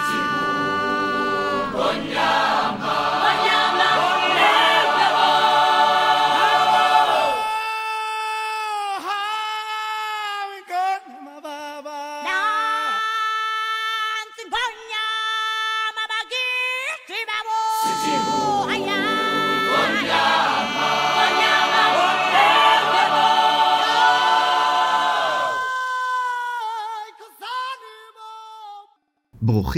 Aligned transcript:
Thank 0.00 0.24
you. 0.24 0.29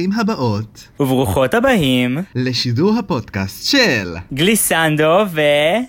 ברוכים 0.03 0.21
הבאות 0.21 0.89
וברוכות 1.01 1.55
הבאים, 1.55 2.19
לשידור 2.35 2.99
הפודקאסט 2.99 3.71
של 3.71 4.15
גליסנדו 4.33 5.25
ו... 5.31 5.41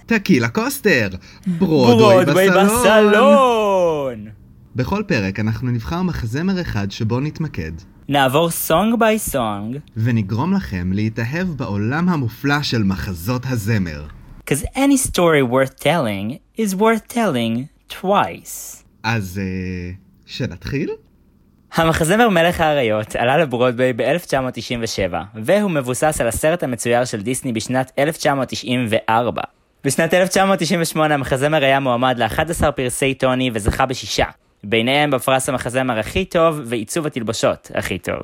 טקילה 0.05 0.49
קוסטר, 0.49 1.07
ברודווי 1.47 2.25
ברודווי 2.25 2.49
בסלון. 2.49 3.09
בסלון. 3.09 4.27
בכל 4.75 5.03
פרק 5.07 5.39
אנחנו 5.39 5.71
נבחר 5.71 6.01
מחזמר 6.01 6.61
אחד 6.61 6.91
שבו 6.91 7.19
נתמקד, 7.19 7.71
נעבור 8.09 8.49
song 8.49 8.99
by 8.99 9.19
song, 9.19 9.77
ונגרום 9.97 10.53
לכם 10.53 10.91
להתאהב 10.93 11.47
בעולם 11.47 12.09
המופלא 12.09 12.61
של 12.61 12.83
מחזות 12.83 13.45
הזמר. 13.49 14.05
cause 14.51 14.65
any 14.75 15.07
story 15.07 15.43
worth 15.51 15.83
telling 15.83 16.39
is 16.61 16.75
worth 16.75 17.13
telling 17.13 17.63
twice. 17.89 18.83
אז 19.03 19.39
אה... 19.43 19.91
שנתחיל? 20.25 20.89
המחזמר 21.75 22.29
מלך 22.29 22.61
האריות 22.61 23.15
עלה 23.15 23.37
לברודווי 23.37 23.93
ב-1997, 23.93 25.13
והוא 25.35 25.71
מבוסס 25.71 26.17
על 26.21 26.27
הסרט 26.27 26.63
המצויר 26.63 27.05
של 27.05 27.21
דיסני 27.21 27.53
בשנת 27.53 27.91
1994. 27.99 29.41
בשנת 29.83 30.13
1998 30.13 31.13
המחזמר 31.13 31.63
היה 31.63 31.79
מועמד 31.79 32.15
ל-11 32.17 32.71
פרסי 32.71 33.13
טוני 33.13 33.51
וזכה 33.53 33.85
בשישה, 33.85 34.25
ביניהם 34.63 35.11
בפרס 35.11 35.49
המחזמר 35.49 35.99
הכי 35.99 36.25
טוב 36.25 36.61
ועיצוב 36.65 37.05
התלבשות 37.05 37.71
הכי 37.75 37.99
טוב. 37.99 38.21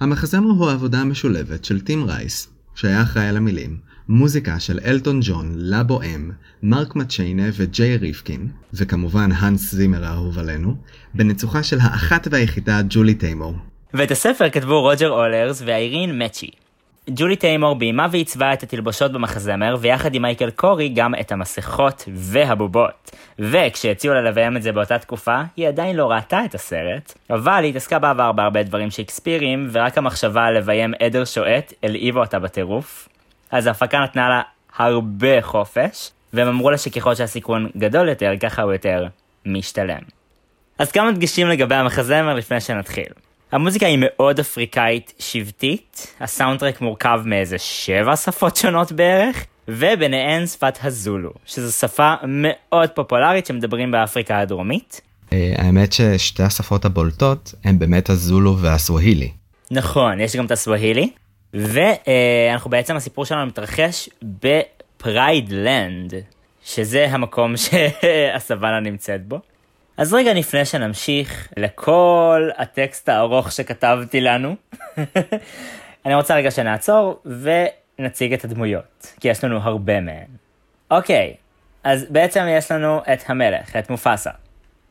המחזמר 0.00 0.50
הוא 0.50 0.70
העבודה 0.70 0.98
המשולבת 0.98 1.64
של 1.64 1.80
טים 1.80 2.04
רייס, 2.10 2.48
שהיה 2.74 3.02
אחראי 3.02 3.26
על 3.26 3.36
המילים, 3.36 3.76
מוזיקה 4.08 4.60
של 4.60 4.78
אלטון 4.84 5.20
ג'ון, 5.22 5.52
לבו-אם, 5.56 6.30
מרק 6.62 6.96
מצ'יינה 6.96 7.42
וג'יי 7.52 7.96
ריפקין, 7.96 8.48
וכמובן 8.74 9.32
האנס 9.32 9.74
זימר 9.74 10.04
האהוב 10.04 10.38
עלינו, 10.38 10.74
בניצוחה 11.14 11.62
של 11.62 11.76
האחת 11.80 12.28
והיחידה 12.30 12.80
ג'ולי 12.88 13.14
טיימור. 13.14 13.54
ואת 13.94 14.10
הספר 14.10 14.50
כתבו 14.50 14.80
רוג'ר 14.80 15.10
אולרס 15.10 15.62
ואיירין 15.66 16.22
מצ'י. 16.24 16.50
ג'ולי 17.10 17.36
טיימור 17.36 17.74
ביימה 17.74 18.06
ועיצבה 18.10 18.52
את 18.52 18.62
התלבושות 18.62 19.12
במחזמר, 19.12 19.76
ויחד 19.80 20.14
עם 20.14 20.22
מייקל 20.22 20.50
קורי 20.50 20.88
גם 20.88 21.14
את 21.20 21.32
המסכות 21.32 22.08
והבובות. 22.14 23.10
וכשהציעו 23.38 24.14
לה 24.14 24.22
לביים 24.22 24.56
את 24.56 24.62
זה 24.62 24.72
באותה 24.72 24.98
תקופה, 24.98 25.42
היא 25.56 25.68
עדיין 25.68 25.96
לא 25.96 26.10
ראתה 26.10 26.44
את 26.44 26.54
הסרט, 26.54 27.14
אבל 27.30 27.62
היא 27.62 27.70
התעסקה 27.70 27.98
בעבר 27.98 28.32
בהרבה 28.32 28.62
דברים 28.62 28.90
שייקספיריים, 28.90 29.68
ורק 29.72 29.98
המחשבה 29.98 30.50
לביים 30.50 30.94
עדר 31.00 31.24
שועט 31.24 31.72
הלהיבה 31.82 32.20
אותה 32.20 32.38
בטירוף. 32.38 33.08
אז 33.50 33.66
ההפקה 33.66 34.00
נתנה 34.00 34.28
לה 34.28 34.42
הרבה 34.76 35.42
חופש, 35.42 36.10
והם 36.32 36.48
אמרו 36.48 36.70
לה 36.70 36.78
שככל 36.78 37.14
שהסיכון 37.14 37.70
גדול 37.76 38.08
יותר, 38.08 38.32
ככה 38.40 38.62
הוא 38.62 38.72
יותר 38.72 39.06
משתלם. 39.46 40.00
אז 40.78 40.92
כמה 40.92 41.12
דגשים 41.12 41.48
לגבי 41.48 41.74
המחזמר 41.74 42.34
לפני 42.34 42.60
שנתחיל. 42.60 43.08
המוזיקה 43.52 43.86
היא 43.86 43.98
מאוד 44.00 44.38
אפריקאית 44.40 45.12
שבטית, 45.18 46.14
הסאונדטרק 46.20 46.80
מורכב 46.80 47.20
מאיזה 47.24 47.58
שבע 47.58 48.16
שפות 48.16 48.56
שונות 48.56 48.92
בערך, 48.92 49.44
וביניהן 49.68 50.46
שפת 50.46 50.78
הזולו, 50.82 51.30
שזו 51.46 51.72
שפה 51.72 52.14
מאוד 52.26 52.90
פופולרית 52.90 53.46
שמדברים 53.46 53.90
באפריקה 53.90 54.38
הדרומית. 54.40 55.00
אה, 55.32 55.54
האמת 55.56 55.92
ששתי 55.92 56.42
השפות 56.42 56.84
הבולטות 56.84 57.54
הן 57.64 57.78
באמת 57.78 58.10
הזולו 58.10 58.58
והסווהילי. 58.58 59.30
נכון, 59.70 60.20
יש 60.20 60.36
גם 60.36 60.46
את 60.46 60.50
הסווהילי, 60.50 61.10
ואנחנו 61.54 62.70
בעצם, 62.70 62.96
הסיפור 62.96 63.24
שלנו 63.24 63.46
מתרחש 63.46 64.08
בפרייד 64.22 65.52
לנד, 65.52 66.14
שזה 66.64 67.06
המקום 67.10 67.54
שהסוואנה 67.62 68.80
נמצאת 68.80 69.26
בו. 69.26 69.40
אז 69.96 70.14
רגע 70.14 70.34
לפני 70.34 70.64
שנמשיך 70.64 71.48
לכל 71.56 72.48
הטקסט 72.58 73.08
הארוך 73.08 73.52
שכתבתי 73.52 74.20
לנו, 74.20 74.56
אני 76.06 76.14
רוצה 76.14 76.34
רגע 76.34 76.50
שנעצור 76.50 77.22
ונציג 77.98 78.32
את 78.32 78.44
הדמויות, 78.44 79.12
כי 79.20 79.28
יש 79.28 79.44
לנו 79.44 79.58
הרבה 79.58 80.00
מהן. 80.00 80.26
אוקיי, 80.90 81.34
אז 81.84 82.04
בעצם 82.10 82.44
יש 82.48 82.72
לנו 82.72 83.00
את 83.12 83.30
המלך, 83.30 83.76
את 83.76 83.90
מופסה. 83.90 84.30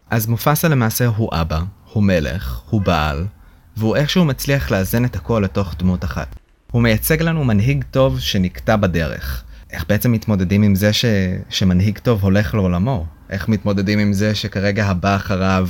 אז 0.09 0.27
מופסה 0.27 0.67
למעשה 0.67 1.05
הוא 1.05 1.29
אבא, 1.33 1.59
הוא 1.93 2.03
מלך, 2.03 2.61
הוא 2.69 2.81
בעל, 2.81 3.25
והוא 3.77 3.95
איכשהו 3.95 4.25
מצליח 4.25 4.71
לאזן 4.71 5.05
את 5.05 5.15
הכל 5.15 5.41
לתוך 5.45 5.75
דמות 5.79 6.03
אחת. 6.03 6.46
הוא 6.71 6.81
מייצג 6.81 7.21
לנו 7.21 7.43
מנהיג 7.43 7.83
טוב 7.91 8.19
שנקטע 8.19 8.75
בדרך. 8.75 9.43
איך 9.71 9.85
בעצם 9.89 10.11
מתמודדים 10.11 10.63
עם 10.63 10.75
זה 10.75 10.93
ש... 10.93 11.05
שמנהיג 11.49 11.97
טוב 11.97 12.23
הולך 12.23 12.53
לעולמו? 12.53 13.05
איך 13.29 13.49
מתמודדים 13.49 13.99
עם 13.99 14.13
זה 14.13 14.35
שכרגע 14.35 14.85
הבא 14.85 15.15
אחריו 15.15 15.67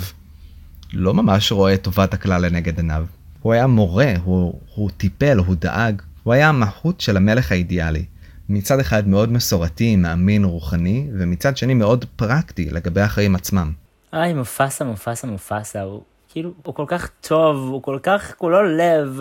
לא 0.94 1.14
ממש 1.14 1.52
רואה 1.52 1.78
טובת 1.78 2.14
הכלל 2.14 2.46
לנגד 2.46 2.78
עיניו? 2.78 3.06
הוא 3.42 3.54
היה 3.54 3.68
מורה, 3.68 4.14
הוא, 4.24 4.60
הוא 4.76 4.90
טיפל, 4.98 5.38
הוא 5.38 5.56
דאג, 5.56 6.02
הוא 6.24 6.34
היה 6.34 6.50
המהות 6.50 7.02
של 7.02 7.18
המלך 7.18 7.52
האידיאלי. 7.52 8.06
מצד 8.50 8.80
אחד 8.80 9.08
מאוד 9.08 9.32
מסורתי, 9.32 9.96
מאמין, 9.96 10.44
רוחני, 10.44 11.08
ומצד 11.20 11.58
שני 11.58 11.74
מאוד 11.74 12.06
פרקטי 12.16 12.70
לגבי 12.70 13.02
החיים 13.02 13.36
עצמם. 13.36 13.72
אוי, 14.14 14.34
מופסה, 14.34 14.86
מופסה, 14.86 15.28
מופסה, 15.28 15.82
הוא 15.82 16.02
כאילו, 16.38 16.52
הוא 16.64 16.76
כל 16.76 16.86
כך 16.88 17.10
טוב, 17.22 17.70
הוא 17.70 17.82
כל 17.84 18.00
כך 18.04 18.36
כולו 18.38 18.64
לב. 18.64 19.20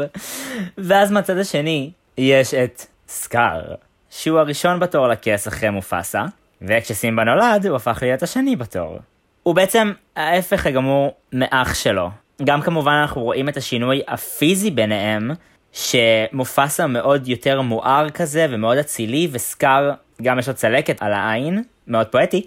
ואז 0.78 1.12
מהצד 1.12 1.38
השני, 1.38 1.91
יש 2.19 2.54
את 2.54 2.87
סקאר, 3.09 3.75
שהוא 4.10 4.38
הראשון 4.38 4.81
בתור 4.81 5.09
לכס 5.09 5.49
אחרי 5.49 5.71
מופסה, 5.71 6.25
וכשסימבה 6.62 7.25
נולד, 7.25 7.66
הוא 7.66 7.76
הפך 7.76 7.99
להיות 8.03 8.22
השני 8.22 8.56
בתור. 8.56 8.99
הוא 9.43 9.55
בעצם 9.55 9.93
ההפך 10.16 10.66
הגמור 10.66 11.15
מאח 11.32 11.75
שלו. 11.75 12.10
גם 12.44 12.62
כמובן 12.62 12.93
אנחנו 12.93 13.22
רואים 13.22 13.49
את 13.49 13.56
השינוי 13.56 14.03
הפיזי 14.09 14.71
ביניהם, 14.71 15.31
שמופסה 15.72 16.87
מאוד 16.87 17.28
יותר 17.28 17.60
מואר 17.60 18.10
כזה 18.10 18.47
ומאוד 18.50 18.78
אצילי, 18.78 19.28
וסקאר 19.32 19.91
גם 20.22 20.38
יש 20.38 20.49
לו 20.49 20.55
צלקת 20.55 21.03
על 21.03 21.12
העין, 21.12 21.62
מאוד 21.87 22.06
פואטי, 22.06 22.47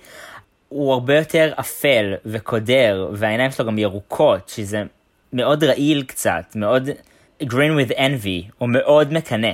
הוא 0.69 0.94
הרבה 0.94 1.18
יותר 1.18 1.52
אפל 1.59 2.13
וקודר, 2.25 3.09
והעיניים 3.13 3.52
שלו 3.52 3.66
גם 3.66 3.78
ירוקות, 3.78 4.50
שזה 4.50 4.84
מאוד 5.34 5.63
רעיל 5.63 6.03
קצת, 6.03 6.44
מאוד 6.56 6.90
green 7.44 7.47
with 7.88 7.91
envy, 7.97 8.52
הוא 8.57 8.69
מאוד 8.69 9.13
מקנא. 9.13 9.52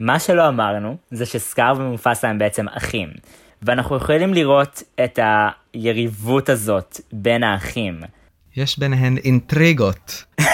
מה 0.00 0.18
שלא 0.18 0.48
אמרנו, 0.48 0.96
זה 1.10 1.26
שסקאר 1.26 1.72
ומופסה 1.76 2.28
הם 2.28 2.38
בעצם 2.38 2.68
אחים. 2.68 3.08
ואנחנו 3.62 3.96
יכולים 3.96 4.34
לראות 4.34 4.82
את 5.04 5.18
היריבות 5.74 6.48
הזאת 6.48 7.00
בין 7.12 7.42
האחים. 7.42 8.00
יש 8.56 8.78
ביניהן 8.78 9.16
אינטריגות. 9.16 10.24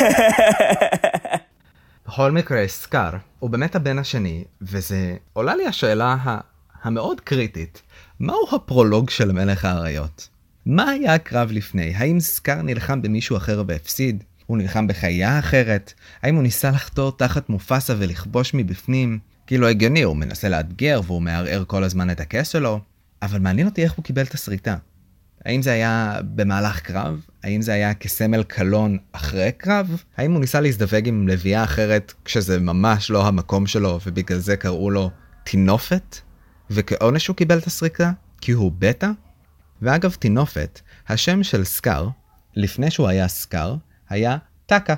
בכל 2.06 2.31
מקרה, 2.31 2.69
סקאר 2.69 3.10
הוא 3.38 3.50
באמת 3.50 3.75
הבן 3.76 3.99
השני, 3.99 4.44
וזה 4.62 4.97
עולה 5.32 5.56
לי 5.56 5.66
השאלה 5.66 6.16
ה- 6.25 6.38
המאוד 6.82 7.20
קריטית, 7.20 7.82
מהו 8.20 8.48
הפרולוג 8.53 9.10
של 9.10 9.32
מלך 9.32 9.64
האריות? 9.64 10.28
מה 10.66 10.91
היה 10.91 11.14
הקרב 11.14 11.53
לפני? 11.53 11.92
האם 11.97 12.20
סקאר 12.20 12.62
נלחם 12.62 13.02
במישהו 13.02 13.37
אחר 13.37 13.62
והפסיד? 13.67 14.25
הוא 14.46 14.58
נלחם 14.58 14.87
בחיה 14.87 15.38
אחרת? 15.38 15.93
האם 16.22 16.34
הוא 16.34 16.43
ניסה 16.43 16.70
לחתור 16.70 17.12
תחת 17.17 17.49
מופסה 17.49 17.94
ולכבוש 17.99 18.55
מבפנים? 18.55 19.19
כאילו 19.46 19.69
הגיוני, 19.69 20.02
הוא 20.02 20.17
מנסה 20.17 20.49
לאתגר 20.49 21.00
והוא 21.06 21.22
מערער 21.22 21.64
כל 21.67 21.84
הזמן 21.84 22.11
את 22.11 22.20
הכס 22.20 22.49
שלו, 22.49 22.81
אבל 23.22 23.38
מעניין 23.38 23.67
אותי 23.67 23.82
איך 23.82 23.93
הוא 23.93 24.05
קיבל 24.05 24.22
את 24.22 24.34
השריטה. 24.34 24.76
האם 25.44 25.62
זה 25.62 25.72
היה 25.72 26.19
במהלך 26.34 26.81
קרב? 26.81 27.20
האם 27.44 27.62
זה 27.62 27.72
היה 27.72 27.94
כסמל 27.94 28.43
קלון 28.43 28.99
אחרי 29.12 29.50
קרב? 29.56 30.02
האם 30.17 30.32
הוא 30.32 30.40
ניסה 30.40 30.61
להזדווג 30.61 31.08
עם 31.08 31.28
לביאה 31.28 31.64
אחרת 31.64 32.12
כשזה 32.25 32.61
ממש 32.61 33.11
לא 33.11 33.26
המקום 33.26 33.67
שלו 33.67 33.99
ובגלל 34.06 34.38
זה 34.38 34.56
קראו 34.56 34.90
לו 34.90 35.11
טינופת? 35.44 36.17
וכעונש 36.70 37.26
הוא 37.26 37.37
קיבל 37.37 37.58
את 37.58 37.67
הסריקה? 37.67 38.12
כי 38.40 38.52
הוא 38.52 38.72
בטא? 38.78 39.11
ואגב 39.82 40.14
טינופת, 40.14 40.81
השם 41.08 41.43
של 41.43 41.64
סקאר, 41.64 42.08
לפני 42.56 42.90
שהוא 42.90 43.08
היה 43.08 43.28
סקאר, 43.28 43.76
היה 44.08 44.37
טאקה. 44.67 44.94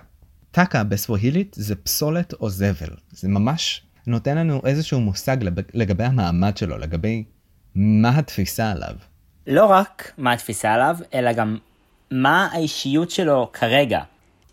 טאקה 0.51 0.85
בסווהילית 0.85 1.55
זה 1.59 1.75
פסולת 1.77 2.33
או 2.33 2.51
זבל. 2.51 2.97
זה 3.11 3.29
ממש 3.29 3.83
נותן 4.07 4.39
לנו 4.39 4.61
איזשהו 4.65 5.01
מושג 5.01 5.37
לגבי 5.75 6.05
המעמד 6.05 6.57
שלו, 6.57 6.79
לגבי 6.79 7.25
מה 7.75 8.19
התפיסה 8.19 8.71
עליו. 8.71 8.95
לא 9.47 9.67
רק 9.67 10.13
מה 10.19 10.33
התפיסה 10.33 10.73
עליו, 10.73 10.97
אלא 11.15 11.33
גם 11.33 11.59
מה 12.11 12.49
האישיות 12.53 13.11
שלו 13.11 13.51
כרגע. 13.53 14.01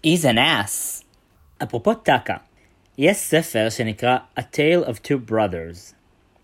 He's 0.06 0.24
an 0.24 0.38
ass. 0.38 1.04
אפרופו 1.64 1.94
טאקה, 1.94 2.36
יש 2.98 3.18
ספר 3.18 3.70
שנקרא 3.70 4.18
A 4.40 4.42
Tale 4.42 4.90
of 4.90 4.94
Two 4.94 5.32
Brothers, 5.32 5.94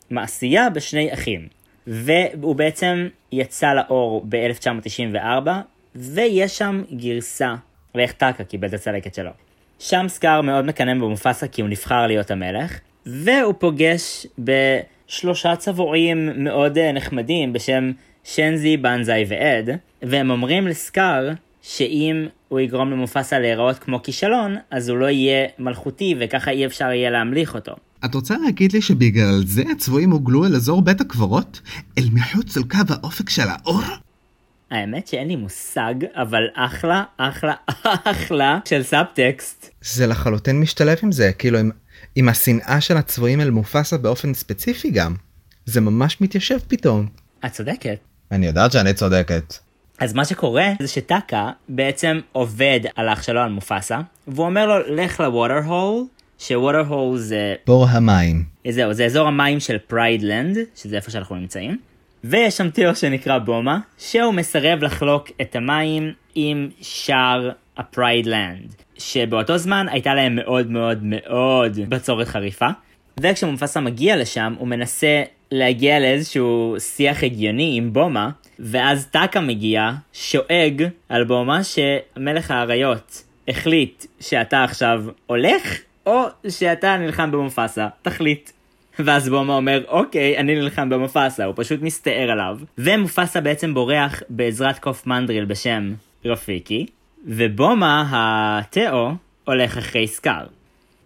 מעשייה 0.10 0.70
בשני 0.70 1.14
אחים, 1.14 1.48
והוא 1.88 2.56
בעצם 2.56 3.08
יצא 3.32 3.74
לאור 3.74 4.26
ב-1994, 4.30 5.48
ויש 5.96 6.58
שם 6.58 6.84
גרסה, 6.94 7.56
ואיך 7.96 8.12
טאקה 8.12 8.44
קיבל 8.44 8.68
את 8.68 8.74
הצלקת 8.74 9.14
שלו. 9.14 9.32
שם 9.80 10.06
סקאר 10.08 10.42
מאוד 10.42 10.66
מקנן 10.66 11.00
במופסה 11.00 11.48
כי 11.48 11.62
הוא 11.62 11.70
נבחר 11.70 12.08
להיות 12.08 12.32
המלך, 12.32 12.80
והוא 13.06 13.54
פוגש 13.60 14.28
בשלושה 14.40 15.56
צבועים 15.56 16.44
מאוד 16.44 16.78
אה, 16.78 16.92
נחמדים 16.92 17.54
בשם 17.54 17.92
שנזי, 18.24 18.78
בנזאי 18.78 19.26
ועד, 19.28 19.70
והם 20.02 20.30
אומרים 20.30 20.68
לסקאר 20.68 21.30
שאם 21.62 22.28
הוא 22.50 22.60
יגרום 22.60 22.92
למופסה 22.92 23.40
להיראות 23.40 23.80
כמו 23.80 24.04
כישלון, 24.04 24.56
אז 24.72 24.90
הוא 24.90 24.98
לא 24.98 25.06
יהיה 25.06 25.48
מלכותי 25.60 26.16
וככה 26.20 26.52
אי 26.52 26.66
אפשר 26.66 26.92
יהיה 26.92 27.10
להמליך 27.10 27.56
אותו. 27.56 27.76
את 28.06 28.16
רוצה 28.16 28.38
להגיד 28.38 28.74
לי 28.74 28.82
שבגלל 28.82 29.44
זה 29.46 29.64
הצבועים 29.72 30.12
הוגלו 30.12 30.46
אל 30.46 30.56
אזור 30.56 30.82
בית 30.82 31.02
הקברות? 31.02 31.62
אל 31.98 32.04
מחוץ 32.14 32.58
לקו 32.58 32.78
האופק 32.90 33.30
של 33.30 33.48
האור? 33.48 33.82
האמת 34.72 35.08
שאין 35.08 35.28
לי 35.28 35.36
מושג, 35.36 35.94
אבל 36.14 36.44
אחלה, 36.54 37.04
אחלה, 37.18 37.54
אחלה 38.12 38.60
של 38.66 38.84
סאבטקסט. 38.84 39.70
זה 39.82 40.08
לחלוטין 40.08 40.60
משתלב 40.60 40.98
עם 41.04 41.12
זה, 41.12 41.32
כאילו 41.32 41.60
עם, 41.60 41.72
עם 42.16 42.30
השנאה 42.30 42.82
של 42.82 42.98
הצבועים 42.98 43.42
אל 43.42 43.50
מופסה 43.50 43.98
באופן 43.98 44.34
ספציפי 44.34 44.92
גם. 44.92 45.16
זה 45.66 45.82
ממש 45.82 46.22
מתיישב 46.22 46.58
פתאום. 46.68 47.08
את 47.46 47.52
צודקת. 47.52 47.98
אני 48.32 48.46
יודעת 48.46 48.72
שאני 48.72 48.94
צודקת. 48.94 49.54
אז 50.00 50.14
מה 50.14 50.26
שקורה 50.26 50.68
זה 50.82 50.88
שטאקה 50.88 51.52
בעצם 51.70 52.20
עובד 52.32 52.80
על 52.96 53.08
האח 53.08 53.24
שלו 53.24 53.42
על 53.42 53.52
מופסה, 53.52 54.00
והוא 54.28 54.46
אומר 54.46 54.66
לו 54.66 54.96
לך 54.96 55.20
ל 55.20 55.26
water 55.26 55.58
hole, 55.66 56.04
ש 56.40 56.51
water 56.51 56.80
hole 56.88 57.18
זה... 57.18 57.56
בור 57.68 57.88
המים. 57.90 58.44
זהו, 58.70 58.94
זה 58.94 59.06
אזור 59.06 59.28
המים 59.28 59.60
של 59.60 59.78
פריידלנד, 59.78 60.58
שזה 60.76 60.96
איפה 60.96 61.12
שאנחנו 61.12 61.36
נמצאים. 61.36 61.78
ויש 62.24 62.58
שם 62.58 62.70
תאו 62.70 62.94
שנקרא 62.94 63.38
בומה, 63.38 63.80
שהוא 63.98 64.34
מסרב 64.34 64.84
לחלוק 64.84 65.32
את 65.42 65.56
המים 65.56 66.14
עם 66.36 66.70
שאר 66.82 67.52
הפריידלנד, 67.78 68.76
שבאותו 68.98 69.58
זמן 69.58 69.86
הייתה 69.90 70.14
להם 70.14 70.36
מאוד 70.36 70.72
מאוד 70.72 71.00
מאוד 71.02 71.80
בצורת 71.90 72.28
חריפה. 72.28 72.68
וכשמופסה 73.20 73.80
מגיע 73.80 74.18
לשם, 74.18 74.56
הוא 74.60 74.68
מנסה 74.68 75.24
להגיע 75.52 76.00
לאיזשהו 76.00 76.76
שיח 76.80 77.24
הגיוני 77.24 77.74
עם 77.78 77.94
בומה, 77.94 78.30
ואז 78.60 79.08
טאקה 79.12 79.40
מגיע, 79.40 79.92
שואג 80.14 80.88
על 81.10 81.24
בומה 81.24 81.60
שמלך 81.64 82.52
האריות 82.52 83.24
החליט 83.48 84.06
שאתה 84.20 84.64
עכשיו 84.64 85.04
הולך, 85.26 85.80
או 86.06 86.26
שאתה 86.50 86.98
נלחם 86.98 87.32
במופסה, 87.32 87.88
תחליט. 88.02 88.52
ואז 89.00 89.30
בומה 89.30 89.54
אומר, 89.54 89.84
אוקיי, 89.88 90.38
אני 90.38 90.56
נלחם 90.56 90.90
במופסה, 90.90 91.46
הוא 91.46 91.54
פשוט 91.58 91.82
מסתער 91.82 92.32
עליו. 92.32 92.58
ומופסה 92.78 93.42
בעצם 93.42 93.74
בורח 93.74 94.24
בעזרת 94.30 94.80
קוף 94.80 95.08
מנדריל 95.08 95.46
בשם 95.46 95.94
רפיקי, 96.26 96.86
ובומה, 97.26 98.06
התאו, 98.12 99.12
הולך 99.46 99.78
אחרי 99.78 100.08
סקאר. 100.08 100.46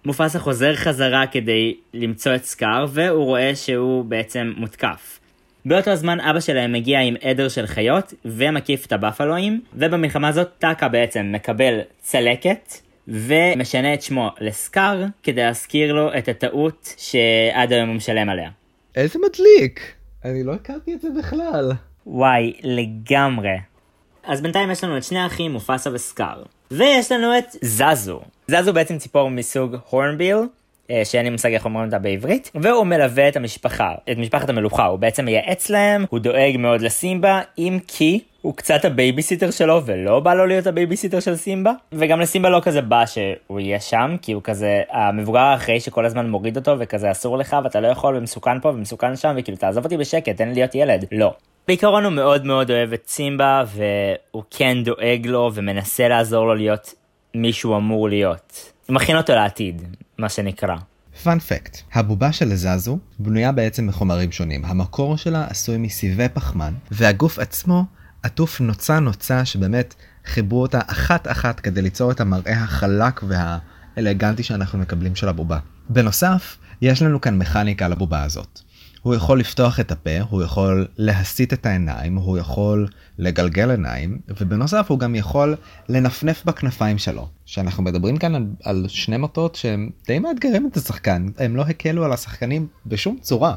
מופסה 0.05 0.39
חוזר 0.39 0.75
חזרה 0.75 1.27
כדי 1.27 1.75
למצוא 1.93 2.35
את 2.35 2.43
סקאר, 2.43 2.85
והוא 2.89 3.25
רואה 3.25 3.55
שהוא 3.55 4.05
בעצם 4.05 4.53
מותקף. 4.57 5.19
באותו 5.65 5.95
זמן 5.95 6.19
אבא 6.19 6.39
שלהם 6.39 6.71
מגיע 6.71 6.99
עם 6.99 7.15
עדר 7.21 7.49
של 7.49 7.67
חיות, 7.67 8.13
ומקיף 8.25 8.85
את 8.85 8.91
הבפלואים, 8.91 9.61
ובמלחמה 9.73 10.27
הזאת 10.27 10.47
טאקה 10.59 10.87
בעצם 10.87 11.31
מקבל 11.31 11.79
צלקת, 12.01 12.73
ומשנה 13.09 13.93
את 13.93 14.01
שמו 14.01 14.29
לסקאר, 14.39 15.05
כדי 15.23 15.41
להזכיר 15.41 15.93
לו 15.93 16.17
את 16.17 16.27
הטעות 16.27 16.93
שעד 16.97 17.73
היום 17.73 17.89
הוא 17.89 17.95
משלם 17.95 18.29
עליה. 18.29 18.49
איזה 18.95 19.19
מדליק! 19.19 19.93
אני 20.25 20.43
לא 20.43 20.53
הכרתי 20.53 20.93
את 20.93 21.01
זה 21.01 21.07
בכלל. 21.19 21.71
וואי, 22.07 22.53
לגמרי. 22.63 23.57
אז 24.23 24.41
בינתיים 24.41 24.71
יש 24.71 24.83
לנו 24.83 24.97
את 24.97 25.03
שני 25.03 25.19
האחים, 25.19 25.51
מופסה 25.51 25.89
וסקאר. 25.93 26.43
ויש 26.71 27.11
לנו 27.11 27.37
את 27.37 27.45
זזו. 27.61 28.21
זזו 28.47 28.73
בעצם 28.73 28.97
ציפור 28.97 29.29
מסוג 29.29 29.75
hornbill, 29.89 30.37
שאין 31.03 31.23
לי 31.25 31.29
מושג 31.29 31.53
איך 31.53 31.65
אומרים 31.65 31.85
אותה 31.85 31.99
בעברית, 31.99 32.51
והוא 32.55 32.85
מלווה 32.85 33.27
את 33.27 33.35
המשפחה, 33.35 33.91
את 34.11 34.17
משפחת 34.17 34.49
המלוכה, 34.49 34.85
הוא 34.85 34.99
בעצם 34.99 35.25
מייעץ 35.25 35.69
להם, 35.69 36.05
הוא 36.09 36.19
דואג 36.19 36.57
מאוד 36.57 36.81
לסימבה, 36.81 37.41
אם 37.57 37.79
כי 37.87 38.19
הוא 38.41 38.55
קצת 38.55 38.85
הבייביסיטר 38.85 39.51
שלו 39.51 39.81
ולא 39.85 40.19
בא 40.19 40.33
לו 40.33 40.45
להיות 40.45 40.67
הבייביסיטר 40.67 41.19
של 41.19 41.35
סימבה, 41.35 41.71
וגם 41.91 42.19
לסימבה 42.19 42.49
לא 42.49 42.59
כזה 42.63 42.81
בא 42.81 43.05
שהוא 43.05 43.59
יהיה 43.59 43.79
שם, 43.79 44.15
כי 44.21 44.31
הוא 44.31 44.41
כזה 44.43 44.81
המבוגר 44.91 45.39
האחראי 45.39 45.79
שכל 45.79 46.05
הזמן 46.05 46.29
מוריד 46.29 46.57
אותו 46.57 46.75
וכזה 46.79 47.11
אסור 47.11 47.37
לך 47.37 47.57
ואתה 47.63 47.79
לא 47.79 47.87
יכול 47.87 48.17
ומסוכן 48.17 48.59
פה 48.59 48.69
ומסוכן 48.69 49.15
שם 49.15 49.35
וכאילו 49.37 49.57
תעזוב 49.57 49.83
אותי 49.83 49.97
בשקט, 49.97 50.37
תן 50.37 50.47
לי 50.47 50.53
להיות 50.53 50.75
ילד, 50.75 51.05
לא. 51.11 51.33
בעיקרון 51.67 52.03
הוא 52.03 52.13
מאוד 52.13 52.45
מאוד 52.45 52.71
אוהב 52.71 52.93
את 52.93 53.03
סימבה 53.07 53.63
והוא 53.67 54.43
כן 54.49 54.83
דואג 54.83 55.27
לו 55.27 55.51
ומנסה 55.53 56.07
לעזור 56.07 56.45
לו 56.45 56.55
להיות 56.55 56.93
מי 57.35 57.53
שהוא 57.53 57.77
אמור 57.77 58.09
להיות. 58.09 58.71
הוא 58.87 58.95
מכין 58.95 59.17
אותו 59.17 59.33
לעתיד, 59.33 59.81
מה 60.19 60.29
שנקרא. 60.29 60.75
פאנפקט, 61.23 61.77
הבובה 61.93 62.31
של 62.31 62.55
זזו 62.55 62.99
בנויה 63.19 63.51
בעצם 63.51 63.87
מחומרים 63.87 64.31
שונים. 64.31 64.65
המקור 64.65 65.17
שלה 65.17 65.45
עשוי 65.49 65.77
מסיבי 65.77 66.29
פחמן, 66.33 66.73
והגוף 66.91 67.39
עצמו 67.39 67.85
עטוף 68.23 68.61
נוצה 68.61 68.99
נוצה 68.99 69.45
שבאמת 69.45 69.95
חיברו 70.25 70.61
אותה 70.61 70.79
אחת 70.87 71.27
אחת 71.27 71.59
כדי 71.59 71.81
ליצור 71.81 72.11
את 72.11 72.21
המראה 72.21 72.63
החלק 72.63 73.21
והאלגנטי 73.23 74.43
שאנחנו 74.43 74.79
מקבלים 74.79 75.15
של 75.15 75.29
הבובה. 75.29 75.59
בנוסף, 75.89 76.57
יש 76.81 77.01
לנו 77.01 77.21
כאן 77.21 77.37
מכניקה 77.37 77.87
לבובה 77.87 78.23
הזאת. 78.23 78.61
הוא 79.01 79.15
יכול 79.15 79.39
לפתוח 79.39 79.79
את 79.79 79.91
הפה, 79.91 80.19
הוא 80.29 80.43
יכול 80.43 80.87
להסיט 80.97 81.53
את 81.53 81.65
העיניים, 81.65 82.15
הוא 82.15 82.37
יכול 82.37 82.87
לגלגל 83.17 83.71
עיניים, 83.71 84.19
ובנוסף 84.27 84.85
הוא 84.89 84.99
גם 84.99 85.15
יכול 85.15 85.55
לנפנף 85.89 86.45
בכנפיים 86.45 86.97
שלו. 86.97 87.27
שאנחנו 87.45 87.83
מדברים 87.83 88.17
כאן 88.17 88.35
על, 88.35 88.45
על 88.63 88.85
שני 88.87 89.17
מטות 89.17 89.55
שהם 89.55 89.89
די 90.07 90.19
מאתגרים 90.19 90.69
את 90.71 90.77
השחקן, 90.77 91.27
הם 91.37 91.55
לא 91.55 91.61
הקלו 91.61 92.05
על 92.05 92.13
השחקנים 92.13 92.67
בשום 92.85 93.17
צורה. 93.21 93.55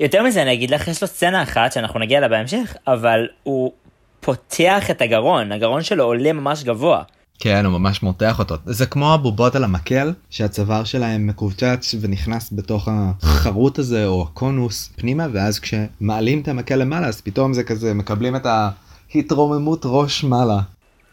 יותר 0.00 0.22
מזה 0.22 0.42
אני 0.42 0.52
אגיד 0.52 0.70
לך, 0.70 0.88
יש 0.88 1.02
לו 1.02 1.08
סצנה 1.08 1.42
אחת 1.42 1.72
שאנחנו 1.72 2.00
נגיע 2.00 2.18
אליה 2.18 2.28
בהמשך, 2.28 2.76
אבל 2.86 3.28
הוא 3.42 3.72
פותח 4.20 4.90
את 4.90 5.02
הגרון, 5.02 5.52
הגרון 5.52 5.82
שלו 5.82 6.04
עולה 6.04 6.32
ממש 6.32 6.64
גבוה. 6.64 7.02
כן, 7.42 7.64
הוא 7.64 7.78
ממש 7.78 8.02
מותח 8.02 8.38
אותו. 8.38 8.54
זה 8.66 8.86
כמו 8.86 9.14
הבובות 9.14 9.56
על 9.56 9.64
המקל, 9.64 10.12
שהצוואר 10.30 10.84
שלהם 10.84 11.26
מקוצץ 11.26 11.94
ונכנס 12.00 12.52
בתוך 12.52 12.88
החרוט 12.92 13.78
הזה 13.78 14.06
או 14.06 14.22
הקונוס 14.22 14.90
פנימה, 14.96 15.26
ואז 15.32 15.58
כשמעלים 15.58 16.40
את 16.40 16.48
המקל 16.48 16.76
למעלה, 16.76 17.06
אז 17.06 17.20
פתאום 17.20 17.54
זה 17.54 17.62
כזה, 17.62 17.94
מקבלים 17.94 18.36
את 18.36 18.46
ההתרוממות 18.46 19.82
ראש 19.84 20.24
מעלה. 20.24 20.60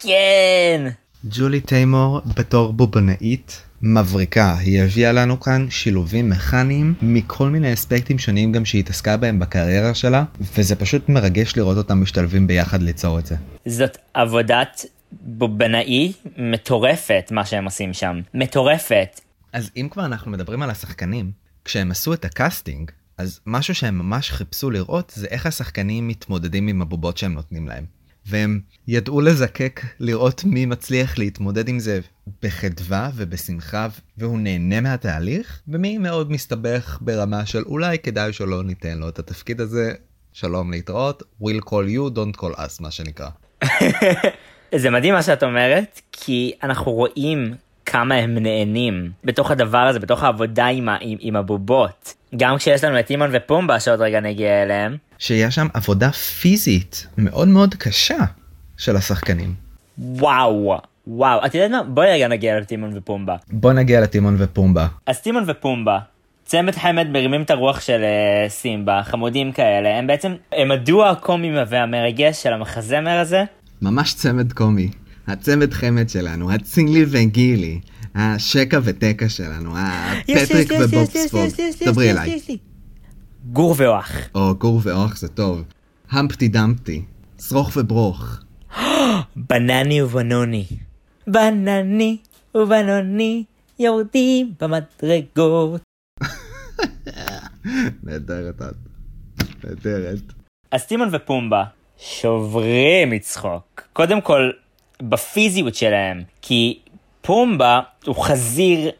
כן! 0.00 0.88
ג'ולי 1.24 1.60
טיימור 1.60 2.20
בתור 2.36 2.72
בובנאית 2.72 3.62
מבריקה, 3.82 4.56
היא 4.58 4.82
הביאה 4.82 5.12
לנו 5.12 5.40
כאן 5.40 5.66
שילובים 5.70 6.30
מכניים 6.30 6.94
מכל 7.02 7.48
מיני 7.48 7.72
אספקטים 7.72 8.18
שונים 8.18 8.52
גם 8.52 8.64
שהיא 8.64 8.80
התעסקה 8.80 9.16
בהם 9.16 9.38
בקריירה 9.38 9.94
שלה, 9.94 10.24
וזה 10.58 10.76
פשוט 10.76 11.08
מרגש 11.08 11.56
לראות 11.56 11.76
אותם 11.76 12.02
משתלבים 12.02 12.46
ביחד 12.46 12.82
ליצור 12.82 13.18
את 13.18 13.26
זה. 13.26 13.36
זאת 13.66 13.96
עבודת 14.14 14.84
בובנאי 15.12 16.12
מטורפת 16.38 17.28
מה 17.30 17.46
שהם 17.46 17.64
עושים 17.64 17.92
שם. 17.92 18.20
מטורפת. 18.34 19.20
אז 19.52 19.70
אם 19.76 19.88
כבר 19.90 20.06
אנחנו 20.06 20.30
מדברים 20.30 20.62
על 20.62 20.70
השחקנים, 20.70 21.32
כשהם 21.64 21.90
עשו 21.90 22.12
את 22.12 22.24
הקאסטינג, 22.24 22.90
אז 23.18 23.40
משהו 23.46 23.74
שהם 23.74 23.98
ממש 23.98 24.30
חיפשו 24.30 24.70
לראות 24.70 25.12
זה 25.16 25.26
איך 25.26 25.46
השחקנים 25.46 26.08
מתמודדים 26.08 26.68
עם 26.68 26.82
הבובות 26.82 27.18
שהם 27.18 27.34
נותנים 27.34 27.68
להם. 27.68 27.84
והם 28.26 28.60
ידעו 28.88 29.20
לזקק 29.20 29.80
לראות 30.00 30.44
מי 30.44 30.66
מצליח 30.66 31.18
להתמודד 31.18 31.68
עם 31.68 31.78
זה 31.78 32.00
בחדווה 32.42 33.10
ובשמחה 33.14 33.88
והוא 34.18 34.38
נהנה 34.38 34.80
מהתהליך 34.80 35.62
ומי 35.68 35.98
מאוד 35.98 36.30
מסתבך 36.30 36.98
ברמה 37.00 37.46
של 37.46 37.62
אולי 37.62 37.98
כדאי 37.98 38.32
שלא 38.32 38.62
ניתן 38.62 38.98
לו 38.98 39.08
את 39.08 39.18
התפקיד 39.18 39.60
הזה 39.60 39.92
שלום 40.32 40.70
להתראות 40.70 41.22
we'll 41.42 41.64
call 41.64 41.86
you 41.94 42.16
don't 42.16 42.40
call 42.40 42.56
us 42.56 42.80
מה 42.80 42.90
שנקרא. 42.90 43.28
זה 44.74 44.90
מדהים 44.90 45.14
מה 45.14 45.22
שאת 45.22 45.42
אומרת 45.42 46.00
כי 46.12 46.52
אנחנו 46.62 46.92
רואים 46.92 47.54
כמה 47.86 48.14
הם 48.14 48.38
נהנים 48.38 49.10
בתוך 49.24 49.50
הדבר 49.50 49.78
הזה 49.78 49.98
בתוך 49.98 50.22
העבודה 50.22 50.66
עם, 50.66 50.88
ה, 50.88 50.96
עם, 51.00 51.18
עם 51.20 51.36
הבובות 51.36 52.14
גם 52.36 52.56
כשיש 52.56 52.84
לנו 52.84 53.00
את 53.00 53.06
טימון 53.06 53.30
ופומבה 53.32 53.80
שעוד 53.80 54.00
רגע 54.00 54.20
נגיע 54.20 54.62
אליהם. 54.62 54.96
שיש 55.18 55.54
שם 55.54 55.66
עבודה 55.74 56.12
פיזית 56.12 57.06
מאוד 57.18 57.48
מאוד 57.48 57.74
קשה 57.74 58.18
של 58.76 58.96
השחקנים. 58.96 59.54
וואו 59.98 60.78
וואו 61.06 61.46
את 61.46 61.54
יודעת 61.54 61.70
מה 61.70 61.82
בואי 61.82 62.12
רגע 62.12 62.28
נגיע 62.28 62.60
לטימון 62.60 62.96
ופומבה. 62.96 63.36
בוא 63.50 63.72
נגיע 63.72 64.00
לטימון 64.00 64.36
ופומבה. 64.38 64.86
אז 65.06 65.20
טימון 65.20 65.44
ופומבה 65.46 65.98
צמד 66.44 66.74
חמד 66.74 67.06
מרימים 67.10 67.42
את 67.42 67.50
הרוח 67.50 67.80
של 67.80 68.02
uh, 68.02 68.48
סימבה 68.48 69.00
חמודים 69.02 69.52
כאלה 69.52 69.98
הם 69.98 70.06
בעצם 70.06 70.34
הם 70.52 70.70
הדו 70.70 71.08
הקומי 71.08 71.52
והמרגש 71.68 72.42
של 72.42 72.52
המחזמר 72.52 73.18
הזה. 73.18 73.44
ממש 73.82 74.14
צמד 74.14 74.52
קומי. 74.52 74.90
הצמד 75.26 75.72
חמד 75.72 76.08
שלנו, 76.08 76.52
הצילי 76.52 77.04
וגילי, 77.08 77.80
השקע 78.14 78.80
ותקע 78.84 79.28
שלנו, 79.28 79.74
הפטריק 79.76 80.72
ובובספוג. 80.80 81.48
דברי 81.86 82.10
אליי. 82.10 82.40
גור 83.52 83.74
ואוח. 83.78 84.12
או 84.34 84.54
גור 84.54 84.80
ואוח 84.82 85.16
זה 85.16 85.28
טוב. 85.28 85.62
המפטי 86.10 86.48
דמפטי, 86.48 87.02
שרוך 87.48 87.72
וברוך. 87.76 88.38
בנני 89.48 90.02
ובנוני. 90.02 90.66
בנני 91.26 92.16
ובנוני 92.54 93.44
יורדים 93.78 94.52
במדרגות. 94.60 95.82
נהדרת 98.04 98.62
את. 98.62 98.74
נהדרת. 99.64 100.22
אז 100.70 100.86
טימון 100.86 101.08
ופומבה 101.12 101.64
שוברים 102.00 103.10
מצחוק. 103.10 103.82
קודם 103.92 104.20
כל, 104.20 104.50
בפיזיות 105.02 105.74
שלהם, 105.74 106.22
כי 106.42 106.78
פומבה 107.22 107.80
הוא 108.06 108.16
חזיר 108.16 108.90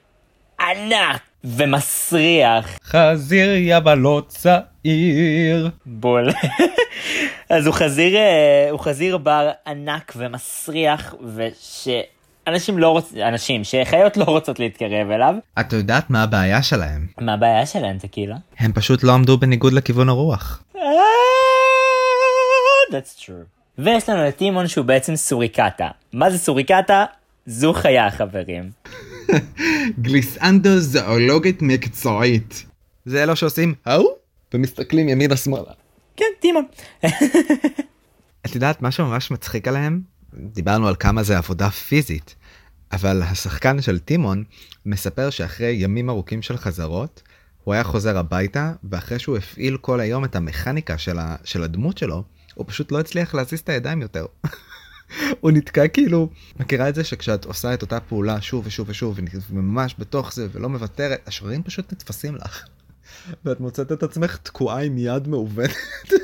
ענק 0.60 1.20
ומסריח. 1.44 2.78
חזיר 2.84 3.50
יבלות 3.56 4.28
צעיר. 4.28 5.70
בול. 5.86 6.30
אז 7.50 7.66
הוא 7.66 7.74
חזיר, 7.74 8.16
אה, 8.16 8.68
הוא 8.70 8.80
חזיר 8.80 9.18
בר 9.18 9.50
ענק 9.66 10.12
ומסריח, 10.16 11.14
ושאנשים 11.34 12.78
לא 12.78 12.88
רוצים, 12.88 13.22
אנשים, 13.22 13.64
שחיות 13.64 14.16
לא 14.16 14.24
רוצות 14.24 14.58
להתקרב 14.58 15.10
אליו. 15.10 15.34
את 15.60 15.72
יודעת 15.72 16.10
מה 16.10 16.22
הבעיה 16.22 16.62
שלהם? 16.62 17.06
מה 17.20 17.34
הבעיה 17.34 17.66
שלהם, 17.66 17.98
טקילה? 17.98 18.36
הם 18.58 18.72
פשוט 18.72 19.02
לא 19.02 19.12
עמדו 19.12 19.38
בניגוד 19.38 19.72
לכיוון 19.72 20.08
הרוח. 20.08 20.62
That's 22.90 23.20
true. 23.20 23.60
ויש 23.78 24.08
לנו 24.08 24.28
את 24.28 24.36
טימון 24.36 24.68
שהוא 24.68 24.84
בעצם 24.84 25.16
סוריקטה. 25.16 25.88
מה 26.12 26.30
זה 26.30 26.38
סוריקטה? 26.38 27.04
זו 27.46 27.72
חיה 27.72 28.10
חברים. 28.10 28.70
גליסנדו 30.02 30.78
זואולוגית 30.78 31.62
מקצועית. 31.62 32.66
זה 33.04 33.22
אלו 33.22 33.36
שעושים 33.36 33.74
ההוא 33.86 34.10
ומסתכלים 34.54 35.08
ימינה 35.08 35.36
שמאלה. 35.36 35.72
כן, 36.16 36.24
טימון. 36.40 36.64
את 38.46 38.54
יודעת 38.54 38.82
משהו 38.82 39.06
ממש 39.06 39.30
מצחיק 39.30 39.68
עליהם? 39.68 40.00
דיברנו 40.34 40.88
על 40.88 40.96
כמה 40.96 41.22
זה 41.22 41.38
עבודה 41.38 41.70
פיזית, 41.70 42.34
אבל 42.92 43.22
השחקן 43.22 43.82
של 43.82 43.98
טימון 43.98 44.44
מספר 44.86 45.30
שאחרי 45.30 45.72
ימים 45.72 46.10
ארוכים 46.10 46.42
של 46.42 46.56
חזרות, 46.56 47.22
הוא 47.64 47.74
היה 47.74 47.84
חוזר 47.84 48.18
הביתה, 48.18 48.72
ואחרי 48.84 49.18
שהוא 49.18 49.36
הפעיל 49.36 49.76
כל 49.76 50.00
היום 50.00 50.24
את 50.24 50.36
המכניקה 50.36 50.98
של, 50.98 51.18
ה, 51.18 51.36
של 51.44 51.62
הדמות 51.62 51.98
שלו, 51.98 52.22
הוא 52.60 52.66
פשוט 52.68 52.92
לא 52.92 53.00
הצליח 53.00 53.34
להזיז 53.34 53.60
את 53.60 53.68
הידיים 53.68 54.02
יותר. 54.02 54.26
הוא 55.40 55.50
נתקע 55.50 55.88
כאילו, 55.88 56.28
מכירה 56.60 56.88
את 56.88 56.94
זה 56.94 57.04
שכשאת 57.04 57.44
עושה 57.44 57.74
את 57.74 57.82
אותה 57.82 58.00
פעולה 58.00 58.40
שוב 58.40 58.66
ושוב 58.66 58.88
ושוב, 58.88 59.18
וממש 59.50 59.94
בתוך 59.98 60.34
זה 60.34 60.46
ולא 60.52 60.68
מוותרת, 60.68 61.20
השרירים 61.26 61.62
פשוט 61.62 61.92
נתפסים 61.92 62.36
לך. 62.36 62.64
ואת 63.44 63.60
מוצאת 63.60 63.92
את 63.92 64.02
עצמך 64.02 64.36
תקועה 64.36 64.82
עם 64.82 64.98
יד 64.98 65.28
מעוותת. 65.28 65.74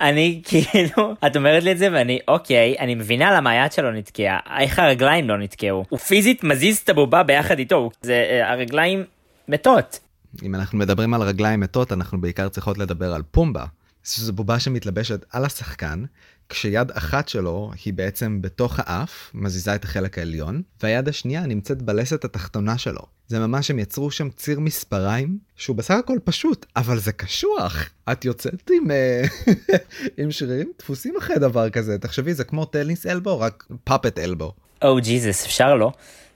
אני 0.00 0.42
כאילו, 0.44 1.14
את 1.26 1.36
אומרת 1.36 1.62
לי 1.62 1.72
את 1.72 1.78
זה 1.78 1.88
ואני, 1.92 2.18
אוקיי, 2.28 2.76
אני 2.78 2.94
מבינה 2.94 3.36
למה 3.36 3.50
היד 3.50 3.72
שלו 3.72 3.92
נתקעה, 3.92 4.38
איך 4.58 4.78
הרגליים 4.78 5.28
לא 5.28 5.38
נתקעו. 5.38 5.84
הוא 5.88 5.98
פיזית 5.98 6.44
מזיז 6.44 6.78
את 6.78 6.88
הבובה 6.88 7.22
ביחד 7.22 7.58
איתו, 7.58 7.90
זה, 8.02 8.12
אה, 8.30 8.52
הרגליים 8.52 9.04
מתות. 9.48 10.00
אם 10.42 10.54
אנחנו 10.54 10.78
מדברים 10.78 11.14
על 11.14 11.22
רגליים 11.22 11.60
מתות, 11.60 11.92
אנחנו 11.92 12.20
בעיקר 12.20 12.48
צריכות 12.48 12.78
לדבר 12.78 13.14
על 13.14 13.22
פומבה. 13.30 13.64
שזו 14.04 14.32
בובה 14.32 14.60
שמתלבשת 14.60 15.24
על 15.30 15.44
השחקן, 15.44 16.04
כשיד 16.48 16.90
אחת 16.90 17.28
שלו 17.28 17.70
היא 17.84 17.94
בעצם 17.94 18.42
בתוך 18.42 18.78
האף, 18.78 19.30
מזיזה 19.34 19.74
את 19.74 19.84
החלק 19.84 20.18
העליון, 20.18 20.62
והיד 20.82 21.08
השנייה 21.08 21.46
נמצאת 21.46 21.82
בלסת 21.82 22.24
התחתונה 22.24 22.78
שלו. 22.78 23.02
זה 23.26 23.38
ממש, 23.38 23.70
הם 23.70 23.78
יצרו 23.78 24.10
שם 24.10 24.30
ציר 24.30 24.60
מספריים, 24.60 25.38
שהוא 25.56 25.76
בסך 25.76 25.94
הכל 25.94 26.18
פשוט, 26.24 26.66
אבל 26.76 26.98
זה 26.98 27.12
קשוח. 27.12 27.88
את 28.12 28.24
יוצאת 28.24 28.70
עם, 28.70 28.90
אה, 28.90 29.22
עם 30.18 30.30
שרירים 30.30 30.72
דפוסים 30.78 31.14
אחרי 31.18 31.38
דבר 31.38 31.70
כזה, 31.70 31.98
תחשבי, 31.98 32.34
זה 32.34 32.44
כמו 32.44 32.64
טניס 32.64 33.06
אלבו, 33.06 33.40
רק 33.40 33.66
פאפט 33.84 34.18
אלבו. 34.18 34.52
או 34.82 34.96
ג'יזוס, 35.00 35.46
אפשר 35.46 35.74
לא? 35.74 35.92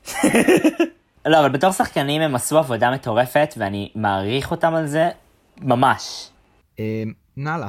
לא, 1.27 1.41
אבל 1.41 1.49
בתור 1.49 1.73
שחקנים 1.73 2.23
הם 2.23 2.35
עשו 2.35 2.59
עבודה 2.59 2.91
מטורפת, 2.91 3.55
ואני 3.57 3.91
מעריך 3.95 4.51
אותם 4.51 4.75
על 4.75 4.87
זה, 4.87 5.09
ממש. 5.61 6.29
נאללה. 7.37 7.69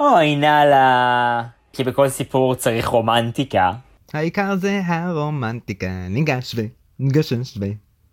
אוי, 0.00 0.36
נאללה. 0.36 1.42
כי 1.72 1.84
בכל 1.84 2.08
סיפור 2.08 2.54
צריך 2.54 2.86
רומנטיקה. 2.86 3.72
העיקר 4.12 4.56
זה 4.56 4.80
הרומנטיקה, 4.84 5.86
ניגש 6.08 6.54
ו... 6.56 6.60
ניגשש 6.98 7.56
ו... 7.60 7.64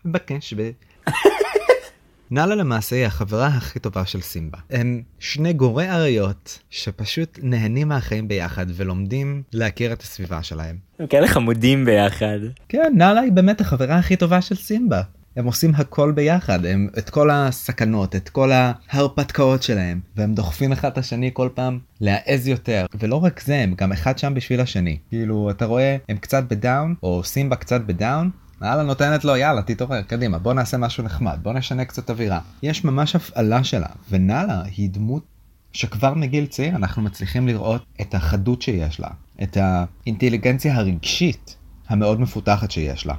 מבקש 0.05 0.53
ו... 0.57 0.69
נאלה 2.31 2.55
למעשה 2.55 2.95
היא 2.95 3.05
החברה 3.05 3.47
הכי 3.47 3.79
טובה 3.79 4.05
של 4.05 4.21
סימבה. 4.21 4.57
הם 4.69 5.01
שני 5.19 5.53
גורי 5.53 5.89
אריות 5.89 6.59
שפשוט 6.69 7.39
נהנים 7.43 7.87
מהחיים 7.87 8.27
ביחד 8.27 8.65
ולומדים 8.75 9.43
להכיר 9.53 9.93
את 9.93 10.01
הסביבה 10.01 10.43
שלהם. 10.43 10.77
הם 10.99 11.07
כאלה 11.07 11.27
חמודים 11.27 11.85
ביחד. 11.85 12.39
כן, 12.69 12.93
נאלה 12.95 13.21
היא 13.21 13.31
באמת 13.31 13.61
החברה 13.61 13.95
הכי 13.95 14.15
טובה 14.15 14.41
של 14.41 14.55
סימבה. 14.55 15.01
הם 15.37 15.45
עושים 15.45 15.75
הכל 15.75 16.11
ביחד, 16.11 16.65
הם 16.65 16.87
את 16.97 17.09
כל 17.09 17.29
הסכנות, 17.29 18.15
את 18.15 18.29
כל 18.29 18.51
ההרפתקאות 18.51 19.63
שלהם, 19.63 19.99
והם 20.15 20.33
דוחפים 20.33 20.71
אחד 20.71 20.91
את 20.91 20.97
השני 20.97 21.29
כל 21.33 21.49
פעם 21.53 21.79
להעז 22.01 22.47
יותר. 22.47 22.85
ולא 22.99 23.23
רק 23.23 23.41
זה, 23.41 23.55
הם 23.55 23.73
גם 23.77 23.91
אחד 23.91 24.17
שם 24.17 24.33
בשביל 24.33 24.61
השני. 24.61 24.97
כאילו, 25.09 25.49
אתה 25.49 25.65
רואה, 25.65 25.97
הם 26.09 26.17
קצת 26.17 26.43
בדאון, 26.47 26.95
או 27.03 27.23
סימבה 27.23 27.55
קצת 27.55 27.81
בדאון, 27.81 28.29
נאללה 28.61 28.83
נותנת 28.83 29.25
לו 29.25 29.35
יאללה 29.35 29.61
תתעורר 29.61 30.01
קדימה 30.01 30.37
בוא 30.37 30.53
נעשה 30.53 30.77
משהו 30.77 31.03
נחמד 31.03 31.39
בוא 31.41 31.53
נשנה 31.53 31.85
קצת 31.85 32.09
אווירה. 32.09 32.39
יש 32.63 32.83
ממש 32.83 33.15
הפעלה 33.15 33.63
שלה 33.63 33.87
ונאלה 34.09 34.63
היא 34.77 34.89
דמות 34.89 35.23
שכבר 35.73 36.13
מגיל 36.13 36.45
צעיר 36.45 36.75
אנחנו 36.75 37.01
מצליחים 37.01 37.47
לראות 37.47 37.85
את 38.01 38.15
החדות 38.15 38.61
שיש 38.61 38.99
לה 38.99 39.07
את 39.43 39.57
האינטליגנציה 39.61 40.75
הרגשית 40.75 41.55
המאוד 41.87 42.21
מפותחת 42.21 42.71
שיש 42.71 43.05
לה. 43.05 43.13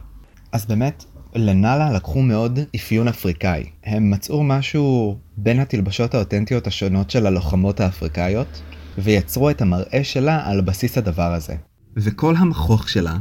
אז 0.53 0.67
באמת 0.67 1.05
לנאלה 1.35 1.93
לקחו 1.93 2.23
מאוד 2.23 2.59
אפיון 2.77 3.09
אפריקאי. 3.09 3.65
הם 3.85 4.11
מצאו 4.11 4.45
משהו 4.45 5.19
בין 5.37 5.61
התלבשות 5.61 6.15
האותנטיות 6.15 6.67
השונות 6.67 7.11
של 7.11 7.27
הלוחמות 7.27 7.81
האפריקאיות, 7.81 8.63
ויצרו 8.99 9.51
את 9.51 9.63
המראה 9.63 10.05
שלה 10.05 10.51
על 10.51 10.61
בסיס 10.61 10.99
הדבר 10.99 11.35
הזה. 11.35 11.55
וכל 11.97 12.37
המכוך 12.37 12.89
שלה, 12.89 13.17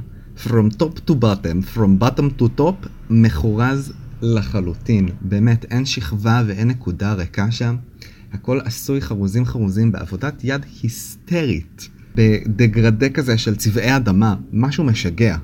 From 0.46 0.74
top 0.80 1.10
to 1.10 1.14
bottom, 1.14 1.76
From 1.76 2.04
bottom 2.04 2.42
to 2.42 2.60
top, 2.60 2.88
מחורז 3.10 3.94
לחלוטין. 4.22 5.10
באמת, 5.22 5.66
אין 5.72 5.86
שכבה 5.86 6.44
ואין 6.48 6.68
נקודה 6.68 7.14
ריקה 7.14 7.52
שם. 7.52 7.76
הכל 8.34 8.60
עשוי 8.66 9.02
חרוזים 9.02 9.46
חרוזים 9.46 9.92
בעבודת 9.92 10.44
יד 10.44 10.66
היסטרית. 10.84 11.90
בדגרדה 12.16 13.10
כזה 13.10 13.38
של 13.38 13.56
צבעי 13.56 13.96
אדמה, 13.96 14.36
משהו 14.54 14.84
משגע. 14.84 15.38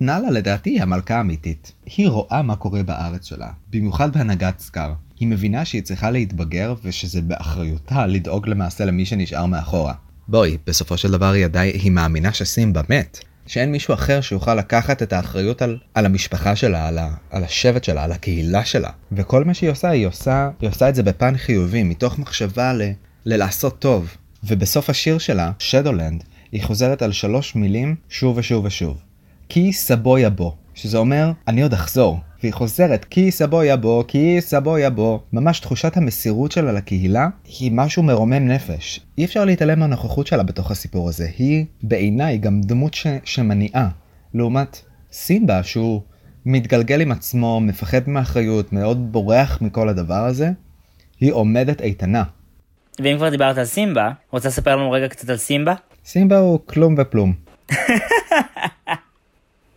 נאלה 0.00 0.30
לדעתי 0.30 0.70
היא 0.70 0.82
המלכה 0.82 1.16
האמיתית. 1.16 1.72
היא 1.86 2.08
רואה 2.08 2.42
מה 2.42 2.56
קורה 2.56 2.82
בארץ 2.82 3.24
שלה, 3.24 3.48
במיוחד 3.70 4.12
בהנהגת 4.12 4.58
סקאר. 4.58 4.92
היא 5.20 5.28
מבינה 5.28 5.64
שהיא 5.64 5.82
צריכה 5.82 6.10
להתבגר 6.10 6.74
ושזה 6.82 7.22
באחריותה 7.22 8.06
לדאוג 8.06 8.48
למעשה 8.48 8.84
למי 8.84 9.06
שנשאר 9.06 9.46
מאחורה. 9.46 9.94
בואי, 10.28 10.58
בסופו 10.66 10.96
של 10.96 11.10
דבר 11.10 11.30
היא 11.30 11.44
עדיין, 11.44 11.72
היא 11.74 11.90
מאמינה 11.90 12.32
שסימבה 12.32 12.80
מת. 12.88 13.18
שאין 13.46 13.72
מישהו 13.72 13.94
אחר 13.94 14.20
שיוכל 14.20 14.54
לקחת 14.54 15.02
את 15.02 15.12
האחריות 15.12 15.62
על, 15.62 15.78
על 15.94 16.06
המשפחה 16.06 16.56
שלה, 16.56 16.88
על, 16.88 16.98
ה, 16.98 17.14
על 17.30 17.44
השבט 17.44 17.84
שלה, 17.84 18.04
על 18.04 18.12
הקהילה 18.12 18.64
שלה. 18.64 18.90
וכל 19.12 19.44
מה 19.44 19.54
שהיא 19.54 19.70
עושה, 19.70 19.88
היא 19.88 20.06
עושה, 20.06 20.50
היא 20.60 20.68
עושה 20.68 20.88
את 20.88 20.94
זה 20.94 21.02
בפן 21.02 21.36
חיובי, 21.36 21.82
מתוך 21.82 22.18
מחשבה 22.18 22.72
ל, 22.72 22.82
ללעשות 23.24 23.78
טוב. 23.78 24.16
ובסוף 24.44 24.90
השיר 24.90 25.18
שלה, 25.18 25.52
שדולנד, 25.58 26.24
היא 26.52 26.62
חוזרת 26.62 27.02
על 27.02 27.12
שלוש 27.12 27.54
מילים 27.54 27.96
שוב 28.08 28.36
ושוב 28.38 28.64
ושוב. 28.64 28.98
כי 29.48 29.72
סבו 29.72 30.18
יבוא, 30.18 30.52
שזה 30.74 30.98
אומר 30.98 31.32
אני 31.48 31.62
עוד 31.62 31.72
אחזור. 31.72 32.18
והיא 32.44 32.54
חוזרת 32.54 33.04
כי 33.04 33.30
סבו 33.30 33.64
יבוא, 33.64 34.04
כי 34.08 34.36
סבו 34.40 34.78
יבוא. 34.78 35.18
ממש 35.32 35.60
תחושת 35.60 35.96
המסירות 35.96 36.52
שלה 36.52 36.72
לקהילה 36.72 37.28
היא 37.58 37.72
משהו 37.72 38.02
מרומם 38.02 38.48
נפש. 38.48 39.00
אי 39.18 39.24
אפשר 39.24 39.44
להתעלם 39.44 39.80
מהנוכחות 39.80 40.26
שלה 40.26 40.42
בתוך 40.42 40.70
הסיפור 40.70 41.08
הזה. 41.08 41.28
היא 41.38 41.64
בעיניי 41.82 42.38
גם 42.38 42.60
דמות 42.60 42.94
ש... 42.94 43.06
שמניעה. 43.24 43.88
לעומת 44.34 44.80
סימבה 45.12 45.62
שהוא 45.62 46.00
מתגלגל 46.46 47.00
עם 47.00 47.12
עצמו, 47.12 47.60
מפחד 47.60 48.00
מאחריות, 48.06 48.72
מאוד 48.72 49.12
בורח 49.12 49.58
מכל 49.62 49.88
הדבר 49.88 50.24
הזה, 50.24 50.50
היא 51.20 51.32
עומדת 51.32 51.80
איתנה. 51.80 52.22
ואם 53.00 53.16
כבר 53.16 53.30
דיברת 53.30 53.58
על 53.58 53.64
סימבה, 53.64 54.10
רוצה 54.30 54.48
לספר 54.48 54.76
לנו 54.76 54.90
רגע 54.90 55.08
קצת 55.08 55.28
על 55.28 55.36
סימבה? 55.36 55.74
סימבה 56.04 56.38
הוא 56.38 56.58
כלום 56.66 56.94
וכלום. 56.98 57.32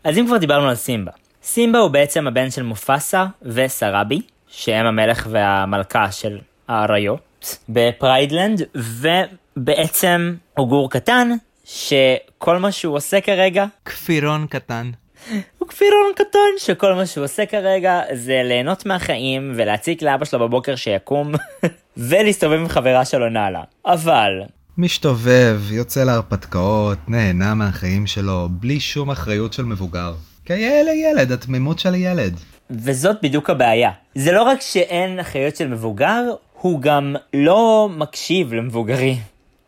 אז 0.07 0.17
אם 0.17 0.25
כבר 0.27 0.37
דיברנו 0.37 0.69
על 0.69 0.75
סימבה, 0.75 1.11
סימבה 1.43 1.79
הוא 1.79 1.91
בעצם 1.91 2.27
הבן 2.27 2.51
של 2.51 2.63
מופסה 2.63 3.25
וסראבי, 3.41 4.21
שהם 4.47 4.85
המלך 4.85 5.27
והמלכה 5.29 6.11
של 6.11 6.37
האריות, 6.67 7.57
בפריידלנד, 7.69 8.61
ובעצם 8.75 10.35
הוא 10.57 10.67
גור 10.67 10.89
קטן, 10.89 11.29
שכל 11.65 12.57
מה 12.57 12.71
שהוא 12.71 12.95
עושה 12.95 13.21
כרגע 13.21 13.65
כפירון 13.85 14.47
קטן. 14.49 14.91
הוא 15.57 15.67
כפירון 15.67 16.11
קטן 16.15 16.57
שכל 16.57 16.93
מה 16.93 17.05
שהוא 17.05 17.23
עושה 17.23 17.45
כרגע 17.45 18.01
זה 18.13 18.41
ליהנות 18.43 18.85
מהחיים 18.85 19.53
ולהציק 19.55 20.01
לאבא 20.01 20.25
שלו 20.25 20.39
בבוקר 20.39 20.75
שיקום 20.75 21.31
ולהסתובב 21.97 22.59
עם 22.59 22.67
חברה 22.67 23.05
שלו 23.05 23.29
נעלה. 23.29 23.63
אבל 23.85 24.41
משתובב, 24.79 25.61
יוצא 25.71 26.03
להרפתקאות, 26.03 26.97
נהנה 27.07 27.53
מהחיים 27.53 28.07
שלו, 28.07 28.47
בלי 28.51 28.79
שום 28.79 29.11
אחריות 29.11 29.53
של 29.53 29.63
מבוגר. 29.63 30.13
כילד 30.45 30.93
ילד, 30.95 31.31
התמימות 31.31 31.79
של 31.79 31.95
ילד. 31.95 32.39
וזאת 32.69 33.15
בדיוק 33.23 33.49
הבעיה. 33.49 33.91
זה 34.15 34.31
לא 34.31 34.43
רק 34.43 34.61
שאין 34.61 35.19
אחריות 35.19 35.55
של 35.55 35.67
מבוגר, 35.67 36.23
הוא 36.61 36.81
גם 36.81 37.15
לא 37.33 37.89
מקשיב 37.97 38.53
למבוגרים. 38.53 39.15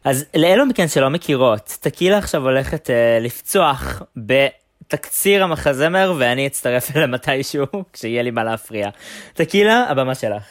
אז 0.04 0.26
לאלו 0.36 0.66
מכן 0.66 0.88
שלא 0.88 1.10
מכירות, 1.10 1.78
טקילה 1.80 2.18
עכשיו 2.18 2.42
הולכת 2.42 2.90
אה, 2.90 3.20
לפצוח 3.22 4.02
בתקציר 4.18 5.44
המחזמר 5.44 6.14
ואני 6.20 6.48
אצטרף 6.48 6.96
אליה 6.96 7.08
מתישהו 7.08 7.66
כשיהיה 7.94 8.24
לי 8.24 8.32
מה 8.32 8.44
להפריע. 8.44 8.90
טקילה, 9.34 9.86
הבמה 9.90 10.16
שלך. 10.16 10.44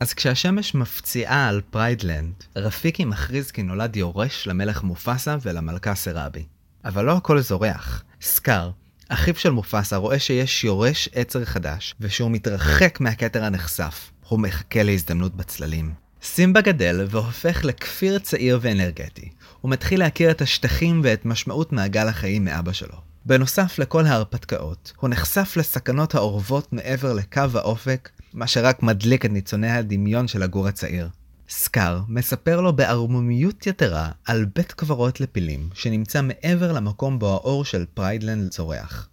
אז 0.00 0.14
כשהשמש 0.14 0.74
מפציעה 0.74 1.48
על 1.48 1.60
פריידלנד, 1.70 2.32
רפיקי 2.56 3.04
מכריז 3.04 3.50
כי 3.50 3.62
נולד 3.62 3.96
יורש 3.96 4.46
למלך 4.46 4.82
מופסה 4.82 5.36
ולמלכה 5.42 5.94
סראבי. 5.94 6.44
אבל 6.84 7.04
לא 7.04 7.16
הכל 7.16 7.40
זורח. 7.40 8.04
סקאר, 8.20 8.70
אחיו 9.08 9.34
של 9.34 9.50
מופסה, 9.50 9.96
רואה 9.96 10.18
שיש 10.18 10.64
יורש 10.64 11.08
עצר 11.12 11.44
חדש, 11.44 11.94
ושהוא 12.00 12.30
מתרחק 12.30 13.00
מהכתר 13.00 13.44
הנחשק. 13.44 14.10
הוא 14.28 14.40
מחכה 14.40 14.82
להזדמנות 14.82 15.36
בצללים. 15.36 15.94
סימבה 16.22 16.60
גדל 16.60 17.06
והופך 17.10 17.64
לכפיר 17.64 18.18
צעיר 18.18 18.58
ואנרגטי. 18.62 19.30
הוא 19.60 19.70
מתחיל 19.70 20.00
להכיר 20.00 20.30
את 20.30 20.42
השטחים 20.42 21.00
ואת 21.04 21.26
משמעות 21.26 21.72
מעגל 21.72 22.08
החיים 22.08 22.44
מאבא 22.44 22.72
שלו. 22.72 22.96
בנוסף 23.26 23.78
לכל 23.78 24.06
ההרפתקאות, 24.06 24.92
הוא 24.96 25.10
נחשף 25.10 25.54
לסכנות 25.56 26.14
האורבות 26.14 26.72
מעבר 26.72 27.12
לקו 27.12 27.42
האופק, 27.54 28.08
מה 28.34 28.46
שרק 28.46 28.82
מדליק 28.82 29.24
את 29.24 29.30
ניצוצי 29.30 29.70
הדמיון 29.70 30.28
של 30.28 30.42
הגור 30.42 30.68
הצעיר. 30.68 31.08
סקאר 31.48 32.00
מספר 32.08 32.60
לו 32.60 32.76
בערמומיות 32.76 33.66
יתרה 33.66 34.10
על 34.24 34.44
בית 34.54 34.72
קברות 34.72 35.20
לפילים 35.20 35.68
שנמצא 35.74 36.22
מעבר 36.22 36.72
למקום 36.72 37.18
בו 37.18 37.32
האור 37.32 37.64
של 37.64 37.84
פריידלנד 37.94 38.50
זורח. 38.50 39.08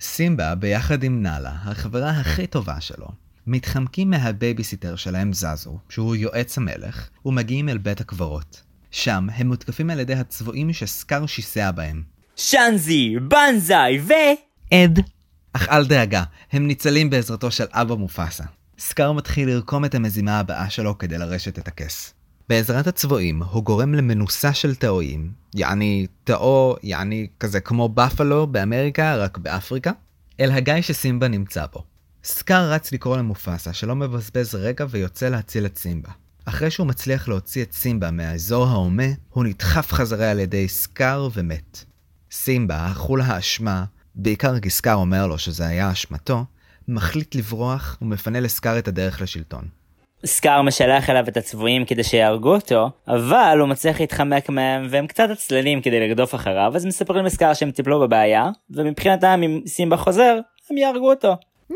סימבה, 0.00 0.54
ביחד 0.54 1.02
עם 1.02 1.22
נאלה, 1.22 1.52
החברה 1.64 2.10
הכי 2.10 2.46
טובה 2.46 2.80
שלו, 2.80 3.06
מתחמקים 3.46 4.10
מהבייביסיטר 4.10 4.96
שלהם 4.96 5.32
זזו, 5.32 5.78
שהוא 5.88 6.16
יועץ 6.16 6.58
המלך, 6.58 7.08
ומגיעים 7.24 7.68
אל 7.68 7.78
בית 7.78 8.00
הקברות. 8.00 8.62
שם 8.90 9.26
הם 9.34 9.48
מותקפים 9.48 9.90
על 9.90 10.00
ידי 10.00 10.14
הצבועים 10.14 10.72
שסקאר 10.72 11.26
שיסע 11.26 11.70
בהם. 11.70 12.02
שאנזי, 12.36 13.14
בנזאי 13.28 13.98
ו... 13.98 14.12
עד. 14.70 15.15
אך 15.56 15.68
אל 15.68 15.86
דאגה, 15.86 16.22
הם 16.52 16.66
ניצלים 16.66 17.10
בעזרתו 17.10 17.50
של 17.50 17.64
אבא 17.72 17.94
מופסה. 17.94 18.44
סקאר 18.78 19.12
מתחיל 19.12 19.48
לרקום 19.48 19.84
את 19.84 19.94
המזימה 19.94 20.38
הבאה 20.38 20.70
שלו 20.70 20.98
כדי 20.98 21.18
לרשת 21.18 21.58
את 21.58 21.68
הכס. 21.68 22.14
בעזרת 22.48 22.86
הצבועים, 22.86 23.42
הוא 23.42 23.64
גורם 23.64 23.94
למנוסה 23.94 24.54
של 24.54 24.74
תאואים, 24.74 25.30
יעני 25.54 26.06
תאו, 26.24 26.76
יעני 26.82 27.26
כזה 27.40 27.60
כמו 27.60 27.88
בפלו 27.88 28.46
באמריקה, 28.46 29.16
רק 29.16 29.38
באפריקה, 29.38 29.92
אל 30.40 30.50
הגיא 30.50 30.80
שסימבה 30.80 31.28
נמצא 31.28 31.66
בו. 31.72 31.84
סקאר 32.24 32.72
רץ 32.72 32.92
לקרוא 32.92 33.16
למופסה, 33.16 33.72
שלא 33.72 33.96
מבזבז 33.96 34.54
רגע 34.54 34.86
ויוצא 34.90 35.28
להציל 35.28 35.66
את 35.66 35.78
סימבה. 35.78 36.10
אחרי 36.44 36.70
שהוא 36.70 36.86
מצליח 36.86 37.28
להוציא 37.28 37.62
את 37.62 37.72
סימבה 37.72 38.10
מהאזור 38.10 38.66
ההומה, 38.66 39.08
הוא 39.30 39.44
נדחף 39.44 39.92
חזרה 39.92 40.30
על 40.30 40.38
ידי 40.38 40.68
סקאר 40.68 41.28
ומת. 41.34 41.84
סימבה, 42.30 42.90
אכול 42.90 43.20
האשמה, 43.20 43.84
בעיקר 44.16 44.60
כי 44.60 44.70
סקאר 44.70 44.94
אומר 44.94 45.26
לו 45.26 45.38
שזה 45.38 45.66
היה 45.66 45.92
אשמתו, 45.92 46.44
מחליט 46.88 47.34
לברוח 47.34 47.98
ומפנה 48.02 48.40
לסקאר 48.40 48.78
את 48.78 48.88
הדרך 48.88 49.22
לשלטון. 49.22 49.64
סקאר 50.26 50.62
משלח 50.62 51.10
אליו 51.10 51.24
את 51.28 51.36
הצבועים 51.36 51.84
כדי 51.84 52.04
שיהרגו 52.04 52.54
אותו, 52.54 52.90
אבל 53.08 53.56
הוא 53.60 53.68
מצליח 53.68 54.00
להתחמק 54.00 54.48
מהם 54.48 54.86
והם 54.90 55.06
קצת 55.06 55.30
עצלנים 55.30 55.82
כדי 55.82 56.08
לרדוף 56.08 56.34
אחריו, 56.34 56.72
אז 56.74 56.86
מספרים 56.86 57.24
לסקאר 57.24 57.54
שהם 57.54 57.70
טיפלו 57.70 58.00
בבעיה, 58.00 58.50
ומבחינתם 58.70 59.40
אם 59.44 59.60
סימבה 59.66 59.96
חוזר, 59.96 60.38
הם 60.70 60.76
יהרגו 60.76 61.10
אותו. 61.10 61.36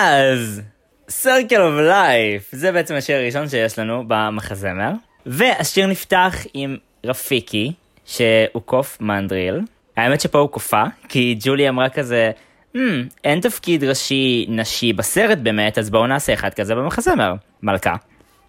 אז, 0.00 0.62
Circle 1.08 1.52
of 1.52 1.90
Life, 1.90 2.42
זה 2.52 2.72
בעצם 2.72 2.94
השיר 2.94 3.16
הראשון 3.16 3.48
שיש 3.48 3.78
לנו 3.78 4.04
במחזמר. 4.08 4.90
והשיר 5.26 5.86
נפתח 5.86 6.34
עם 6.54 6.76
רפיקי, 7.06 7.72
שהוא 8.06 8.62
קוף 8.64 8.98
מנדריל. 9.00 9.60
האמת 9.96 10.20
שפה 10.20 10.38
הוא 10.38 10.48
קופה, 10.48 10.82
כי 11.08 11.38
ג'ולי 11.40 11.68
אמרה 11.68 11.88
כזה, 11.88 12.30
hmm, 12.76 12.78
אין 13.24 13.40
תפקיד 13.40 13.84
ראשי 13.84 14.46
נשי 14.48 14.92
בסרט 14.92 15.38
באמת, 15.38 15.78
אז 15.78 15.90
בואו 15.90 16.06
נעשה 16.06 16.34
אחד 16.34 16.54
כזה 16.54 16.74
במחזמר, 16.74 17.34
מלכה. 17.62 17.94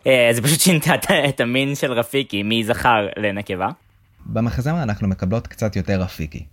אה, 0.08 0.29
זה 0.32 0.41
פשוט 0.41 0.60
שינתה 0.60 0.93
את- 1.29 1.39
המין 1.41 1.75
של 1.75 1.91
רפיקי 1.91 2.41
מזכר 2.45 3.08
לנקבה. 3.17 3.67
במחזמר 4.25 4.84
אנחנו 4.84 5.08
מקבלות 5.08 5.47
קצת 5.47 5.75
יותר 5.75 6.01
רפיקי. 6.01 6.45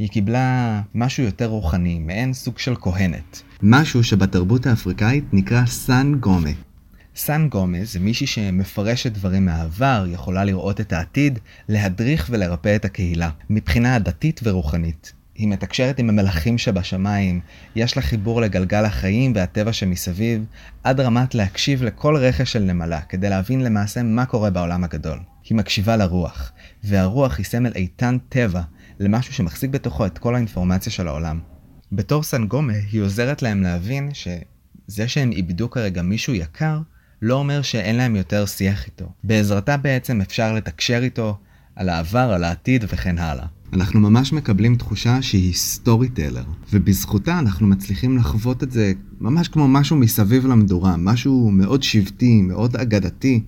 היא 0.00 0.08
קיבלה 0.08 0.80
משהו 0.94 1.24
יותר 1.24 1.46
רוחני, 1.46 1.98
מעין 1.98 2.32
סוג 2.32 2.58
של 2.58 2.74
כהנת. 2.80 3.42
משהו 3.62 4.04
שבתרבות 4.04 4.66
האפריקאית 4.66 5.24
נקרא 5.32 5.66
סן 5.66 6.12
גומה. 6.20 6.50
סן 7.16 7.48
גומה 7.48 7.78
זה 7.82 8.00
מישהי 8.00 8.26
שמפרשת 8.26 9.12
דברים 9.12 9.46
מהעבר, 9.46 10.06
יכולה 10.08 10.44
לראות 10.44 10.80
את 10.80 10.92
העתיד, 10.92 11.38
להדריך 11.68 12.26
ולרפא 12.30 12.76
את 12.76 12.84
הקהילה, 12.84 13.30
מבחינה 13.50 13.98
דתית 13.98 14.40
ורוחנית. 14.42 15.12
היא 15.34 15.48
מתקשרת 15.48 15.98
עם 15.98 16.08
המלאכים 16.08 16.58
שבשמיים, 16.58 17.40
יש 17.76 17.96
לה 17.96 18.02
חיבור 18.02 18.40
לגלגל 18.40 18.84
החיים 18.84 19.32
והטבע 19.34 19.72
שמסביב, 19.72 20.44
עד 20.84 21.00
רמת 21.00 21.34
להקשיב 21.34 21.82
לכל 21.82 22.16
רכש 22.16 22.52
של 22.52 22.62
נמלה, 22.62 23.00
כדי 23.00 23.30
להבין 23.30 23.64
למעשה 23.64 24.02
מה 24.02 24.26
קורה 24.26 24.50
בעולם 24.50 24.84
הגדול. 24.84 25.18
היא 25.48 25.58
מקשיבה 25.58 25.96
לרוח, 25.96 26.52
והרוח 26.84 27.38
היא 27.38 27.46
סמל 27.46 27.72
איתן 27.74 28.18
טבע, 28.28 28.62
למשהו 29.00 29.34
שמחזיק 29.34 29.70
בתוכו 29.70 30.06
את 30.06 30.18
כל 30.18 30.34
האינפורמציה 30.34 30.92
של 30.92 31.08
העולם. 31.08 31.40
בתור 31.92 32.22
סנגומה, 32.22 32.72
היא 32.92 33.00
עוזרת 33.00 33.42
להם 33.42 33.62
להבין 33.62 34.10
שזה 34.14 35.08
שהם 35.08 35.32
איבדו 35.32 35.70
כרגע 35.70 36.02
מישהו 36.02 36.34
יקר, 36.34 36.80
לא 37.22 37.34
אומר 37.34 37.62
שאין 37.62 37.96
להם 37.96 38.16
יותר 38.16 38.46
שיח 38.46 38.86
איתו. 38.86 39.12
בעזרתה 39.24 39.76
בעצם 39.76 40.20
אפשר 40.20 40.54
לתקשר 40.54 41.00
איתו 41.02 41.38
על 41.76 41.88
העבר, 41.88 42.32
על 42.32 42.44
העתיד 42.44 42.84
וכן 42.88 43.18
הלאה. 43.18 43.46
אנחנו 43.72 44.00
ממש 44.00 44.32
מקבלים 44.32 44.76
תחושה 44.76 45.22
שהיא 45.22 45.54
סטורי 45.54 46.08
טלר, 46.08 46.44
ובזכותה 46.72 47.38
אנחנו 47.38 47.66
מצליחים 47.66 48.16
לחוות 48.16 48.62
את 48.62 48.70
זה 48.70 48.92
ממש 49.20 49.48
כמו 49.48 49.68
משהו 49.68 49.96
מסביב 49.96 50.46
למדורה, 50.46 50.96
משהו 50.96 51.50
מאוד 51.50 51.82
שבטי, 51.82 52.42
מאוד 52.42 52.76
אגדתי, 52.76 53.42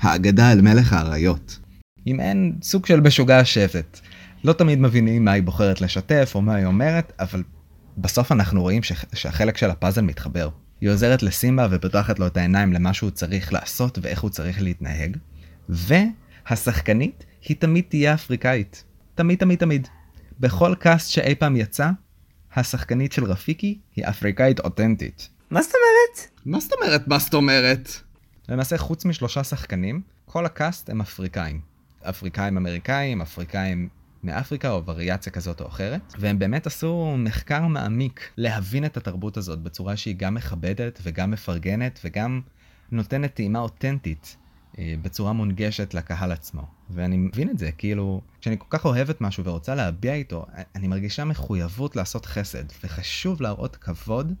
האגדה 0.00 0.50
על 0.50 0.60
מלך 0.60 0.92
האריות. 0.92 1.58
אם 2.06 2.20
אין 2.20 2.52
סוג 2.62 2.86
של 2.86 3.00
בשוגע 3.00 3.38
השבט. 3.38 4.00
לא 4.44 4.52
תמיד 4.52 4.78
מבינים 4.78 5.24
מה 5.24 5.32
היא 5.32 5.42
בוחרת 5.42 5.80
לשתף 5.80 6.32
או 6.34 6.42
מה 6.42 6.54
היא 6.54 6.66
אומרת, 6.66 7.12
אבל 7.20 7.42
בסוף 7.98 8.32
אנחנו 8.32 8.62
רואים 8.62 8.82
ש... 8.82 8.92
שהחלק 9.14 9.56
של 9.56 9.70
הפאזל 9.70 10.00
מתחבר. 10.00 10.48
היא 10.80 10.90
עוזרת 10.90 11.22
לסימבה 11.22 11.68
ופותחת 11.70 12.18
לו 12.18 12.26
את 12.26 12.36
העיניים 12.36 12.72
למה 12.72 12.94
שהוא 12.94 13.10
צריך 13.10 13.52
לעשות 13.52 13.98
ואיך 14.02 14.20
הוא 14.20 14.30
צריך 14.30 14.62
להתנהג. 14.62 15.16
והשחקנית 15.68 17.24
היא 17.48 17.56
תמיד 17.56 17.84
תהיה 17.88 18.14
אפריקאית. 18.14 18.84
תמיד 19.14 19.38
תמיד 19.38 19.58
תמיד. 19.58 19.88
בכל 20.40 20.74
קאסט 20.78 21.10
שאי 21.10 21.34
פעם 21.34 21.56
יצא, 21.56 21.90
השחקנית 22.56 23.12
של 23.12 23.24
רפיקי 23.24 23.78
היא 23.96 24.04
אפריקאית 24.08 24.60
אותנטית. 24.60 25.28
מה 25.50 25.62
זאת 25.62 25.72
אומרת? 25.74 26.30
מה 26.46 26.60
זאת 26.60 26.72
אומרת? 26.72 27.08
מה 27.08 27.18
זאת 27.18 27.34
אומרת? 27.34 27.90
למעשה 28.48 28.78
חוץ 28.78 29.04
משלושה 29.04 29.44
שחקנים, 29.44 30.00
כל 30.24 30.46
הקאסט 30.46 30.90
הם 30.90 31.00
אפריקאים. 31.00 31.60
אפריקאים 32.02 32.56
אמריקאים, 32.56 33.22
אפריקאים 33.22 33.88
מאפריקה 34.22 34.70
או 34.70 34.84
וריאציה 34.86 35.32
כזאת 35.32 35.60
או 35.60 35.66
אחרת, 35.66 36.14
והם 36.18 36.38
באמת 36.38 36.66
עשו 36.66 37.14
מחקר 37.18 37.66
מעמיק 37.66 38.32
להבין 38.36 38.84
את 38.84 38.96
התרבות 38.96 39.36
הזאת 39.36 39.58
בצורה 39.58 39.96
שהיא 39.96 40.14
גם 40.18 40.34
מכבדת 40.34 40.98
וגם 41.02 41.30
מפרגנת 41.30 42.00
וגם 42.04 42.40
נותנת 42.90 43.34
טעימה 43.34 43.58
אותנטית 43.58 44.36
אה, 44.78 44.94
בצורה 45.02 45.32
מונגשת 45.32 45.94
לקהל 45.94 46.32
עצמו. 46.32 46.62
ואני 46.90 47.16
מבין 47.16 47.50
את 47.50 47.58
זה, 47.58 47.70
כאילו, 47.72 48.20
כשאני 48.40 48.56
כל 48.58 48.66
כך 48.70 48.84
אוהבת 48.84 49.20
משהו 49.20 49.44
ורוצה 49.44 49.74
להביע 49.74 50.14
איתו, 50.14 50.46
אני 50.74 50.88
מרגישה 50.88 51.24
מחויבות 51.24 51.96
לעשות 51.96 52.26
חסד, 52.26 52.64
וחשוב 52.84 53.42
להראות 53.42 53.76
כבוד 53.76 54.32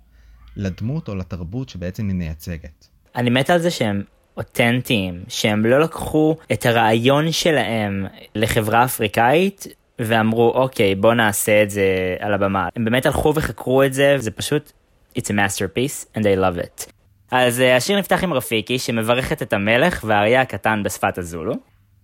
לדמות 0.56 1.08
או 1.08 1.14
לתרבות 1.14 1.68
שבעצם 1.68 2.08
היא 2.08 2.16
מייצגת. 2.16 2.88
אני 3.16 3.30
מת 3.30 3.50
על 3.50 3.58
זה 3.58 3.70
שהם 3.70 4.02
אותנטיים, 4.38 5.22
שהם 5.28 5.66
לא 5.66 5.80
לקחו 5.80 6.36
את 6.52 6.66
הרעיון 6.66 7.32
שלהם 7.32 8.06
לחברה 8.34 8.84
אפריקאית 8.84 9.66
ואמרו 9.98 10.50
אוקיי 10.50 10.94
בוא 10.94 11.14
נעשה 11.14 11.62
את 11.62 11.70
זה 11.70 12.16
על 12.20 12.34
הבמה. 12.34 12.68
הם 12.76 12.84
באמת 12.84 13.06
הלכו 13.06 13.32
וחקרו 13.34 13.82
את 13.82 13.92
זה, 13.92 14.14
זה 14.18 14.30
פשוט 14.30 14.72
It's 15.18 15.30
a 15.30 15.32
masterpiece 15.32 16.16
and 16.16 16.20
I 16.20 16.38
love 16.38 16.64
it. 16.64 16.92
אז 17.30 17.60
uh, 17.60 17.76
השיר 17.76 17.98
נפתח 17.98 18.24
עם 18.24 18.32
רפיקי 18.32 18.78
שמברכת 18.78 19.42
את 19.42 19.52
המלך 19.52 20.04
והאריה 20.06 20.40
הקטן 20.40 20.82
בשפת 20.82 21.18
הזולו. 21.18 21.54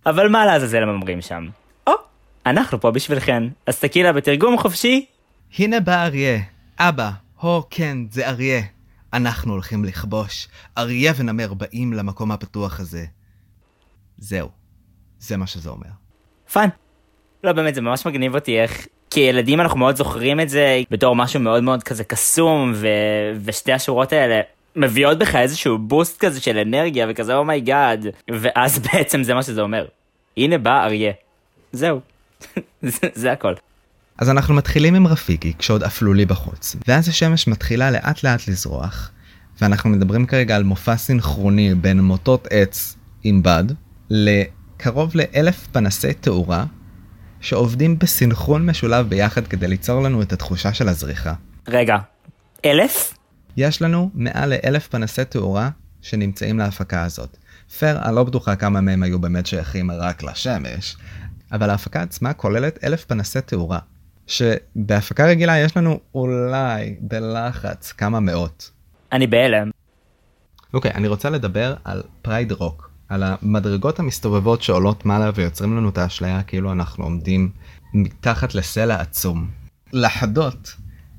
אבל 0.05 0.27
מה 0.27 0.45
לעזאזל 0.45 0.83
הם 0.83 0.89
אומרים 0.89 1.21
שם? 1.21 1.47
או, 1.87 1.93
oh, 1.93 1.97
אנחנו 2.45 2.81
פה 2.81 2.91
בשבילכן. 2.91 3.43
אז 3.65 3.79
תקילה 3.79 4.13
בתרגום 4.13 4.57
חופשי. 4.57 5.05
הנה 5.59 5.79
בא 5.79 6.03
אריה. 6.03 6.39
אבא, 6.79 7.09
הו 7.39 7.63
כן, 7.69 7.97
זה 8.11 8.27
אריה. 8.27 8.61
אנחנו 9.15 9.53
הולכים 9.53 9.85
לכבוש. 9.85 10.47
אריה 10.77 11.13
ונמר 11.17 11.53
באים 11.53 11.93
למקום 11.93 12.31
הפתוח 12.31 12.79
הזה. 12.79 13.05
זהו. 14.17 14.49
זה 15.19 15.37
מה 15.37 15.47
שזה 15.47 15.69
אומר. 15.69 15.89
Fun. 16.53 16.69
לא 17.43 17.51
באמת 17.51 17.75
זה 17.75 17.81
ממש 17.81 18.05
מגניב 18.07 18.35
אותי 18.35 18.59
איך 18.61 18.87
כילדים 19.09 19.61
אנחנו 19.61 19.79
מאוד 19.79 19.95
זוכרים 19.95 20.39
את 20.39 20.49
זה 20.49 20.81
בתור 20.91 21.15
משהו 21.15 21.39
מאוד 21.39 21.63
מאוד 21.63 21.83
כזה 21.83 22.03
קסום 22.03 22.71
ו... 22.75 22.87
ושתי 23.45 23.73
השורות 23.73 24.13
האלה 24.13 24.41
מביאות 24.75 25.17
בך 25.17 25.35
איזשהו 25.35 25.77
בוסט 25.77 26.25
כזה 26.25 26.41
של 26.41 26.57
אנרגיה 26.57 27.07
וכזה 27.09 27.35
oh 27.35 27.55
my 27.55 27.75
god 27.75 28.05
oh 28.05 28.33
ואז 28.41 28.79
בעצם 28.85 29.23
זה 29.23 29.33
מה 29.33 29.43
שזה 29.43 29.61
אומר. 29.61 29.85
הנה 30.37 30.57
בא 30.57 30.83
אריה. 30.83 31.11
זהו. 31.71 31.99
זה, 32.81 33.07
זה 33.13 33.31
הכל. 33.31 33.53
אז 34.17 34.29
אנחנו 34.29 34.53
מתחילים 34.53 34.95
עם 34.95 35.07
רפיקי 35.07 35.53
כשעוד 35.59 35.83
אפלולי 35.83 36.25
בחוץ 36.25 36.75
ואז 36.87 37.09
השמש 37.09 37.47
מתחילה 37.47 37.91
לאט 37.91 38.23
לאט 38.23 38.47
לזרוח 38.47 39.11
ואנחנו 39.61 39.89
מדברים 39.89 40.25
כרגע 40.25 40.55
על 40.55 40.63
מופע 40.63 40.97
סינכרוני 40.97 41.75
בין 41.75 42.01
מוטות 42.01 42.47
עץ 42.49 42.95
עם 43.23 43.43
בד 43.43 43.63
לקרוב 44.09 45.11
לאלף 45.15 45.67
פנסי 45.71 46.13
תאורה 46.13 46.65
שעובדים 47.41 47.99
בסינכרון 47.99 48.65
משולב 48.65 49.09
ביחד 49.09 49.47
כדי 49.47 49.67
ליצור 49.67 50.03
לנו 50.03 50.21
את 50.21 50.33
התחושה 50.33 50.73
של 50.73 50.89
הזריחה. 50.89 51.33
רגע, 51.67 51.97
אלף? 52.65 53.13
יש 53.57 53.81
לנו 53.81 54.09
מעל 54.13 54.49
לאלף 54.49 54.87
פנסי 54.87 55.25
תאורה 55.25 55.69
שנמצאים 56.01 56.59
להפקה 56.59 57.03
הזאת. 57.03 57.37
פייר, 57.77 57.99
אני 58.01 58.15
לא 58.15 58.23
בטוחה 58.23 58.55
כמה 58.55 58.81
מהם 58.81 59.03
היו 59.03 59.19
באמת 59.19 59.45
שייכים 59.45 59.91
רק 59.91 60.23
לשמש, 60.23 60.97
אבל 61.51 61.69
ההפקה 61.69 62.01
עצמה 62.01 62.33
כוללת 62.33 62.83
אלף 62.83 63.05
פנסי 63.05 63.41
תאורה, 63.41 63.79
שבהפקה 64.27 65.25
רגילה 65.25 65.57
יש 65.57 65.77
לנו 65.77 65.99
אולי 66.15 66.95
בלחץ 66.99 67.91
כמה 67.91 68.19
מאות. 68.19 68.71
אני 69.11 69.27
בהלם. 69.27 69.71
אוקיי, 70.73 70.91
okay, 70.91 70.95
אני 70.95 71.07
רוצה 71.07 71.29
לדבר 71.29 71.75
על 71.83 72.03
Pride 72.21 72.51
Rock. 72.51 72.89
על 73.09 73.23
המדרגות 73.23 73.99
המסתובבות 73.99 74.61
שעולות 74.61 75.05
מעלה 75.05 75.29
ויוצרים 75.35 75.77
לנו 75.77 75.89
את 75.89 75.97
האשליה 75.97 76.43
כאילו 76.43 76.71
אנחנו 76.71 77.03
עומדים 77.03 77.51
מתחת 77.93 78.55
לסלע 78.55 79.01
עצום. 79.01 79.47
לחדות 79.93 80.75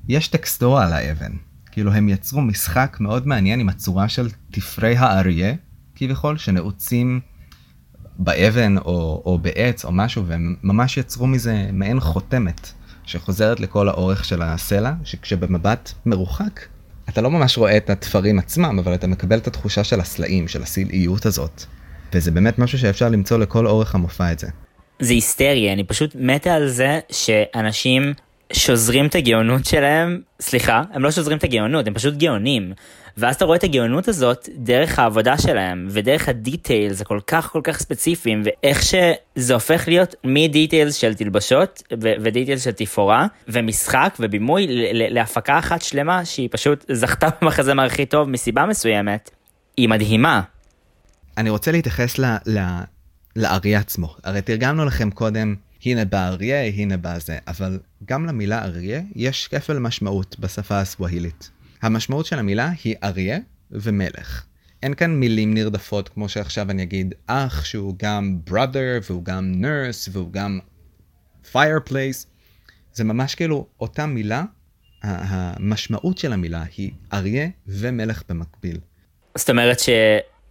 יש 0.07 0.27
טקסטורה 0.27 0.85
על 0.85 0.93
האבן. 0.93 1.31
כאילו 1.71 1.93
הם 1.93 2.09
יצרו 2.09 2.41
משחק 2.41 2.97
מאוד 2.99 3.27
מעניין 3.27 3.59
עם 3.59 3.69
הצורה 3.69 4.09
של 4.09 4.29
תפרי 4.51 4.97
האריה, 4.97 5.53
כביכול, 5.95 6.37
שנעוצים 6.37 7.19
באבן 8.19 8.77
או, 8.77 9.21
או 9.25 9.39
בעץ 9.41 9.85
או 9.85 9.91
משהו, 9.91 10.25
והם 10.25 10.55
ממש 10.63 10.97
יצרו 10.97 11.27
מזה 11.27 11.69
מעין 11.73 11.99
חותמת 11.99 12.71
שחוזרת 13.07 13.59
לכל 13.59 13.89
האורך 13.89 14.25
של 14.25 14.41
הסלע, 14.41 14.91
שכשבמבט 15.03 15.91
מרוחק, 16.05 16.59
אתה 17.09 17.21
לא 17.21 17.31
ממש 17.31 17.57
רואה 17.57 17.77
את 17.77 17.89
התפרים 17.89 18.39
עצמם, 18.39 18.79
אבל 18.79 18.93
אתה 18.93 19.07
מקבל 19.07 19.37
את 19.37 19.47
התחושה 19.47 19.83
של 19.83 19.99
הסלעים, 19.99 20.47
של 20.47 20.63
הסלעיות 20.63 21.25
הזאת. 21.25 21.63
וזה 22.13 22.31
באמת 22.31 22.59
משהו 22.59 22.79
שאפשר 22.79 23.09
למצוא 23.09 23.37
לכל 23.37 23.67
אורך 23.67 23.95
המופע 23.95 24.31
את 24.31 24.39
זה. 24.39 24.47
זה 24.99 25.13
היסטריה, 25.13 25.73
אני 25.73 25.83
פשוט 25.83 26.15
מתה 26.19 26.53
על 26.53 26.67
זה 26.67 26.99
שאנשים 27.11 28.13
שוזרים 28.53 29.05
את 29.05 29.15
הגאונות 29.15 29.65
שלהם, 29.65 30.21
סליחה, 30.41 30.81
הם 30.93 31.03
לא 31.03 31.11
שוזרים 31.11 31.37
את 31.37 31.43
הגאונות, 31.43 31.87
הם 31.87 31.93
פשוט 31.93 32.13
גאונים. 32.13 32.73
ואז 33.17 33.35
אתה 33.35 33.45
רואה 33.45 33.57
את 33.57 33.63
הגאונות 33.63 34.07
הזאת 34.07 34.49
דרך 34.55 34.99
העבודה 34.99 35.37
שלהם, 35.37 35.87
ודרך 35.91 36.29
הדיטיילס 36.29 37.01
הכל 37.01 37.19
כך 37.27 37.49
כל 37.51 37.61
כך 37.63 37.79
ספציפיים, 37.79 38.41
ואיך 38.45 38.81
שזה 38.83 39.53
הופך 39.53 39.83
להיות 39.87 40.15
מדיטיילס 40.23 40.95
של 40.95 41.13
תלבשות, 41.13 41.83
ודיטיילס 42.01 42.63
של 42.63 42.71
תפאורה, 42.71 43.27
ומשחק 43.47 44.17
ובימוי 44.19 44.67
להפקה 44.93 45.59
אחת 45.59 45.81
שלמה 45.81 46.25
שהיא 46.25 46.49
פשוט 46.51 46.85
זכתה 46.91 47.27
במחזמר 47.41 47.83
הכי 47.83 48.05
טוב 48.05 48.29
מסיבה 48.29 48.65
מסוימת. 48.65 49.29
היא 49.77 49.89
מדהימה. 49.89 50.41
אני 51.37 51.49
רוצה 51.49 51.71
להתייחס 51.71 52.19
ל, 52.19 52.25
ל, 52.45 52.59
לאריה 53.35 53.79
עצמו. 53.79 54.15
הרי 54.23 54.41
תרגמנו 54.41 54.85
לכם 54.85 55.11
קודם, 55.11 55.55
הנה 55.85 56.05
בא 56.05 56.27
אריה, 56.27 56.63
הנה 56.63 56.97
בא 56.97 57.19
זה, 57.19 57.37
אבל 57.47 57.79
גם 58.05 58.25
למילה 58.25 58.63
אריה 58.63 59.01
יש 59.15 59.47
כפל 59.47 59.79
משמעות 59.79 60.39
בשפה 60.39 60.79
הסווהילית. 60.79 61.56
המשמעות 61.81 62.25
של 62.25 62.39
המילה 62.39 62.71
היא 62.83 62.95
אריה 63.03 63.37
ומלך. 63.71 64.43
אין 64.83 64.93
כאן 64.93 65.15
מילים 65.15 65.53
נרדפות 65.53 66.09
כמו 66.09 66.29
שעכשיו 66.29 66.71
אני 66.71 66.83
אגיד 66.83 67.15
אח 67.27 67.65
שהוא 67.65 67.95
גם 67.99 68.39
brother 68.49 69.03
והוא 69.09 69.25
גם 69.25 69.53
nurse 69.61 70.09
והוא 70.11 70.31
גם 70.31 70.59
fireplace. 71.53 72.25
זה 72.93 73.03
ממש 73.03 73.35
כאילו 73.35 73.67
אותה 73.79 74.05
מילה, 74.05 74.43
המשמעות 75.03 76.17
של 76.17 76.33
המילה 76.33 76.63
היא 76.77 76.91
אריה 77.13 77.47
ומלך 77.67 78.23
במקביל. 78.29 78.77
זאת 79.35 79.49
אומרת 79.49 79.79
ש... 79.79 79.89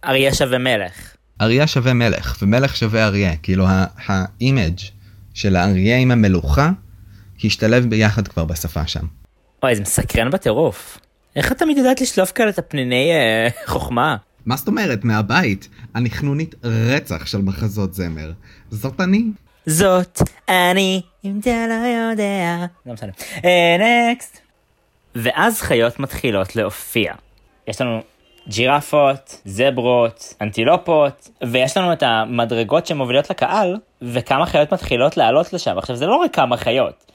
אריה 0.05 0.33
שווה 0.33 0.57
מלך. 0.57 1.15
אריה 1.41 1.67
שווה 1.67 1.93
מלך, 1.93 2.37
ומלך 2.41 2.75
שווה 2.75 3.05
אריה. 3.05 3.37
כאילו 3.37 3.65
ה 4.05 4.17
image 4.17 4.79
של 5.33 5.55
האריה 5.55 5.97
עם 5.97 6.11
המלוכה 6.11 6.71
השתלב 7.43 7.85
ביחד 7.85 8.27
כבר 8.27 8.45
בשפה 8.45 8.87
שם. 8.87 9.05
אוי, 9.63 9.75
זה 9.75 9.81
מסקרן 9.81 10.29
בטירוף. 10.29 10.97
איך 11.37 11.51
את 11.51 11.57
תמיד 11.57 11.77
יודעת 11.77 12.01
לשלוף 12.01 12.31
כאלה 12.31 12.49
את 12.49 12.59
הפניני 12.59 13.11
אה, 13.11 13.47
חוכמה? 13.73 14.17
מה 14.45 14.55
זאת 14.55 14.67
אומרת? 14.67 15.03
מהבית. 15.03 15.69
אני 15.95 16.09
חנונית 16.09 16.55
רצח 16.63 17.25
של 17.25 17.37
מחזות 17.37 17.93
זמר. 17.93 18.31
זאת 18.69 19.01
אני. 19.01 19.23
זאת 19.65 20.21
אני, 20.49 21.01
אם 21.25 21.39
אתה 21.39 21.67
לא 21.67 22.11
יודע. 22.11 22.65
לא 22.85 22.93
משנה. 22.93 23.11
next. 24.11 24.35
אה, 24.35 24.41
ואז 25.15 25.61
חיות 25.61 25.99
מתחילות 25.99 26.55
להופיע. 26.55 27.13
יש 27.67 27.81
לנו 27.81 28.01
ג'ירפות, 28.47 29.41
זברות, 29.45 30.33
אנטילופות, 30.41 31.29
ויש 31.43 31.77
לנו 31.77 31.93
את 31.93 32.03
המדרגות 32.03 32.85
שמובילות 32.85 33.29
לקהל, 33.29 33.75
וכמה 34.01 34.45
חיות 34.45 34.73
מתחילות 34.73 35.17
לעלות 35.17 35.53
לשם. 35.53 35.77
עכשיו, 35.77 35.95
זה 35.95 36.05
לא 36.05 36.15
רק 36.15 36.35
כמה 36.35 36.57
חיות, 36.57 37.11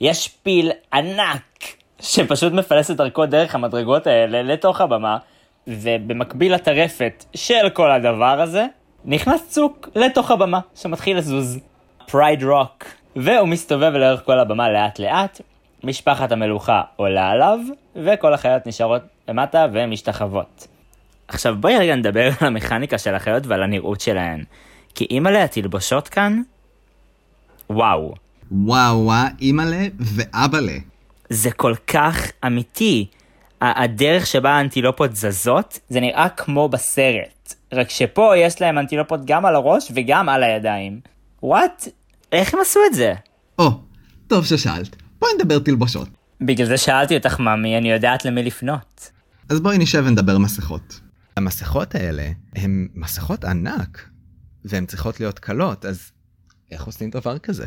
יש 0.00 0.28
פיל 0.28 0.70
ענק 0.92 1.42
שפשוט 2.00 2.52
מפלס 2.52 2.90
את 2.90 2.96
דרכו 2.96 3.26
דרך 3.26 3.54
המדרגות 3.54 4.06
האלה 4.06 4.42
לתוך 4.42 4.80
הבמה, 4.80 5.18
ובמקביל 5.66 6.54
לטרפת 6.54 7.24
של 7.34 7.68
כל 7.72 7.90
הדבר 7.90 8.40
הזה, 8.40 8.66
נכנס 9.04 9.48
צוק 9.48 9.88
לתוך 9.94 10.30
הבמה 10.30 10.60
שמתחיל 10.74 11.18
לזוז. 11.18 11.60
Pride 12.06 12.44
Rock. 12.44 12.84
והוא 13.16 13.48
מסתובב 13.48 13.92
לאורך 13.94 14.24
כל 14.24 14.38
הבמה 14.38 14.70
לאט 14.70 14.98
לאט, 14.98 15.40
משפחת 15.84 16.32
המלוכה 16.32 16.82
עולה 16.96 17.30
עליו, 17.30 17.58
וכל 17.96 18.34
החיות 18.34 18.66
נשארות 18.66 19.02
למטה 19.28 19.66
ומשתחוות. 19.72 20.66
עכשיו 21.28 21.56
בואי 21.60 21.76
רגע 21.78 21.96
נדבר 21.96 22.26
על 22.26 22.46
המכניקה 22.46 22.98
של 22.98 23.14
החיות 23.14 23.46
ועל 23.46 23.62
הנראות 23.62 24.00
שלהן. 24.00 24.44
כי 24.94 25.06
אימא'לה 25.10 25.44
התלבושות 25.44 26.08
כאן, 26.08 26.42
וואו. 27.70 28.14
וואו 28.50 29.04
וואו, 29.04 29.26
אימא'לה 29.40 29.86
ואבא'לה. 29.98 30.78
זה 31.30 31.50
כל 31.50 31.74
כך 31.86 32.16
אמיתי. 32.46 33.06
הדרך 33.60 34.26
שבה 34.26 34.50
האנטילופות 34.50 35.16
זזות, 35.16 35.78
זה 35.88 36.00
נראה 36.00 36.28
כמו 36.28 36.68
בסרט. 36.68 37.54
רק 37.72 37.90
שפה 37.90 38.36
יש 38.36 38.60
להם 38.60 38.78
אנטילופות 38.78 39.20
גם 39.24 39.46
על 39.46 39.54
הראש 39.54 39.92
וגם 39.94 40.28
על 40.28 40.42
הידיים. 40.42 41.00
וואט? 41.42 41.88
איך 42.32 42.54
הם 42.54 42.60
עשו 42.60 42.80
את 42.90 42.94
זה? 42.94 43.14
או, 43.58 43.68
oh, 43.68 43.70
טוב 44.26 44.46
ששאלת. 44.46 44.96
בואי 45.18 45.30
נדבר 45.38 45.58
תלבושות. 45.58 46.08
בגלל 46.40 46.66
זה 46.66 46.78
שאלתי 46.78 47.16
אותך, 47.16 47.40
ממי, 47.40 47.78
אני 47.78 47.90
יודעת 47.90 48.24
למי 48.24 48.42
לפנות. 48.42 49.10
אז 49.48 49.60
בואי 49.60 49.78
נשב 49.78 50.04
ונדבר 50.06 50.38
מסכות. 50.38 51.00
המסכות 51.36 51.94
האלה 51.94 52.28
הן 52.54 52.88
מסכות 52.94 53.44
ענק, 53.44 54.08
והן 54.64 54.86
צריכות 54.86 55.20
להיות 55.20 55.38
קלות, 55.38 55.84
אז 55.84 56.10
איך 56.70 56.84
עושים 56.84 57.10
דבר 57.10 57.38
כזה? 57.38 57.66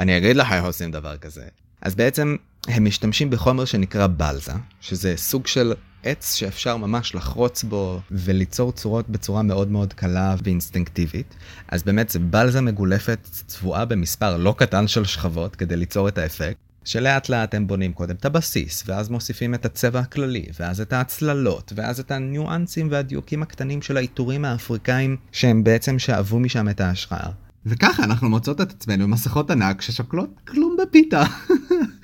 אני 0.00 0.18
אגיד 0.18 0.36
לך 0.36 0.52
איך 0.52 0.64
עושים 0.64 0.90
דבר 0.90 1.16
כזה. 1.16 1.44
אז 1.82 1.94
בעצם 1.94 2.36
הם 2.68 2.84
משתמשים 2.84 3.30
בחומר 3.30 3.64
שנקרא 3.64 4.06
בלזה, 4.06 4.52
שזה 4.80 5.14
סוג 5.16 5.46
של 5.46 5.74
עץ 6.02 6.34
שאפשר 6.34 6.76
ממש 6.76 7.14
לחרוץ 7.14 7.64
בו 7.64 8.00
וליצור 8.10 8.72
צורות 8.72 9.08
בצורה 9.08 9.42
מאוד 9.42 9.70
מאוד 9.70 9.92
קלה 9.92 10.34
ואינסטינקטיבית. 10.44 11.34
אז 11.68 11.82
באמת 11.82 12.08
זה 12.08 12.18
בלזה 12.18 12.60
מגולפת 12.60 13.18
צבועה 13.46 13.84
במספר 13.84 14.36
לא 14.36 14.54
קטן 14.58 14.88
של 14.88 15.04
שכבות 15.04 15.56
כדי 15.56 15.76
ליצור 15.76 16.08
את 16.08 16.18
האפקט. 16.18 16.56
שלאט 16.84 17.28
לאט 17.28 17.54
הם 17.54 17.66
בונים 17.66 17.92
קודם 17.92 18.14
את 18.14 18.24
הבסיס, 18.24 18.84
ואז 18.86 19.08
מוסיפים 19.08 19.54
את 19.54 19.66
הצבע 19.66 20.00
הכללי, 20.00 20.46
ואז 20.60 20.80
את 20.80 20.92
ההצללות, 20.92 21.72
ואז 21.76 22.00
את 22.00 22.10
הניואנסים 22.10 22.88
והדיוקים 22.90 23.42
הקטנים 23.42 23.82
של 23.82 23.96
העיטורים 23.96 24.44
האפריקאים, 24.44 25.16
שהם 25.32 25.64
בעצם 25.64 25.98
שאבו 25.98 26.38
משם 26.38 26.68
את 26.68 26.80
ההשראה. 26.80 27.30
וככה 27.66 28.04
אנחנו 28.04 28.28
מוצאות 28.28 28.60
את 28.60 28.70
עצמנו 28.70 29.04
עם 29.04 29.10
מסכות 29.10 29.50
ענק 29.50 29.82
ששוקלות 29.82 30.30
כלום 30.48 30.76
בפיתה. 30.82 31.24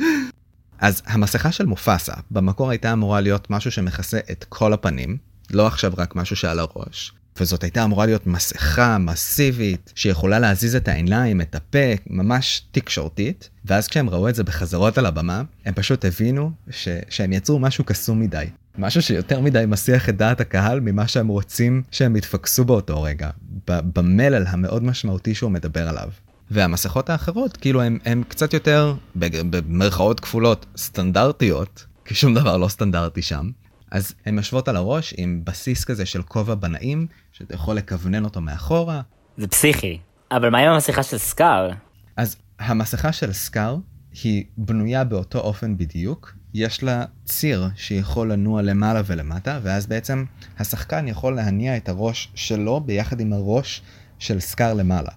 אז 0.78 1.02
המסכה 1.06 1.52
של 1.52 1.66
מופסה 1.66 2.12
במקור 2.30 2.70
הייתה 2.70 2.92
אמורה 2.92 3.20
להיות 3.20 3.50
משהו 3.50 3.70
שמכסה 3.70 4.18
את 4.30 4.44
כל 4.48 4.72
הפנים, 4.72 5.16
לא 5.50 5.66
עכשיו 5.66 5.92
רק 5.96 6.16
משהו 6.16 6.36
שעל 6.36 6.58
הראש. 6.58 7.12
וזאת 7.40 7.62
הייתה 7.62 7.84
אמורה 7.84 8.06
להיות 8.06 8.26
מסכה 8.26 8.98
מסיבית 8.98 9.92
שיכולה 9.94 10.38
להזיז 10.38 10.76
את 10.76 10.88
העיניים, 10.88 11.40
את 11.40 11.54
הפה, 11.54 11.94
ממש 12.06 12.62
תקשורתית. 12.72 13.48
ואז 13.64 13.88
כשהם 13.88 14.10
ראו 14.10 14.28
את 14.28 14.34
זה 14.34 14.44
בחזרות 14.44 14.98
על 14.98 15.06
הבמה, 15.06 15.42
הם 15.64 15.74
פשוט 15.74 16.04
הבינו 16.04 16.52
ש... 16.70 16.88
שהם 17.08 17.32
יצרו 17.32 17.58
משהו 17.58 17.84
קסום 17.84 18.20
מדי. 18.20 18.46
משהו 18.78 19.02
שיותר 19.02 19.40
מדי 19.40 19.64
מסיח 19.68 20.08
את 20.08 20.16
דעת 20.16 20.40
הקהל 20.40 20.80
ממה 20.80 21.08
שהם 21.08 21.28
רוצים 21.28 21.82
שהם 21.90 22.16
יתפקסו 22.16 22.64
באותו 22.64 23.02
רגע, 23.02 23.30
במלל 23.66 24.46
המאוד 24.46 24.82
משמעותי 24.82 25.34
שהוא 25.34 25.50
מדבר 25.50 25.88
עליו. 25.88 26.08
והמסכות 26.50 27.10
האחרות 27.10 27.56
כאילו 27.56 27.82
הם 27.82 28.22
קצת 28.28 28.54
יותר 28.54 28.94
במרכאות 29.16 30.20
כפולות 30.20 30.66
סטנדרטיות, 30.76 31.86
כי 32.04 32.14
שום 32.14 32.34
דבר 32.34 32.56
לא 32.56 32.68
סטנדרטי 32.68 33.22
שם. 33.22 33.50
אז 33.90 34.14
הן 34.26 34.36
יושבות 34.36 34.68
על 34.68 34.76
הראש 34.76 35.14
עם 35.16 35.40
בסיס 35.44 35.84
כזה 35.84 36.06
של 36.06 36.22
כובע 36.22 36.54
בנאים, 36.54 37.06
שאתה 37.32 37.54
יכול 37.54 37.76
לכוונן 37.76 38.24
אותו 38.24 38.40
מאחורה. 38.40 39.00
זה 39.36 39.48
פסיכי. 39.48 39.98
אבל 40.30 40.50
מה 40.50 40.58
עם 40.58 40.68
המסכה 40.68 41.02
של 41.02 41.18
סקאר? 41.18 41.70
אז 42.16 42.36
המסכה 42.58 43.12
של 43.12 43.32
סקאר 43.32 43.76
היא 44.22 44.44
בנויה 44.56 45.04
באותו 45.04 45.38
אופן 45.38 45.76
בדיוק. 45.76 46.34
יש 46.54 46.82
לה 46.82 47.04
ציר 47.24 47.68
שיכול 47.76 48.32
לנוע 48.32 48.62
למעלה 48.62 49.02
ולמטה, 49.06 49.60
ואז 49.62 49.86
בעצם 49.86 50.24
השחקן 50.58 51.08
יכול 51.08 51.34
להניע 51.36 51.76
את 51.76 51.88
הראש 51.88 52.32
שלו 52.34 52.80
ביחד 52.80 53.20
עם 53.20 53.32
הראש 53.32 53.82
של 54.18 54.40
סקאר 54.40 54.74
למעלה. 54.74 55.10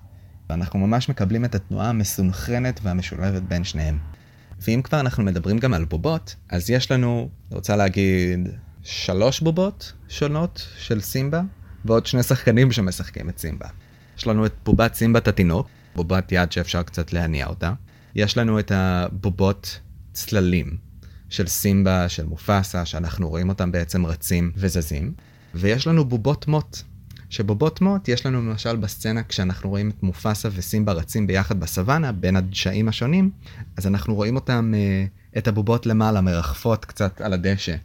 ואנחנו 0.50 0.80
ממש 0.80 1.10
מקבלים 1.10 1.45
את 1.45 1.56
התנועה 1.56 1.89
המסונכרנת 1.89 2.80
והמשולבת 2.84 3.41
בין 3.41 3.63
שניהם. 3.63 3.98
ואם 4.62 4.82
כבר 4.84 5.00
אנחנו 5.00 5.24
מדברים 5.24 5.58
גם 5.58 5.74
על 5.74 5.86
בובות, 5.86 6.36
אז 6.50 6.69
יש 6.69 6.91
לנו, 6.91 7.30
רוצה 7.52 7.76
להגיד, 7.76 8.50
שלוש 8.84 9.39
בובות 9.39 9.93
שונות 10.08 10.67
של 10.78 11.02
סימבה, 11.02 11.41
ועוד 11.86 12.06
שני 12.06 12.24
שחקנים 12.24 12.71
שמשחקים 12.71 13.30
את 13.30 13.39
סימבה. 13.39 13.67
יש 14.17 14.28
לנו 14.28 14.45
את 14.45 14.54
בובת 14.65 14.93
סימבת 14.93 15.28
התינוק, 15.28 15.67
בובת 15.95 16.32
יד 16.32 16.52
שאפשר 16.52 16.84
קצת 16.84 17.13
להניע 17.13 17.48
אותה. 17.48 17.74
יש 18.15 18.38
לנו 18.38 18.60
את 18.60 18.71
הבובות 18.76 19.80
צללים 20.13 20.85
של 21.36 21.48
סימבה, 21.48 22.10
של 22.10 22.26
מופסה, 22.26 22.86
שאנחנו 22.86 23.30
רואים 23.30 23.50
אותם 23.50 23.71
בעצם 23.71 24.06
רצים 24.06 24.52
וזזים. 24.56 25.13
ויש 25.56 25.88
לנו 25.88 26.06
בובות 26.06 26.48
מוט, 26.48 26.78
שבובות 27.30 27.82
מוט 27.82 28.08
יש 28.08 28.26
לנו 28.26 28.41
למשל 28.41 28.76
בסצנה 28.76 29.24
כשאנחנו 29.24 29.69
רואים 29.69 29.89
את 29.89 30.04
מופסה 30.04 30.50
וסימבה 30.52 30.91
רצים 30.93 31.28
ביחד 31.28 31.60
בסוואנה 31.60 32.12
בין 32.12 32.36
הדשאים 32.36 32.88
השונים, 32.88 33.30
אז 33.78 33.88
אנחנו 33.88 34.15
רואים 34.15 34.36
אותם, 34.36 34.74
אה, 34.76 35.06
את 35.38 35.48
הבובות 35.48 35.86
למעלה 35.86 36.21
מרחפות 36.21 36.86
קצת 36.86 37.21
על 37.21 37.34
הדשא. 37.34 37.76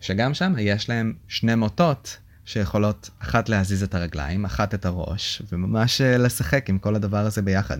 שגם 0.00 0.34
שם 0.34 0.54
יש 0.58 0.88
להם 0.88 1.12
שני 1.28 1.54
מוטות 1.54 2.18
שיכולות 2.44 3.10
אחת 3.18 3.48
להזיז 3.48 3.82
את 3.82 3.94
הרגליים, 3.94 4.44
אחת 4.44 4.74
את 4.74 4.86
הראש, 4.86 5.42
וממש 5.52 6.00
אה, 6.00 6.18
לשחק 6.18 6.68
עם 6.70 6.78
כל 6.78 6.94
הדבר 6.94 7.18
הזה 7.18 7.42
ביחד. 7.42 7.78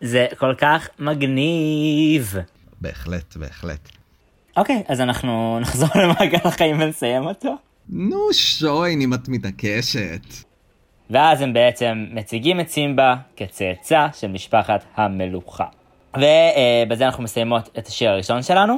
זה 0.00 0.26
כל 0.38 0.54
כך 0.58 0.88
מגניב. 0.98 2.36
בהחלט, 2.80 3.36
בהחלט. 3.36 3.99
אוקיי, 4.56 4.82
אז 4.88 5.00
אנחנו 5.00 5.58
נחזור 5.60 5.88
למעגל 5.94 6.38
החיים 6.44 6.80
ונסיים 6.80 7.26
אותו. 7.26 7.54
נו 7.88 8.32
שוין 8.32 9.00
אם 9.00 9.14
את 9.14 9.28
מתעקשת. 9.28 10.26
ואז 11.10 11.40
הם 11.40 11.52
בעצם 11.52 12.06
מציגים 12.10 12.60
את 12.60 12.68
סימבה 12.68 13.14
כצאצא 13.36 14.06
של 14.14 14.26
משפחת 14.28 14.84
המלוכה. 14.96 15.64
ובזה 16.16 17.06
אנחנו 17.06 17.22
מסיימות 17.22 17.70
את 17.78 17.86
השיר 17.86 18.10
הראשון 18.10 18.42
שלנו. 18.42 18.76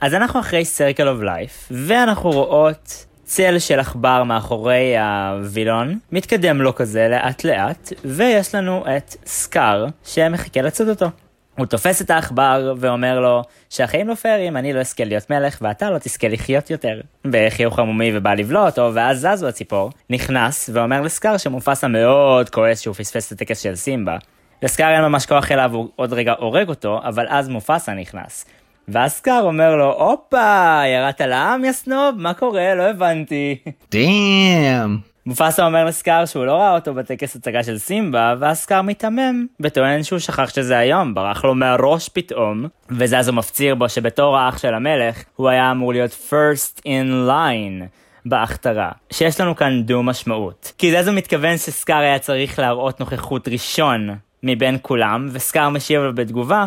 אז 0.00 0.14
אנחנו 0.14 0.40
אחרי 0.40 0.62
Circle 0.62 1.00
of 1.00 1.24
Life, 1.24 1.66
ואנחנו 1.70 2.30
רואות 2.30 3.06
צל 3.24 3.58
של 3.58 3.80
עכבר 3.80 4.24
מאחורי 4.24 4.98
הווילון, 4.98 5.98
מתקדם 6.12 6.62
לו 6.62 6.74
כזה 6.74 7.08
לאט 7.10 7.44
לאט, 7.44 7.92
ויש 8.04 8.54
לנו 8.54 8.84
את 8.96 9.16
סקאר 9.26 9.86
שמחכה 10.04 10.62
לצוד 10.62 10.88
אותו. 10.88 11.06
הוא 11.58 11.66
תופס 11.66 12.02
את 12.02 12.10
העכבר 12.10 12.74
ואומר 12.78 13.20
לו 13.20 13.42
שהחיים 13.70 14.08
לא 14.08 14.14
פיירים, 14.14 14.56
אני 14.56 14.72
לא 14.72 14.80
אזכה 14.80 15.04
להיות 15.04 15.30
מלך 15.30 15.58
ואתה 15.62 15.90
לא 15.90 15.98
תזכה 15.98 16.28
לחיות 16.28 16.70
יותר. 16.70 17.00
בחיוך 17.24 17.78
עמומי 17.78 18.10
ובא 18.14 18.34
לבלוע 18.34 18.66
אותו, 18.66 18.90
ואז 18.94 19.26
זזו 19.26 19.48
הציפור, 19.48 19.90
נכנס 20.10 20.70
ואומר 20.72 21.00
לסקאר 21.00 21.36
שמופסה 21.36 21.88
מאוד 21.88 22.50
כועס 22.50 22.80
שהוא 22.80 22.94
פספס 22.94 23.32
את 23.32 23.40
הטקס 23.40 23.60
של 23.60 23.74
סימבה. 23.74 24.16
לסקאר 24.62 24.94
אין 24.94 25.02
ממש 25.02 25.26
כוח 25.26 25.52
אליו, 25.52 25.70
הוא 25.74 25.88
עוד 25.96 26.12
רגע 26.12 26.34
הורג 26.38 26.68
אותו, 26.68 27.00
אבל 27.04 27.26
אז 27.28 27.48
מופסה 27.48 27.94
נכנס. 27.94 28.44
ואז 28.88 29.12
סקאר 29.12 29.42
אומר 29.42 29.76
לו, 29.76 29.92
הופה, 29.92 30.82
ירדת 30.86 31.20
לעם 31.20 31.64
יא 31.64 31.72
סנוב? 31.72 32.14
מה 32.18 32.34
קורה? 32.34 32.74
לא 32.74 32.82
הבנתי. 32.82 33.58
דאם. 33.90 35.13
מופסה 35.26 35.66
אומר 35.66 35.84
לסקאר 35.84 36.26
שהוא 36.26 36.44
לא 36.44 36.52
ראה 36.52 36.74
אותו 36.74 36.94
בטקס 36.94 37.36
הצגה 37.36 37.62
של 37.62 37.78
סימבה, 37.78 38.34
ואז 38.38 38.58
סקאר 38.58 38.82
מיתמם, 38.82 39.46
וטוען 39.60 40.02
שהוא 40.02 40.18
שכח 40.18 40.54
שזה 40.54 40.78
היום, 40.78 41.14
ברח 41.14 41.44
לו 41.44 41.54
מהראש 41.54 42.08
פתאום, 42.08 42.66
וזה 42.90 43.18
אז 43.18 43.28
הוא 43.28 43.36
מפציר 43.36 43.74
בו 43.74 43.88
שבתור 43.88 44.38
האח 44.38 44.58
של 44.58 44.74
המלך, 44.74 45.24
הוא 45.36 45.48
היה 45.48 45.70
אמור 45.70 45.92
להיות 45.92 46.10
first 46.30 46.80
in 46.80 47.28
line. 47.28 47.84
בהכתרה, 48.26 48.90
שיש 49.12 49.40
לנו 49.40 49.56
כאן 49.56 49.82
דו 49.82 50.02
משמעות. 50.02 50.72
כי 50.78 51.02
זה 51.02 51.10
הוא 51.10 51.16
מתכוון 51.16 51.56
שסקאר 51.56 51.96
היה 51.96 52.18
צריך 52.18 52.58
להראות 52.58 53.00
נוכחות 53.00 53.48
ראשון 53.48 54.08
מבין 54.42 54.78
כולם, 54.82 55.28
וסקאר 55.32 55.68
משיב 55.68 56.00
לו 56.00 56.14
בתגובה, 56.14 56.66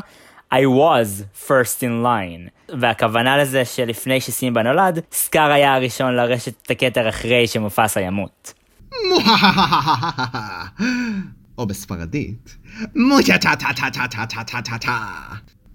I 0.51 0.65
was 0.65 1.25
first 1.47 1.83
in 1.83 2.03
line. 2.03 2.49
והכוונה 2.79 3.37
לזה 3.37 3.65
שלפני 3.65 4.21
שסימבה 4.21 4.63
נולד, 4.63 4.99
סקאר 5.11 5.51
היה 5.51 5.75
הראשון 5.75 6.15
לרשת 6.15 6.53
את 6.61 6.71
הכתר 6.71 7.09
אחרי 7.09 7.47
שמופסה 7.47 8.01
ימות. 8.01 8.53
או 11.57 11.65
בספרדית, 11.65 12.57
מושה 12.95 13.37
טה 13.37 13.55
טה 13.55 13.67
טה 13.75 13.89
טה 13.93 14.07
טה 14.07 14.25
טה 14.25 14.43
טה 14.43 14.61
טה 14.61 14.77
טה 14.77 14.97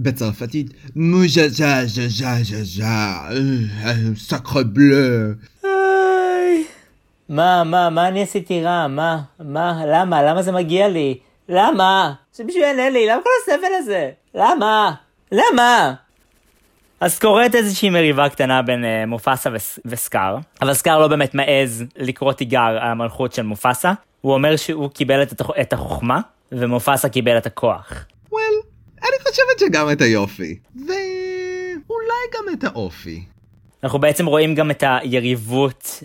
בצרפתית, 0.00 0.66
מושה 0.96 1.48
ז'ה 1.48 1.80
ז'ה 1.84 2.08
ז'ה 2.08 2.34
ז'ה 2.42 2.64
ז'ה 2.64 3.28
סקרה 4.16 4.62
בלה. 4.62 5.32
מה, 7.28 7.64
מה, 7.64 7.90
מה 7.90 8.08
אני 8.08 8.22
עשיתי 8.22 8.62
רע? 8.62 8.86
מה, 8.86 9.20
מה, 9.40 9.82
למה, 9.86 10.22
למה 10.22 10.42
זה 10.42 10.52
מגיע 10.52 10.88
לי? 10.88 11.18
למה? 11.48 12.12
זה 12.32 12.44
בשביל 12.44 12.64
אלי, 12.64 13.06
למה 13.06 13.22
כל 13.22 13.30
הסבל 13.42 13.72
הזה? 13.78 14.10
למה? 14.34 14.94
למה? 15.32 15.94
אז 17.00 17.18
קורית 17.18 17.54
איזושהי 17.54 17.90
מריבה 17.90 18.28
קטנה 18.28 18.62
בין 18.62 18.84
uh, 18.84 19.06
מופסה 19.06 19.50
וס, 19.52 19.78
וסקאר, 19.84 20.38
אבל 20.62 20.74
סקאר 20.74 20.98
לא 20.98 21.08
באמת 21.08 21.34
מעז 21.34 21.84
לקרוא 21.96 22.32
תיגר 22.32 22.60
על 22.60 22.90
המלכות 22.90 23.32
של 23.32 23.42
מופסה. 23.42 23.92
הוא 24.20 24.34
אומר 24.34 24.56
שהוא 24.56 24.90
קיבל 24.90 25.22
את, 25.22 25.32
התוכ... 25.32 25.50
את 25.60 25.72
החוכמה, 25.72 26.20
ומופסה 26.52 27.08
קיבל 27.08 27.38
את 27.38 27.46
הכוח. 27.46 28.04
וול, 28.32 28.42
well, 28.42 28.66
אני 29.02 29.16
חושבת 29.22 29.58
שגם 29.58 29.90
את 29.92 30.00
היופי. 30.00 30.58
ואולי 30.76 32.24
גם 32.34 32.44
את 32.52 32.64
האופי. 32.64 33.24
אנחנו 33.84 33.98
בעצם 33.98 34.26
רואים 34.26 34.54
גם 34.54 34.70
את 34.70 34.84
היריבות 34.86 36.02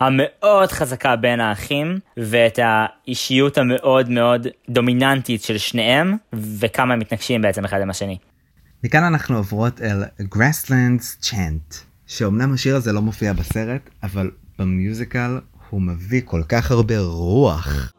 המאוד 0.00 0.72
חזקה 0.72 1.16
בין 1.16 1.40
האחים, 1.40 1.98
ואת 2.16 2.58
האישיות 2.62 3.58
המאוד 3.58 4.10
מאוד 4.10 4.46
דומיננטית 4.68 5.42
של 5.42 5.58
שניהם, 5.58 6.16
וכמה 6.32 6.94
הם 6.94 7.00
מתנגשים 7.00 7.42
בעצם 7.42 7.64
אחד 7.64 7.80
עם 7.80 7.90
השני. 7.90 8.18
מכאן 8.84 9.04
אנחנו 9.04 9.36
עוברות 9.36 9.80
אל 9.80 10.04
Grasslands 10.34 11.24
Chant, 11.24 11.74
שאומנם 12.06 12.52
השיר 12.54 12.76
הזה 12.76 12.92
לא 12.92 13.02
מופיע 13.02 13.32
בסרט, 13.32 13.90
אבל 14.02 14.30
במיוזיקל 14.58 15.38
הוא 15.70 15.82
מביא 15.82 16.22
כל 16.24 16.42
כך 16.48 16.70
הרבה 16.70 16.98
רוח. 16.98 17.92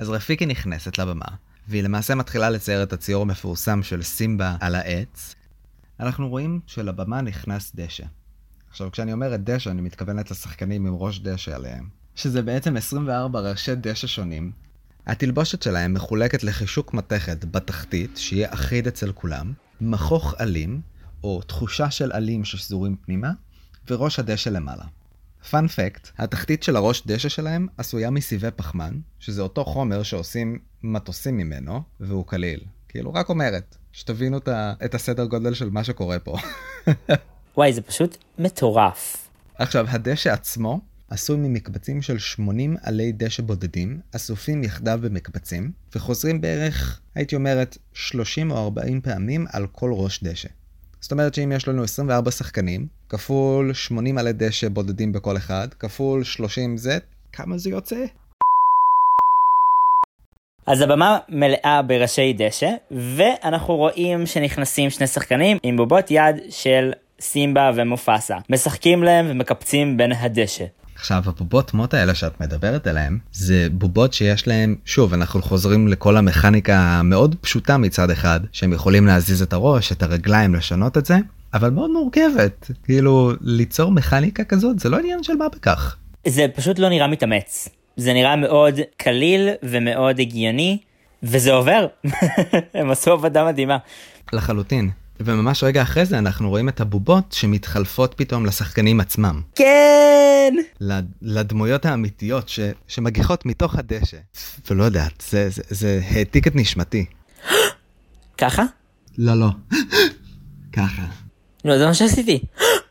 רפיקי 0.00 0.46
נכנסת 0.46 0.98
לבמה, 0.98 1.26
והיא 1.68 1.82
למעשה 1.82 2.14
מתחילה 2.14 2.50
לצייר 2.50 2.82
את 2.82 2.92
הציור 2.92 3.22
המפורסם 3.22 3.82
של 3.82 4.02
סימבה 4.02 4.56
על 4.60 4.74
העץ. 4.74 5.34
אנחנו 6.00 6.28
רואים 6.28 6.60
שלבמה 6.66 7.20
נכנס 7.20 7.72
דשא. 7.74 8.04
עכשיו, 8.70 8.90
כשאני 8.92 9.12
אומר 9.12 9.34
את 9.34 9.44
דשא, 9.44 9.70
אני 9.70 9.82
מתכוונת 9.82 10.30
לשחקנים 10.30 10.86
עם 10.86 10.94
ראש 10.94 11.18
דשא 11.18 11.54
עליהם. 11.54 11.88
שזה 12.14 12.42
בעצם 12.42 12.76
24 12.76 13.40
ראשי 13.40 13.74
דשא 13.74 14.06
שונים. 14.06 14.52
התלבושת 15.06 15.62
שלהם 15.62 15.94
מחולקת 15.94 16.42
לחישוק 16.42 16.94
מתכת 16.94 17.44
בתחתית, 17.44 18.16
שיהיה 18.16 18.54
אחיד 18.54 18.86
אצל 18.86 19.12
כולם, 19.12 19.52
מכוך 19.80 20.34
עלים, 20.38 20.80
או 21.22 21.42
תחושה 21.42 21.90
של 21.90 22.12
עלים 22.12 22.44
ששזורים 22.44 22.96
פנימה, 22.96 23.30
וראש 23.88 24.18
הדשא 24.18 24.48
למעלה. 24.48 24.84
פאנ 25.50 25.68
פקט, 25.68 26.08
התחתית 26.18 26.62
של 26.62 26.76
הראש 26.76 27.02
דשא 27.06 27.28
שלהם 27.28 27.66
עשויה 27.78 28.10
מסיבי 28.10 28.50
פחמן, 28.56 28.98
שזה 29.18 29.42
אותו 29.42 29.64
חומר 29.64 30.02
שעושים 30.02 30.58
מטוסים 30.82 31.36
ממנו, 31.36 31.82
והוא 32.00 32.26
קליל. 32.26 32.60
כאילו, 32.88 33.14
רק 33.14 33.28
אומרת, 33.28 33.76
שתבינו 33.92 34.38
את 34.84 34.94
הסדר 34.94 35.24
גודל 35.24 35.54
של 35.54 35.70
מה 35.70 35.84
שקורה 35.84 36.18
פה. 36.18 36.36
וואי, 37.56 37.72
זה 37.72 37.82
פשוט 37.82 38.16
מטורף. 38.38 39.28
עכשיו, 39.58 39.86
הדשא 39.88 40.32
עצמו 40.32 40.80
עשוי 41.08 41.36
ממקבצים 41.36 42.02
של 42.02 42.18
80 42.18 42.76
עלי 42.82 43.12
דשא 43.12 43.42
בודדים, 43.42 44.00
אסופים 44.16 44.64
יחדיו 44.64 44.98
במקבצים, 45.02 45.72
וחוזרים 45.94 46.40
בערך, 46.40 47.00
הייתי 47.14 47.36
אומרת, 47.36 47.78
30 47.92 48.50
או 48.50 48.56
40 48.64 49.00
פעמים 49.00 49.46
על 49.52 49.66
כל 49.66 49.92
ראש 49.92 50.24
דשא. 50.24 50.48
זאת 51.00 51.12
אומרת 51.12 51.34
שאם 51.34 51.52
יש 51.52 51.68
לנו 51.68 51.82
24 51.82 52.30
שחקנים, 52.30 52.86
כפול 53.14 53.74
80 53.74 54.18
עלי 54.18 54.32
דשא 54.32 54.68
בודדים 54.68 55.12
בכל 55.12 55.36
אחד, 55.36 55.68
כפול 55.78 56.24
30 56.24 56.76
זה, 56.76 56.98
כמה 57.32 57.58
זה 57.58 57.70
יוצא? 57.70 58.04
אז 60.66 60.80
הבמה 60.80 61.18
מלאה 61.28 61.82
בראשי 61.82 62.32
דשא, 62.32 62.70
ואנחנו 62.90 63.76
רואים 63.76 64.26
שנכנסים 64.26 64.90
שני 64.90 65.06
שחקנים 65.06 65.58
עם 65.62 65.76
בובות 65.76 66.10
יד 66.10 66.36
של 66.50 66.92
סימבה 67.20 67.70
ומופסה. 67.74 68.36
משחקים 68.50 69.02
להם 69.02 69.26
ומקפצים 69.28 69.96
בין 69.96 70.12
הדשא. 70.12 70.64
עכשיו 70.94 71.22
הבובות 71.26 71.74
מוט 71.74 71.94
האלה 71.94 72.14
שאת 72.14 72.40
מדברת 72.40 72.86
עליהן 72.86 73.18
זה 73.32 73.68
בובות 73.72 74.12
שיש 74.12 74.48
להם 74.48 74.76
שוב 74.84 75.14
אנחנו 75.14 75.42
חוזרים 75.42 75.88
לכל 75.88 76.16
המכניקה 76.16 76.78
המאוד 76.78 77.36
פשוטה 77.40 77.76
מצד 77.78 78.10
אחד 78.10 78.40
שהם 78.52 78.72
יכולים 78.72 79.06
להזיז 79.06 79.42
את 79.42 79.52
הראש 79.52 79.92
את 79.92 80.02
הרגליים 80.02 80.54
לשנות 80.54 80.98
את 80.98 81.06
זה 81.06 81.18
אבל 81.54 81.70
מאוד 81.70 81.90
מורכבת 81.90 82.70
כאילו 82.84 83.32
ליצור 83.40 83.90
מכניקה 83.90 84.44
כזאת 84.44 84.78
זה 84.78 84.88
לא 84.88 84.98
עניין 84.98 85.22
של 85.22 85.36
מה 85.36 85.48
בכך. 85.48 85.96
זה 86.26 86.46
פשוט 86.54 86.78
לא 86.78 86.88
נראה 86.88 87.06
מתאמץ 87.06 87.68
זה 87.96 88.12
נראה 88.12 88.36
מאוד 88.36 88.80
קליל 88.96 89.48
ומאוד 89.62 90.20
הגיוני 90.20 90.78
וזה 91.22 91.52
עובר 91.52 91.86
הם 92.74 92.90
עשו 92.90 93.12
עבודה 93.12 93.44
מדהימה. 93.44 93.78
לחלוטין 94.32 94.90
וממש 95.20 95.64
רגע 95.64 95.82
אחרי 95.82 96.04
זה 96.04 96.18
אנחנו 96.18 96.48
רואים 96.48 96.68
את 96.68 96.80
הבובות 96.80 97.32
שמתחלפות 97.32 98.14
פתאום 98.16 98.46
לשחקנים 98.46 99.00
עצמם. 99.00 99.40
כן! 99.54 100.54
לדמויות 101.22 101.86
האמיתיות 101.86 102.48
ש, 102.48 102.60
שמגיחות 102.88 103.46
מתוך 103.46 103.74
הדשא. 103.74 104.16
ולא 104.70 104.84
יודעת, 104.84 105.24
זה, 105.30 105.50
זה, 105.50 105.62
זה 105.68 106.00
העתיק 106.10 106.46
את 106.46 106.56
נשמתי. 106.56 107.04
ככה? 108.38 108.62
לא, 109.18 109.34
לא. 109.34 109.48
ככה. 110.76 111.23
לא, 111.64 111.78
זה 111.78 111.86
מה 111.86 111.94
שעשיתי. 111.94 112.40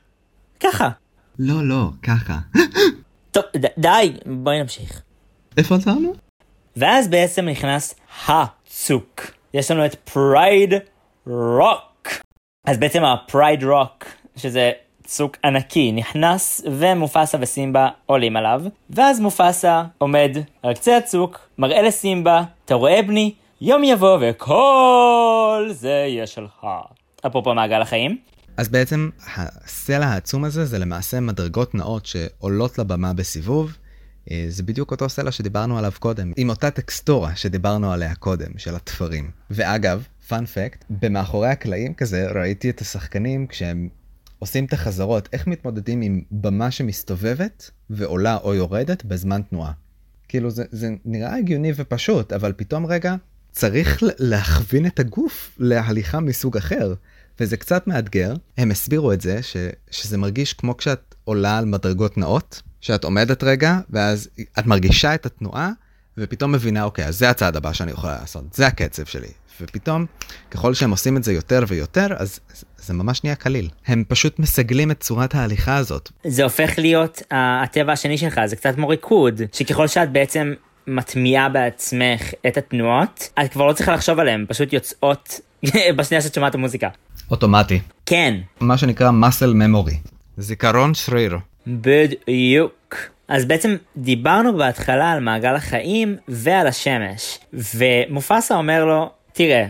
ככה. 0.64 0.90
לא, 1.40 1.68
לא, 1.68 1.90
ככה. 2.04 2.38
טוב, 3.32 3.44
די, 3.78 4.14
בואי 4.26 4.62
נמשיך. 4.62 5.02
איפה 5.58 5.76
עצרנו? 5.76 6.14
ואז 6.76 7.08
בעצם 7.08 7.46
נכנס 7.46 7.96
הצוק. 8.28 9.22
יש 9.54 9.72
לנו 9.72 9.86
את 9.86 9.96
Pride 9.96 10.74
Rock. 11.28 12.10
אז 12.68 12.78
בעצם 12.78 13.04
ה 13.04 13.14
Pride 13.14 13.64
Rock, 13.64 14.06
שזה 14.36 14.72
צוק 15.04 15.38
ענקי, 15.44 15.92
נכנס 15.92 16.62
ומופסה 16.66 17.38
וסימבה 17.42 17.90
עולים 18.06 18.38
עליו, 18.38 18.62
ואז 18.90 19.20
מופסה 19.20 19.84
עומד 19.98 20.38
על 20.64 20.74
קצה 20.74 20.98
הצוק, 20.98 21.40
מראה 21.58 21.82
לסימבה, 21.82 22.44
אתה 22.66 22.76
רואה 22.76 23.02
בני? 23.02 23.34
יום 23.62 23.84
יבוא 23.84 24.18
וכל 24.22 25.68
זה 25.70 25.90
יהיה 25.90 26.28
שלך. 26.28 26.68
אפרופו 27.26 27.54
מעגל 27.54 27.82
החיים. 27.82 28.33
אז 28.58 28.70
בעצם 28.70 29.10
הסלע 29.36 30.06
העצום 30.06 30.44
הזה 30.44 30.66
זה 30.66 30.80
למעשה 30.80 31.20
מדרגות 31.20 31.76
נאות 31.76 32.06
שעולות 32.06 32.80
לבמה 32.80 33.14
בסיבוב. 33.14 33.78
אה, 34.32 34.46
זה 34.50 34.64
בדיוק 34.64 34.92
אותו 34.92 35.10
סלע 35.10 35.32
שדיברנו 35.32 35.78
עליו 35.78 35.92
קודם, 36.00 36.32
עם 36.38 36.50
אותה 36.50 36.72
טקסטורה 36.72 37.36
שדיברנו 37.36 37.92
עליה 37.92 38.16
קודם, 38.16 38.58
של 38.58 38.76
התפרים. 38.76 39.32
ואגב, 39.50 40.04
פאנ 40.28 40.46
פקט, 40.46 40.86
במאחורי 40.90 41.48
הקלעים 41.48 41.94
כזה 41.94 42.32
ראיתי 42.32 42.70
את 42.70 42.82
השחקנים 42.82 43.48
כשהם 43.48 43.90
עושים 44.40 44.66
את 44.66 44.74
החזרות, 44.74 45.30
איך 45.34 45.48
מתמודדים 45.48 46.02
עם 46.02 46.22
במה 46.32 46.72
שמסתובבת 46.72 47.72
ועולה 47.90 48.38
או 48.38 48.54
יורדת 48.54 49.06
בזמן 49.06 49.42
תנועה. 49.42 49.72
כאילו 50.28 50.52
זה, 50.52 50.64
זה 50.72 50.90
נראה 51.06 51.36
הגיוני 51.36 51.72
ופשוט, 51.76 52.34
אבל 52.34 52.54
פתאום 52.56 52.86
רגע 52.86 53.16
צריך 53.52 54.04
להכווין 54.20 54.86
את 54.86 55.00
הגוף 55.00 55.56
להליכה 55.60 56.20
מסוג 56.20 56.58
אחר. 56.58 56.94
וזה 57.40 57.58
קצת 57.58 57.88
מאתגר, 57.88 58.34
הם 58.58 58.72
הסבירו 58.72 59.12
את 59.14 59.22
זה 59.22 59.44
ש, 59.44 59.58
שזה 59.92 60.18
מרגיש 60.18 60.54
כמו 60.54 60.78
כשאת 60.78 61.16
עולה 61.24 61.58
על 61.58 61.66
מדרגות 61.66 62.18
נאות, 62.18 62.62
שאת 62.82 63.04
עומדת 63.04 63.44
רגע 63.44 63.80
ואז 63.90 64.30
את 64.60 64.66
מרגישה 64.66 65.16
את 65.16 65.26
התנועה 65.26 65.70
ופתאום 66.18 66.52
מבינה 66.52 66.84
אוקיי 66.84 67.06
אז 67.06 67.20
זה 67.20 67.30
הצעד 67.30 67.56
הבא 67.56 67.74
שאני 67.74 67.92
יכולה 67.92 68.18
לעשות, 68.20 68.44
זה 68.54 68.68
הקצב 68.68 69.06
שלי, 69.06 69.28
ופתאום, 69.62 70.06
ככל 70.52 70.74
שהם 70.74 70.92
עושים 70.92 71.18
את 71.18 71.24
זה 71.24 71.34
יותר 71.34 71.64
ויותר, 71.68 72.08
אז 72.18 72.40
זה 72.78 72.94
ממש 72.94 73.24
נהיה 73.24 73.36
קליל. 73.36 73.70
הם 73.88 74.04
פשוט 74.08 74.40
מסגלים 74.40 74.92
את 74.92 75.00
צורת 75.00 75.36
ההליכה 75.36 75.78
הזאת. 75.78 76.10
זה 76.28 76.44
הופך 76.44 76.74
להיות 76.78 77.18
uh, 77.18 77.36
הטבע 77.64 77.94
השני 77.94 78.18
שלך, 78.18 78.42
זה 78.46 78.56
קצת 78.56 78.76
כמו 78.76 78.88
ריקוד, 78.88 79.42
שככל 79.54 79.88
שאת 79.88 80.12
בעצם 80.12 80.54
מטמיעה 80.88 81.50
בעצמך 81.50 82.32
את 82.48 82.58
התנועות, 82.58 83.30
את 83.44 83.52
כבר 83.52 83.66
לא 83.66 83.74
צריכה 83.74 83.94
לחשוב 83.94 84.20
עליהן, 84.20 84.46
פשוט 84.48 84.74
יוצאות 84.74 85.40
בשנייה 85.98 86.22
שאת 86.22 86.34
שומעת 86.34 86.56
המוזיקה. 86.56 86.90
אוטומטי. 87.32 87.80
כן. 88.06 88.36
מה 88.60 88.78
שנקרא 88.78 89.10
muscle 89.10 89.54
memory. 89.54 90.10
זיכרון 90.38 90.94
שריר. 90.94 91.38
בדיוק. 91.68 92.96
אז 93.28 93.46
בעצם 93.46 93.76
דיברנו 93.98 94.58
בהתחלה 94.58 95.12
על 95.12 95.20
מעגל 95.20 95.56
החיים 95.56 96.16
ועל 96.28 96.68
השמש, 96.68 97.40
ומופסה 97.54 98.56
אומר 98.56 98.86
לו, 98.86 99.12
תראה, 99.34 99.66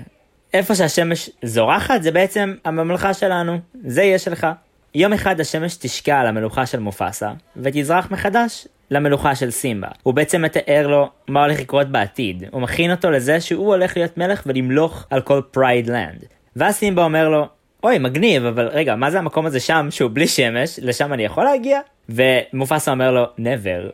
איפה 0.54 0.76
שהשמש 0.76 1.30
זורחת 1.44 2.04
זה 2.04 2.12
בעצם 2.12 2.56
הממלכה 2.66 3.14
שלנו, 3.14 3.60
זה 3.86 4.04
יהיה 4.04 4.20
שלך. 4.20 4.48
יום 4.96 5.14
אחד 5.14 5.40
השמש 5.40 5.76
תשקע 5.76 6.20
על 6.20 6.28
המלוכה 6.28 6.66
של 6.66 6.80
מופסה, 6.80 7.32
ותזרח 7.58 8.12
מחדש 8.12 8.68
למלוכה 8.92 9.36
של 9.36 9.52
סימבה. 9.52 9.88
הוא 10.04 10.14
בעצם 10.14 10.42
מתאר 10.42 10.88
לו 10.88 11.10
מה 11.28 11.44
הולך 11.44 11.60
לקרות 11.60 11.88
בעתיד, 11.88 12.44
הוא 12.52 12.62
מכין 12.62 12.92
אותו 12.92 13.12
לזה 13.12 13.42
שהוא 13.42 13.68
הולך 13.68 13.98
להיות 13.98 14.18
מלך 14.18 14.44
ולמלוך 14.46 15.06
על 15.10 15.22
כל 15.22 15.42
Pride 15.52 15.90
Land. 15.90 16.26
ואז 16.56 16.76
סימבה 16.76 17.04
אומר 17.04 17.30
לו, 17.30 17.48
אוי 17.84 18.00
מגניב, 18.00 18.46
אבל 18.46 18.68
רגע, 18.68 18.96
מה 18.96 19.12
זה 19.12 19.20
המקום 19.20 19.46
הזה 19.46 19.60
שם 19.60 19.88
שהוא 19.90 20.12
בלי 20.14 20.28
שמש, 20.28 20.80
לשם 20.82 21.14
אני 21.14 21.24
יכול 21.24 21.44
להגיע? 21.44 21.80
ומופסה 22.10 22.92
אומר 22.92 23.12
לו, 23.12 23.26
never, 23.38 23.92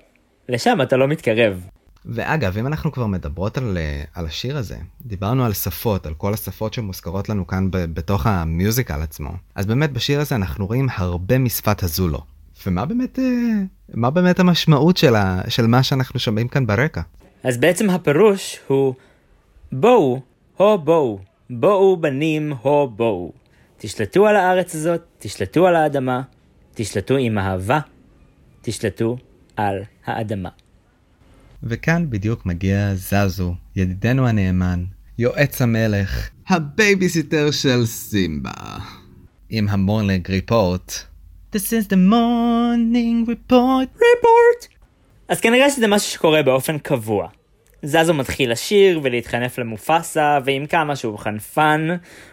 לשם 0.50 0.82
אתה 0.82 0.98
לא 0.98 1.08
מתקרב. 1.08 1.64
ואגב, 2.06 2.58
אם 2.58 2.68
אנחנו 2.68 2.92
כבר 2.92 3.06
מדברות 3.06 3.58
על, 3.58 3.78
אה, 3.78 4.04
על 4.16 4.26
השיר 4.26 4.58
הזה, 4.58 4.78
דיברנו 5.02 5.46
על 5.46 5.54
שפות, 5.54 6.06
על 6.06 6.14
כל 6.14 6.34
השפות 6.34 6.74
שמוזכרות 6.74 7.30
לנו 7.30 7.48
כאן 7.48 7.72
ב, 7.72 7.78
בתוך 7.78 8.28
ה 8.28 8.37
musical 8.37 9.02
עצמו, 9.02 9.30
אז 9.56 9.66
באמת 9.66 9.92
בשיר 9.92 10.20
הזה 10.20 10.36
אנחנו 10.36 10.68
רואים 10.68 10.88
הרבה 10.96 11.38
משפת 11.38 11.84
הזולו. 11.84 12.22
ומה 12.68 12.86
באמת, 12.86 13.20
אה, 13.20 13.24
מה 13.94 14.10
באמת 14.10 14.40
המשמעות 14.40 14.98
של, 14.98 15.16
ה, 15.16 15.42
של 15.48 15.68
מה 15.68 15.84
שאנחנו 15.84 16.20
שומעים 16.20 16.48
כאן 16.48 16.68
ברקע? 16.68 17.02
אז 17.44 17.58
בעצם 17.58 17.90
הפירוש 17.90 18.60
הוא 18.68 18.94
בואו, 19.72 20.22
הו 20.58 20.78
בואו, 20.78 21.20
בואו 21.50 21.98
בנים, 21.98 22.54
הו 22.62 22.88
בואו. 22.88 23.32
תשלטו 23.78 24.28
על 24.28 24.36
הארץ 24.36 24.76
הזאת, 24.76 25.02
תשלטו 25.20 25.68
על 25.68 25.76
האדמה, 25.76 26.22
תשלטו 26.74 27.18
עם 27.18 27.38
אהבה, 27.38 27.80
תשלטו 28.62 29.18
על 29.56 29.84
האדמה. 30.06 30.50
וכאן 31.64 32.10
בדיוק 32.10 32.46
מגיע 32.46 32.96
זזו, 32.96 33.56
ידידנו 33.76 34.28
הנאמן, 34.28 34.84
יועץ 35.18 35.62
המלך, 35.62 36.30
הבייביסיטר 36.48 37.52
של 37.52 37.86
סימבה. 37.86 38.78
עם 39.50 39.70
ה 39.70 39.78
morning 39.78 40.32
report. 40.32 40.94
This 41.56 41.58
is 41.58 41.88
the 41.88 42.12
morning 42.12 43.30
report. 43.30 43.98
report! 43.98 44.68
אז 45.28 45.42
כנראה 45.42 45.70
שזה 45.70 45.88
משהו 45.88 46.12
שקורה 46.12 46.44
באופן 46.44 46.78
קבוע. 46.78 47.28
זזו 47.84 48.14
מתחיל 48.14 48.52
לשיר 48.52 49.00
ולהתחנף 49.04 49.58
למופסה, 49.58 50.40
ועם 50.46 50.66
כמה 50.66 50.96
שהוא 50.96 51.18
חנפן, 51.18 51.88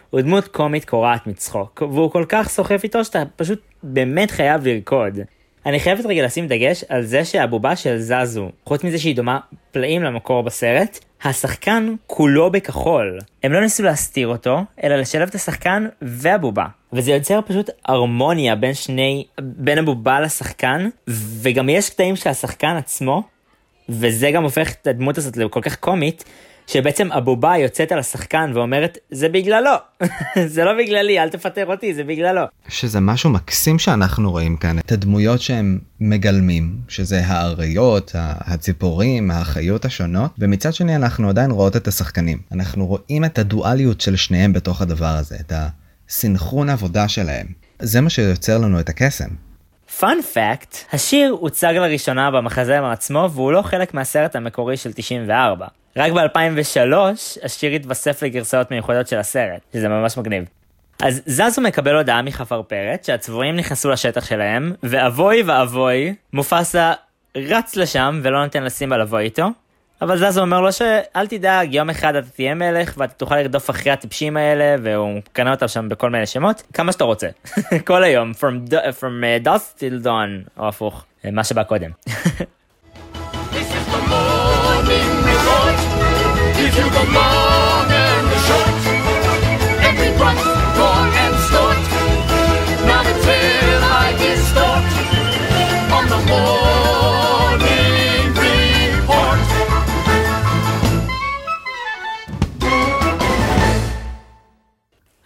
הוא 0.09 0.21
דמות 0.21 0.47
קומית 0.47 0.85
קורעת 0.85 1.27
מצחוק, 1.27 1.83
והוא 1.91 2.11
כל 2.11 2.25
כך 2.29 2.49
סוחף 2.49 2.83
איתו 2.83 3.05
שאתה 3.05 3.23
פשוט 3.35 3.61
באמת 3.83 4.31
חייב 4.31 4.67
לרקוד. 4.67 5.19
אני 5.65 5.79
חייבת 5.79 6.05
רגע 6.05 6.25
לשים 6.25 6.47
דגש 6.47 6.83
על 6.89 7.03
זה 7.03 7.25
שהבובה 7.25 7.75
של 7.75 7.97
זזו, 7.97 8.49
חוץ 8.65 8.83
מזה 8.83 8.97
שהיא 8.97 9.15
דומה 9.15 9.39
פלאים 9.71 10.03
למקור 10.03 10.43
בסרט, 10.43 10.99
השחקן 11.23 11.95
כולו 12.07 12.51
בכחול. 12.51 13.19
הם 13.43 13.53
לא 13.53 13.61
ניסו 13.61 13.83
להסתיר 13.83 14.27
אותו, 14.27 14.59
אלא 14.83 14.95
לשלב 14.95 15.27
את 15.27 15.35
השחקן 15.35 15.87
והבובה. 16.01 16.65
וזה 16.93 17.11
יוצר 17.11 17.39
פשוט 17.45 17.69
הרמוניה 17.85 18.55
בין 18.55 18.73
שני, 18.73 19.25
בין 19.39 19.77
הבובה 19.77 20.19
לשחקן, 20.19 20.89
וגם 21.41 21.69
יש 21.69 21.89
קטעים 21.89 22.15
של 22.15 22.29
השחקן 22.29 22.75
עצמו, 22.75 23.23
וזה 23.89 24.31
גם 24.31 24.43
הופך 24.43 24.71
את 24.81 24.87
הדמות 24.87 25.17
הזאת 25.17 25.37
לכל 25.37 25.61
כך 25.61 25.75
קומית, 25.75 26.23
שבעצם 26.67 27.11
הבובה 27.11 27.57
יוצאת 27.57 27.91
על 27.91 27.99
השחקן 27.99 28.51
ואומרת, 28.53 28.97
זה 29.11 29.29
בגללו, 29.29 29.71
זה 30.53 30.63
לא 30.63 30.71
בגללי, 30.73 31.19
אל 31.19 31.29
תפטר 31.29 31.65
אותי, 31.65 31.93
זה 31.93 32.03
בגללו. 32.03 32.41
שזה 32.67 32.99
משהו 32.99 33.29
מקסים 33.29 33.79
שאנחנו 33.79 34.31
רואים 34.31 34.57
כאן, 34.57 34.79
את 34.79 34.91
הדמויות 34.91 35.41
שהם 35.41 35.79
מגלמים, 35.99 36.75
שזה 36.87 37.21
האריות, 37.25 38.11
הציפורים, 38.15 39.31
האחיות 39.31 39.85
השונות, 39.85 40.31
ומצד 40.39 40.73
שני 40.73 40.95
אנחנו 40.95 41.29
עדיין 41.29 41.51
רואות 41.51 41.75
את 41.75 41.87
השחקנים. 41.87 42.37
אנחנו 42.51 42.85
רואים 42.85 43.25
את 43.25 43.39
הדואליות 43.39 44.01
של 44.01 44.15
שניהם 44.15 44.53
בתוך 44.53 44.81
הדבר 44.81 45.15
הזה, 45.15 45.35
את 45.39 45.53
הסינכרון 46.09 46.69
עבודה 46.69 47.07
שלהם. 47.07 47.47
זה 47.79 48.01
מה 48.01 48.09
שיוצר 48.09 48.57
לנו 48.57 48.79
את 48.79 48.89
הקסם. 48.89 49.29
פאנ 49.99 50.21
פאקט, 50.21 50.77
השיר 50.93 51.31
הוצג 51.39 51.73
לראשונה 51.77 52.31
במחזמר 52.31 52.91
עצמו 52.91 53.29
והוא 53.31 53.51
לא 53.51 53.61
חלק 53.61 53.93
מהסרט 53.93 54.35
המקורי 54.35 54.77
של 54.77 54.93
94. 54.93 55.67
רק 55.97 56.11
ב-2003 56.11 56.95
השיר 57.43 57.71
התווסף 57.71 58.23
לגרסאות 58.23 58.71
מיוחדות 58.71 59.07
של 59.07 59.17
הסרט, 59.17 59.61
שזה 59.73 59.89
ממש 59.89 60.17
מגניב. 60.17 60.43
אז 61.01 61.21
זזו 61.25 61.61
מקבל 61.61 61.95
הודעה 61.95 62.21
מחפרפרת 62.21 63.03
שהצבועים 63.03 63.55
נכנסו 63.55 63.89
לשטח 63.89 64.25
שלהם, 64.25 64.73
ואבוי 64.83 65.43
ואבוי, 65.43 66.15
מופסה 66.33 66.93
רץ 67.37 67.75
לשם 67.75 68.19
ולא 68.23 68.43
נותן 68.43 68.63
לסימבה 68.63 68.97
לבוא 68.97 69.19
איתו, 69.19 69.47
אבל 70.01 70.17
זזו 70.17 70.41
אומר 70.41 70.61
לו 70.61 70.71
שאל 70.71 71.27
תדאג, 71.27 71.73
יום 71.73 71.89
אחד 71.89 72.15
אתה 72.15 72.29
תהיה 72.29 72.55
מלך 72.55 72.93
ואתה 72.97 73.13
תוכל 73.13 73.35
לרדוף 73.35 73.69
אחרי 73.69 73.91
הטיפשים 73.91 74.37
האלה, 74.37 74.75
והוא 74.83 75.21
קנה 75.33 75.51
אותם 75.51 75.67
שם 75.67 75.89
בכל 75.89 76.09
מיני 76.09 76.25
שמות, 76.25 76.63
כמה 76.73 76.91
שאתה 76.91 77.03
רוצה. 77.03 77.27
כל 77.87 78.03
היום, 78.03 78.31
from, 78.31 78.71
from 78.71 79.43
uh, 79.43 79.47
dust 79.47 79.79
till 79.79 80.05
dawn, 80.05 80.59
או 80.59 80.67
הפוך, 80.67 81.05
מה 81.31 81.43
שבא 81.43 81.63
קודם. 81.63 81.91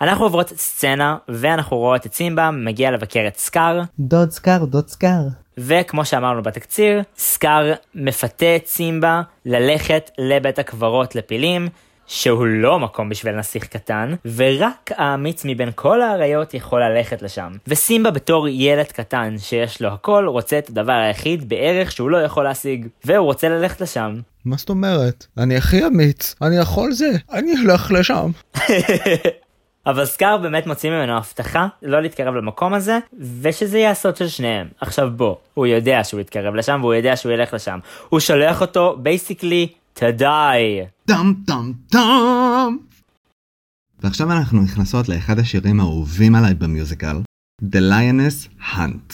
אנחנו 0.01 0.25
עוברות 0.25 0.49
סצנה 0.49 1.17
ואנחנו 1.27 1.77
רואות 1.77 2.05
את 2.05 2.13
סימבה 2.13 2.51
מגיע 2.51 2.91
לבקר 2.91 3.27
את 3.27 3.37
סקאר. 3.37 3.81
דוד 3.99 4.31
סקאר, 4.31 4.65
דוד 4.65 4.87
סקאר. 4.87 5.21
וכמו 5.57 6.05
שאמרנו 6.05 6.43
בתקציר, 6.43 7.01
סקאר 7.17 7.73
מפתה 7.95 8.55
את 8.55 8.67
סימבה 8.67 9.21
ללכת 9.45 10.11
לבית 10.17 10.59
הקברות 10.59 11.15
לפילים, 11.15 11.67
שהוא 12.07 12.45
לא 12.45 12.79
מקום 12.79 13.09
בשביל 13.09 13.35
נסיך 13.35 13.67
קטן, 13.67 14.13
ורק 14.35 14.91
האמיץ 14.97 15.45
מבין 15.45 15.69
כל 15.75 16.01
האריות 16.01 16.53
יכול 16.53 16.83
ללכת 16.83 17.21
לשם. 17.21 17.51
וסימבה 17.67 18.11
בתור 18.11 18.47
ילד 18.47 18.85
קטן 18.85 19.35
שיש 19.37 19.81
לו 19.81 19.89
הכל, 19.89 20.25
רוצה 20.27 20.57
את 20.57 20.69
הדבר 20.69 20.93
היחיד 20.93 21.49
בערך 21.49 21.91
שהוא 21.91 22.09
לא 22.09 22.17
יכול 22.17 22.43
להשיג, 22.43 22.87
והוא 23.05 23.25
רוצה 23.25 23.49
ללכת 23.49 23.81
לשם. 23.81 24.19
מה 24.45 24.57
זאת 24.57 24.69
אומרת? 24.69 25.25
אני 25.37 25.57
הכי 25.57 25.85
אמיץ, 25.85 26.35
אני 26.41 26.57
יכול 26.57 26.91
זה, 26.91 27.09
אני 27.31 27.53
אלך 27.65 27.91
לשם. 27.91 28.31
אבל 29.85 30.05
סקאר 30.05 30.37
באמת 30.37 30.67
מוציא 30.67 30.89
ממנו 30.89 31.17
הבטחה 31.17 31.67
לא 31.81 32.01
להתקרב 32.01 32.35
למקום 32.35 32.73
הזה, 32.73 32.99
ושזה 33.41 33.77
יהיה 33.77 33.91
הסוד 33.91 34.15
של 34.15 34.27
שניהם. 34.27 34.67
עכשיו 34.81 35.11
בוא, 35.15 35.35
הוא 35.53 35.65
יודע 35.65 36.03
שהוא 36.03 36.21
יתקרב 36.21 36.55
לשם 36.55 36.79
והוא 36.81 36.93
יודע 36.93 37.15
שהוא 37.15 37.31
ילך 37.31 37.53
לשם. 37.53 37.79
הוא 38.09 38.19
שולח 38.19 38.61
אותו 38.61 38.97
basically 39.01 39.67
die. 39.99 40.85
טם 41.05 41.33
טם 41.47 41.71
טם. 41.89 42.77
ועכשיו 43.99 44.31
אנחנו 44.31 44.61
נכנסות 44.61 45.09
לאחד 45.09 45.39
השירים 45.39 45.79
האהובים 45.79 46.35
עליי 46.35 46.53
ב 46.53 46.61
musical, 46.61 47.17
The 47.61 47.79
Lioness 47.91 48.63
Hunt. 48.73 49.13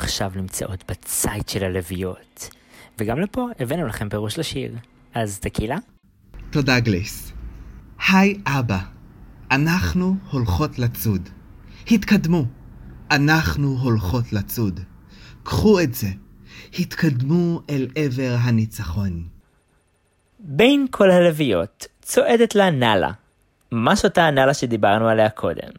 עכשיו 0.00 0.32
נמצאות 0.34 0.84
בצייד 0.90 1.48
של 1.48 1.64
הלוויות. 1.64 2.50
וגם 2.98 3.20
לפה 3.20 3.48
הבאנו 3.58 3.86
לכם 3.86 4.08
פירוש 4.08 4.38
לשיר. 4.38 4.72
אז 5.14 5.38
טקילה? 5.38 5.76
תודה 6.50 6.80
גליס. 6.80 7.32
היי 8.08 8.38
אבא, 8.46 8.78
אנחנו 9.50 10.16
הולכות 10.30 10.78
לצוד. 10.78 11.28
התקדמו, 11.90 12.44
אנחנו 13.10 13.78
הולכות 13.82 14.32
לצוד. 14.32 14.80
קחו 15.42 15.80
את 15.80 15.94
זה, 15.94 16.08
התקדמו 16.78 17.60
אל 17.70 17.88
עבר 17.94 18.36
הניצחון. 18.40 19.24
בין 20.38 20.86
כל 20.90 21.10
הלוויות 21.10 21.86
צועדת 22.02 22.54
לה 22.54 22.70
נאלה. 22.70 23.10
ממש 23.72 24.04
אותה 24.04 24.26
הנאלה 24.26 24.54
שדיברנו 24.54 25.08
עליה 25.08 25.30
קודם. 25.30 25.70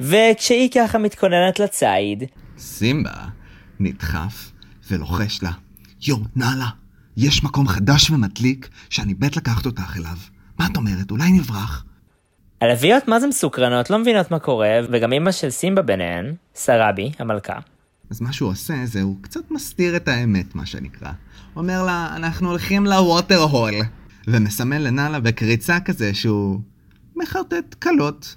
וכשהיא 0.00 0.70
ככה 0.74 0.98
מתכוננת 0.98 1.60
לציד, 1.60 2.24
סימבה 2.58 3.24
נדחף 3.80 4.52
ולוחש 4.90 5.42
לה, 5.42 5.50
יו, 6.00 6.16
נאלה, 6.36 6.68
יש 7.16 7.44
מקום 7.44 7.68
חדש 7.68 8.10
ומדליק 8.10 8.68
שאני 8.90 9.14
בית 9.14 9.36
לקחת 9.36 9.66
אותך 9.66 9.96
אליו. 9.96 10.16
מה 10.58 10.66
את 10.66 10.76
אומרת, 10.76 11.10
אולי 11.10 11.32
נברח? 11.32 11.84
הלוויות 12.60 13.08
מה 13.08 13.20
זה 13.20 13.26
מסוקרנות, 13.26 13.90
לא 13.90 13.98
מבינות 13.98 14.30
מה 14.30 14.38
קורה, 14.38 14.80
וגם 14.90 15.12
אמא 15.12 15.32
של 15.32 15.50
סימבה 15.50 15.82
ביניהן, 15.82 16.34
סראבי, 16.54 17.12
המלכה. 17.18 17.58
אז 18.10 18.20
מה 18.20 18.32
שהוא 18.32 18.50
עושה 18.50 18.74
זה 18.84 19.02
הוא 19.02 19.16
קצת 19.20 19.50
מסתיר 19.50 19.96
את 19.96 20.08
האמת, 20.08 20.54
מה 20.54 20.66
שנקרא. 20.66 21.12
הוא 21.54 21.62
אומר 21.62 21.82
לה, 21.82 22.12
אנחנו 22.16 22.48
הולכים 22.48 22.86
לווטר 22.86 23.40
הול, 23.40 23.74
ומסמן 24.26 24.82
לנאלה 24.82 25.20
בקריצה 25.20 25.80
כזה 25.80 26.14
שהוא 26.14 26.60
מחרטט 27.16 27.74
קלות. 27.78 28.36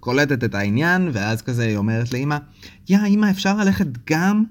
קולטת 0.00 0.44
את 0.44 0.54
העניין, 0.54 1.10
ואז 1.12 1.42
כזה 1.42 1.64
היא 1.64 1.76
אומרת 1.76 2.12
לאמא, 2.12 2.36
יא 2.88 2.98
אמא 3.06 3.30
אפשר 3.30 3.56
ללכת 3.56 3.86
גם? 4.10 4.44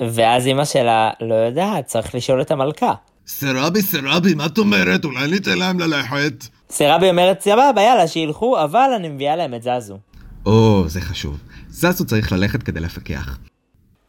ואז 0.00 0.46
אמא 0.46 0.64
שלה 0.64 1.10
לא 1.20 1.34
יודעת, 1.34 1.86
צריך 1.86 2.14
לשאול 2.14 2.42
את 2.42 2.50
המלכה. 2.50 2.92
סרבי 3.26 3.82
סרבי, 3.82 4.34
מה 4.34 4.46
את 4.46 4.58
אומרת? 4.58 5.04
אולי 5.04 5.30
ניתן 5.30 5.58
להם 5.58 5.80
ללכת? 5.80 6.44
סרבי 6.70 7.10
אומרת, 7.10 7.40
סבבה, 7.40 7.82
יאללה, 7.82 8.08
שילכו, 8.08 8.64
אבל 8.64 8.90
אני 8.96 9.08
מביאה 9.08 9.36
להם 9.36 9.54
את 9.54 9.62
זזו. 9.62 9.98
או, 10.46 10.84
זה 10.86 11.00
חשוב. 11.00 11.38
זזו 11.70 12.06
צריך 12.06 12.32
ללכת 12.32 12.62
כדי 12.62 12.80
לפקח. 12.80 13.38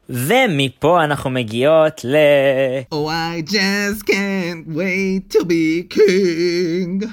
ומפה 0.09 1.03
אנחנו 1.03 1.29
מגיעות 1.29 2.01
ל... 2.03 2.15
Oh, 2.93 2.97
I 3.07 3.51
just 3.51 4.03
can't 4.03 4.75
wait 4.75 5.35
to 5.35 5.39
be 5.43 5.95
king. 5.95 7.05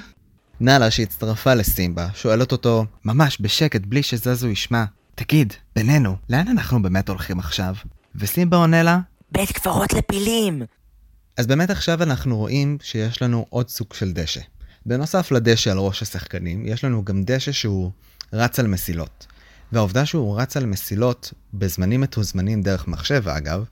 נאלה 0.61 0.91
שהצטרפה 0.91 1.53
לסימבה 1.53 2.07
שואלת 2.15 2.51
אותו 2.51 2.85
ממש 3.05 3.37
בשקט 3.41 3.81
בלי 3.85 4.03
שזזו 4.03 4.47
ישמע 4.47 4.83
תגיד 5.15 5.53
בינינו 5.75 6.15
לאן 6.29 6.47
אנחנו 6.47 6.81
באמת 6.81 7.09
הולכים 7.09 7.39
עכשיו? 7.39 7.73
וסימבה 8.17 8.57
עונה 8.57 8.83
לה 8.83 8.99
בית 9.31 9.51
קברות 9.51 9.93
לפילים 9.93 10.61
אז 11.37 11.47
באמת 11.47 11.69
עכשיו 11.69 12.03
אנחנו 12.03 12.37
רואים 12.37 12.77
שיש 12.81 13.21
לנו 13.21 13.45
עוד 13.49 13.69
סוג 13.69 13.93
של 13.93 14.13
דשא. 14.13 14.41
בנוסף 14.85 15.31
לדשא 15.31 15.71
על 15.71 15.77
ראש 15.77 16.01
השחקנים 16.01 16.65
יש 16.65 16.83
לנו 16.83 17.05
גם 17.05 17.23
דשא 17.23 17.51
שהוא 17.51 17.91
רץ 18.33 18.59
על 18.59 18.67
מסילות. 18.67 19.27
והעובדה 19.71 20.05
שהוא 20.05 20.39
רץ 20.39 20.57
על 20.57 20.65
מסילות 20.65 21.33
בזמנים 21.53 22.01
מתוזמנים 22.01 22.61
דרך 22.61 22.87
מחשב 22.87 23.27
אגב 23.27 23.65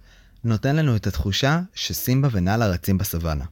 נותן 0.44 0.76
לנו 0.76 0.96
את 0.96 1.08
התחושה 1.08 1.60
שסימבה 1.74 2.28
ונאלה 2.32 2.68
רצים 2.68 2.98
בסוואנה. 2.98 3.46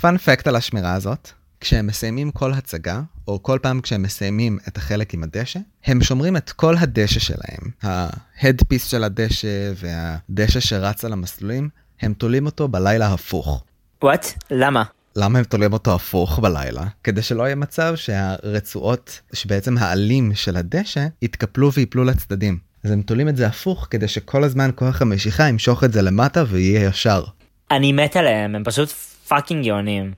פאנפקט 0.00 0.46
על 0.46 0.56
השמירה 0.56 0.94
הזאת, 0.94 1.30
כשהם 1.60 1.86
מסיימים 1.86 2.30
כל 2.30 2.52
הצגה, 2.52 3.00
או 3.28 3.42
כל 3.42 3.58
פעם 3.62 3.80
כשהם 3.80 4.02
מסיימים 4.02 4.58
את 4.68 4.76
החלק 4.76 5.14
עם 5.14 5.22
הדשא, 5.22 5.60
הם 5.84 6.02
שומרים 6.02 6.36
את 6.36 6.50
כל 6.50 6.74
הדשא 6.78 7.20
שלהם. 7.20 7.94
ההדפיס 8.40 8.84
של 8.84 9.04
הדשא 9.04 9.72
והדשא 9.76 10.60
שרץ 10.60 11.04
על 11.04 11.12
המסלולים, 11.12 11.68
הם 12.00 12.14
תולים 12.14 12.46
אותו 12.46 12.68
בלילה 12.68 13.12
הפוך. 13.12 13.64
וואט? 14.02 14.26
למה? 14.50 14.84
למה 15.16 15.38
הם 15.38 15.44
תולים 15.44 15.72
אותו 15.72 15.94
הפוך 15.94 16.38
בלילה? 16.38 16.84
כדי 17.04 17.22
שלא 17.22 17.42
יהיה 17.42 17.54
מצב 17.54 17.92
שהרצועות, 17.96 19.20
שבעצם 19.32 19.78
העלים 19.78 20.34
של 20.34 20.56
הדשא, 20.56 21.06
יתקפלו 21.22 21.72
ויפלו 21.72 22.04
לצדדים. 22.04 22.58
אז 22.84 22.90
הם 22.90 23.02
תולים 23.02 23.28
את 23.28 23.36
זה 23.36 23.46
הפוך 23.46 23.86
כדי 23.90 24.08
שכל 24.08 24.44
הזמן 24.44 24.70
כוח 24.74 25.02
המשיכה 25.02 25.48
ימשוך 25.48 25.84
את 25.84 25.92
זה 25.92 26.02
למטה 26.02 26.44
ויהיה 26.48 26.88
ישר. 26.88 27.24
אני 27.70 27.92
מת 27.92 28.16
עליהם, 28.16 28.54
הם 28.54 28.64
פשוט 28.64 28.88
fucking 29.28 29.64
גאונים. 29.64 30.12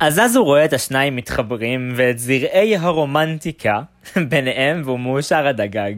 אז 0.00 0.18
אז 0.18 0.36
הוא 0.36 0.44
רואה 0.44 0.64
את 0.64 0.72
השניים 0.72 1.16
מתחברים 1.16 1.92
ואת 1.96 2.18
זרעי 2.18 2.76
הרומנטיקה 2.76 3.80
ביניהם 4.30 4.82
והוא 4.84 5.00
מאושר 5.00 5.46
עד 5.46 5.60
הגג. 5.60 5.94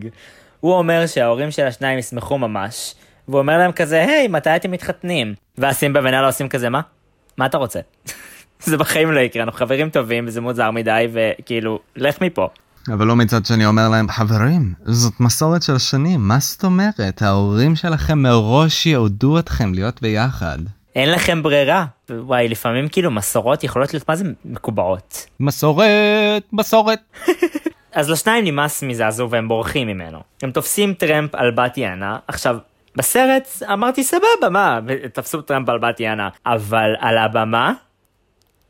הוא 0.61 0.75
אומר 0.75 1.07
שההורים 1.07 1.51
של 1.51 1.67
השניים 1.67 1.99
ישמחו 1.99 2.39
ממש, 2.39 2.95
והוא 3.29 3.39
אומר 3.39 3.59
להם 3.59 3.73
כזה, 3.73 4.01
היי, 4.01 4.29
מתי 4.29 4.57
אתם 4.57 4.71
מתחתנים? 4.71 5.35
ואז 5.59 5.77
סימבה 5.77 6.01
ונאלה 6.01 6.27
עושים 6.27 6.49
כזה, 6.49 6.69
מה? 6.69 6.81
מה 7.37 7.47
אתה 7.47 7.59
רוצה? 7.59 7.81
זה 8.65 8.77
בחיים 8.77 9.13
לא 9.13 9.21
יקרה, 9.21 9.43
אנחנו 9.43 9.59
חברים 9.59 9.91
טובים 9.91 10.25
וזה 10.27 10.41
מוזר 10.41 10.71
מדי, 10.71 11.09
וכאילו, 11.13 11.79
לך 11.97 12.21
מפה. 12.21 12.49
אבל 12.93 13.07
זזו 13.07 13.17
מצד 13.17 13.47
שני 13.47 13.67
אומר 13.67 13.89
להם, 13.89 14.09
חברים, 14.09 14.75
זאת 14.85 15.21
מסורת 15.21 15.63
של 15.63 15.79
שנים, 15.79 16.29
מה 16.29 16.39
זאת 16.41 16.65
אומרת? 16.65 17.23
ההורים 17.23 17.77
שלכם 17.77 18.19
מראש 18.19 18.87
ייעדו 18.87 19.39
אתכם 19.39 19.75
להיות 19.75 20.03
ביחד. 20.03 20.59
אין 20.99 21.11
לכם 21.11 21.43
ברירה. 21.43 21.85
וואי, 22.11 22.49
לפעמים 22.49 22.89
כאילו 22.89 23.11
מסורות 23.11 23.65
יכולות 23.65 23.93
להיות 23.93 24.09
מה 24.09 24.17
זה 24.17 24.25
מקובעות. 24.45 25.27
מסורת, 25.41 26.43
מסורת. 26.53 27.01
אז 27.93 28.11
לשניים 28.11 28.45
נמאס 28.45 28.83
מזעזוע 28.83 29.29
והם 29.31 29.49
בורחים 29.49 29.87
ממנו. 29.87 30.19
הם 30.43 30.51
תופסים 30.51 30.95
טרמפ 30.95 31.35
על 31.35 31.51
בת 31.51 31.79
יענה, 31.79 32.19
עכשיו, 32.29 32.57
בסרט 32.97 33.49
אמרתי 33.73 34.05
סבבה, 34.05 34.49
מה, 34.51 34.81
תפסו 35.13 35.43
טרמפ 35.43 35.69
על 35.69 35.79
בת 35.79 36.01
יענה, 36.01 36.29
אבל 36.47 36.95
על 36.99 37.19
הבמה, 37.19 37.73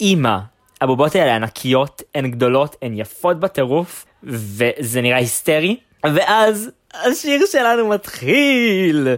אימא. 0.01 0.39
הבובות 0.81 1.15
האלה 1.15 1.37
ענקיות, 1.37 2.03
הן 2.15 2.31
גדולות, 2.31 2.77
הן 2.83 2.93
יפות 2.95 3.41
בטירוף, 3.41 4.07
וזה 4.23 5.01
נראה 5.03 5.17
היסטרי, 5.17 5.77
ואז 6.05 6.71
השיר 6.95 7.41
שלנו 7.47 7.89
מתחיל. 7.89 9.09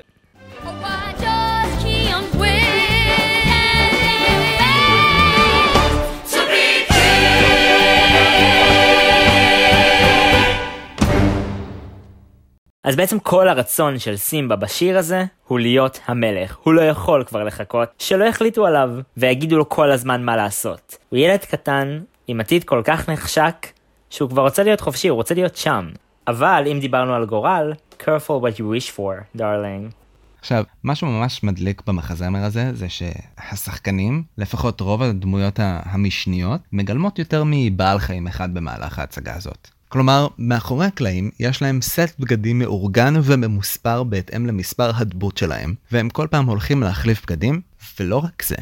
אז 12.84 12.96
בעצם 12.96 13.18
כל 13.18 13.48
הרצון 13.48 13.98
של 13.98 14.16
סימבה 14.16 14.56
בשיר 14.56 14.98
הזה 14.98 15.24
הוא 15.46 15.58
להיות 15.58 16.00
המלך. 16.06 16.56
הוא 16.62 16.74
לא 16.74 16.80
יכול 16.80 17.24
כבר 17.24 17.44
לחכות 17.44 17.88
שלא 17.98 18.24
יחליטו 18.24 18.66
עליו 18.66 18.90
ויגידו 19.16 19.58
לו 19.58 19.68
כל 19.68 19.90
הזמן 19.90 20.24
מה 20.24 20.36
לעשות. 20.36 20.96
הוא 21.08 21.18
ילד 21.18 21.38
קטן 21.38 22.00
עם 22.26 22.40
עתיד 22.40 22.64
כל 22.64 22.82
כך 22.84 23.08
נחשק 23.08 23.66
שהוא 24.10 24.30
כבר 24.30 24.42
רוצה 24.42 24.62
להיות 24.62 24.80
חופשי, 24.80 25.08
הוא 25.08 25.16
רוצה 25.16 25.34
להיות 25.34 25.56
שם. 25.56 25.90
אבל 26.28 26.64
אם 26.72 26.80
דיברנו 26.80 27.14
על 27.14 27.26
גורל, 27.26 27.72
careful 28.00 28.40
what 28.42 28.56
you 28.56 28.62
wish 28.62 28.96
for, 28.96 29.38
darling. 29.38 29.92
עכשיו, 30.38 30.64
משהו 30.84 31.06
ממש 31.06 31.42
מדליק 31.42 31.82
במחזמר 31.86 32.44
הזה, 32.44 32.70
זה 32.74 32.86
שהשחקנים, 32.88 34.22
לפחות 34.38 34.80
רוב 34.80 35.02
הדמויות 35.02 35.60
המשניות, 35.62 36.60
מגלמות 36.72 37.18
יותר 37.18 37.42
מבעל 37.46 37.98
חיים 37.98 38.26
אחד 38.26 38.54
במהלך 38.54 38.98
ההצגה 38.98 39.34
הזאת. 39.34 39.79
כלומר, 39.92 40.28
מאחורי 40.38 40.86
הקלעים 40.86 41.30
יש 41.40 41.62
להם 41.62 41.82
סט 41.82 42.18
בגדים 42.18 42.58
מאורגן 42.58 43.14
וממוספר 43.22 44.02
בהתאם 44.02 44.46
למספר 44.46 44.90
הדבות 44.94 45.36
שלהם, 45.36 45.74
והם 45.92 46.10
כל 46.10 46.26
פעם 46.30 46.46
הולכים 46.46 46.82
להחליף 46.82 47.22
בגדים, 47.26 47.60
ולא 48.00 48.18
רק 48.18 48.42
זה. 48.46 48.54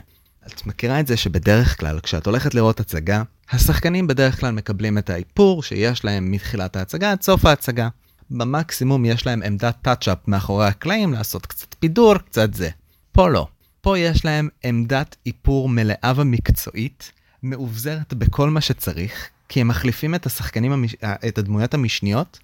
את 0.46 0.66
מכירה 0.66 1.00
את 1.00 1.06
זה 1.06 1.16
שבדרך 1.16 1.80
כלל 1.80 2.00
כשאת 2.00 2.26
הולכת 2.26 2.54
לראות 2.54 2.80
הצגה, 2.80 3.22
השחקנים 3.50 4.06
בדרך 4.06 4.40
כלל 4.40 4.50
מקבלים 4.50 4.98
את 4.98 5.10
האיפור 5.10 5.62
שיש 5.62 6.04
להם 6.04 6.30
מתחילת 6.30 6.76
ההצגה 6.76 7.12
עד 7.12 7.22
סוף 7.22 7.44
ההצגה. 7.44 7.88
במקסימום 8.30 9.04
יש 9.04 9.26
להם 9.26 9.42
עמדת 9.42 9.76
טאצ'אפ 9.82 10.18
מאחורי 10.26 10.66
הקלעים 10.66 11.12
לעשות 11.12 11.46
קצת 11.46 11.74
פידור, 11.78 12.18
קצת 12.18 12.54
זה. 12.54 12.70
פה 13.12 13.28
לא. 13.28 13.46
פה 13.80 13.98
יש 13.98 14.24
להם 14.24 14.48
עמדת 14.64 15.16
איפור 15.26 15.68
מלאה 15.68 16.12
ומקצועית, 16.16 17.12
מאובזרת 17.42 18.14
בכל 18.14 18.50
מה 18.50 18.60
שצריך, 18.60 19.28
כי 19.48 19.60
הם 19.60 19.68
מחליפים 19.68 20.14
את 20.14 20.26
השחקנים, 20.26 20.72
המש... 20.72 20.94
את 21.28 21.38
הדמויות 21.38 21.74
המשניות 21.74 22.38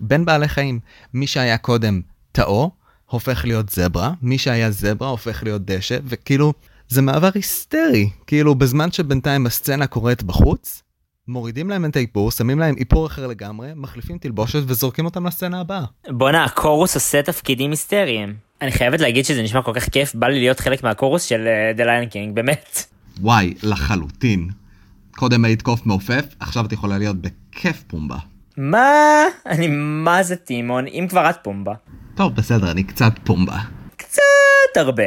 בין 0.00 0.24
בעלי 0.24 0.48
חיים. 0.48 0.80
מי 1.14 1.26
שהיה 1.26 1.58
קודם 1.58 2.00
טאו, 2.32 2.70
הופך 3.06 3.44
להיות 3.44 3.68
זברה, 3.68 4.12
מי 4.22 4.38
שהיה 4.38 4.70
זברה 4.70 5.08
הופך 5.08 5.42
להיות 5.42 5.64
דשא, 5.64 5.98
וכאילו, 6.04 6.52
זה 6.88 7.02
מעבר 7.02 7.30
היסטרי. 7.34 8.10
כאילו, 8.26 8.54
בזמן 8.54 8.92
שבינתיים 8.92 9.46
הסצנה 9.46 9.86
קורית 9.86 10.22
בחוץ, 10.22 10.82
מורידים 11.28 11.70
להם 11.70 11.84
את 11.84 11.96
האיפור, 11.96 12.30
שמים 12.30 12.58
להם 12.58 12.74
איפור 12.78 13.06
אחר 13.06 13.26
לגמרי, 13.26 13.70
מחליפים 13.76 14.18
תלבושת 14.18 14.60
וזורקים 14.66 15.04
אותם 15.04 15.26
לסצנה 15.26 15.60
הבאה. 15.60 15.84
בואנה, 16.08 16.44
ה 16.44 16.51
chorus 16.51 16.94
עושה 16.94 17.22
תפקידים 17.22 17.70
היסטריים. 17.70 18.34
אני 18.62 18.72
חייבת 18.72 19.00
להגיד 19.00 19.24
שזה 19.24 19.42
נשמע 19.42 19.62
כל 19.62 19.72
כך 19.74 19.88
כיף, 19.88 20.14
בא 20.14 20.26
לי 20.26 20.38
להיות 20.38 20.60
חלק 20.60 20.82
מה 20.82 20.92
chorus 20.92 21.22
של 21.22 21.48
The 21.76 21.84
Lion 21.84 22.08
King, 22.08 22.34
באמת. 22.34 22.84
וואי, 23.20 23.54
לחלוטין. 23.62 24.48
קודם 25.18 25.44
היית 25.44 25.62
קוף 25.62 25.86
מעופף, 25.86 26.24
עכשיו 26.40 26.66
את 26.66 26.72
יכולה 26.72 26.98
להיות 26.98 27.16
בכיף 27.16 27.82
פומבה. 27.86 28.16
מה? 28.56 29.22
אני 29.46 29.66
מה 30.04 30.22
זה 30.22 30.36
טימון, 30.36 30.86
אם 30.86 31.06
כבר 31.08 31.30
את 31.30 31.36
פומבה. 31.42 31.74
טוב, 32.14 32.34
בסדר, 32.34 32.70
אני 32.70 32.84
קצת 32.84 33.12
פומבה. 33.24 33.58
קצת 33.96 34.76
הרבה. 34.76 35.02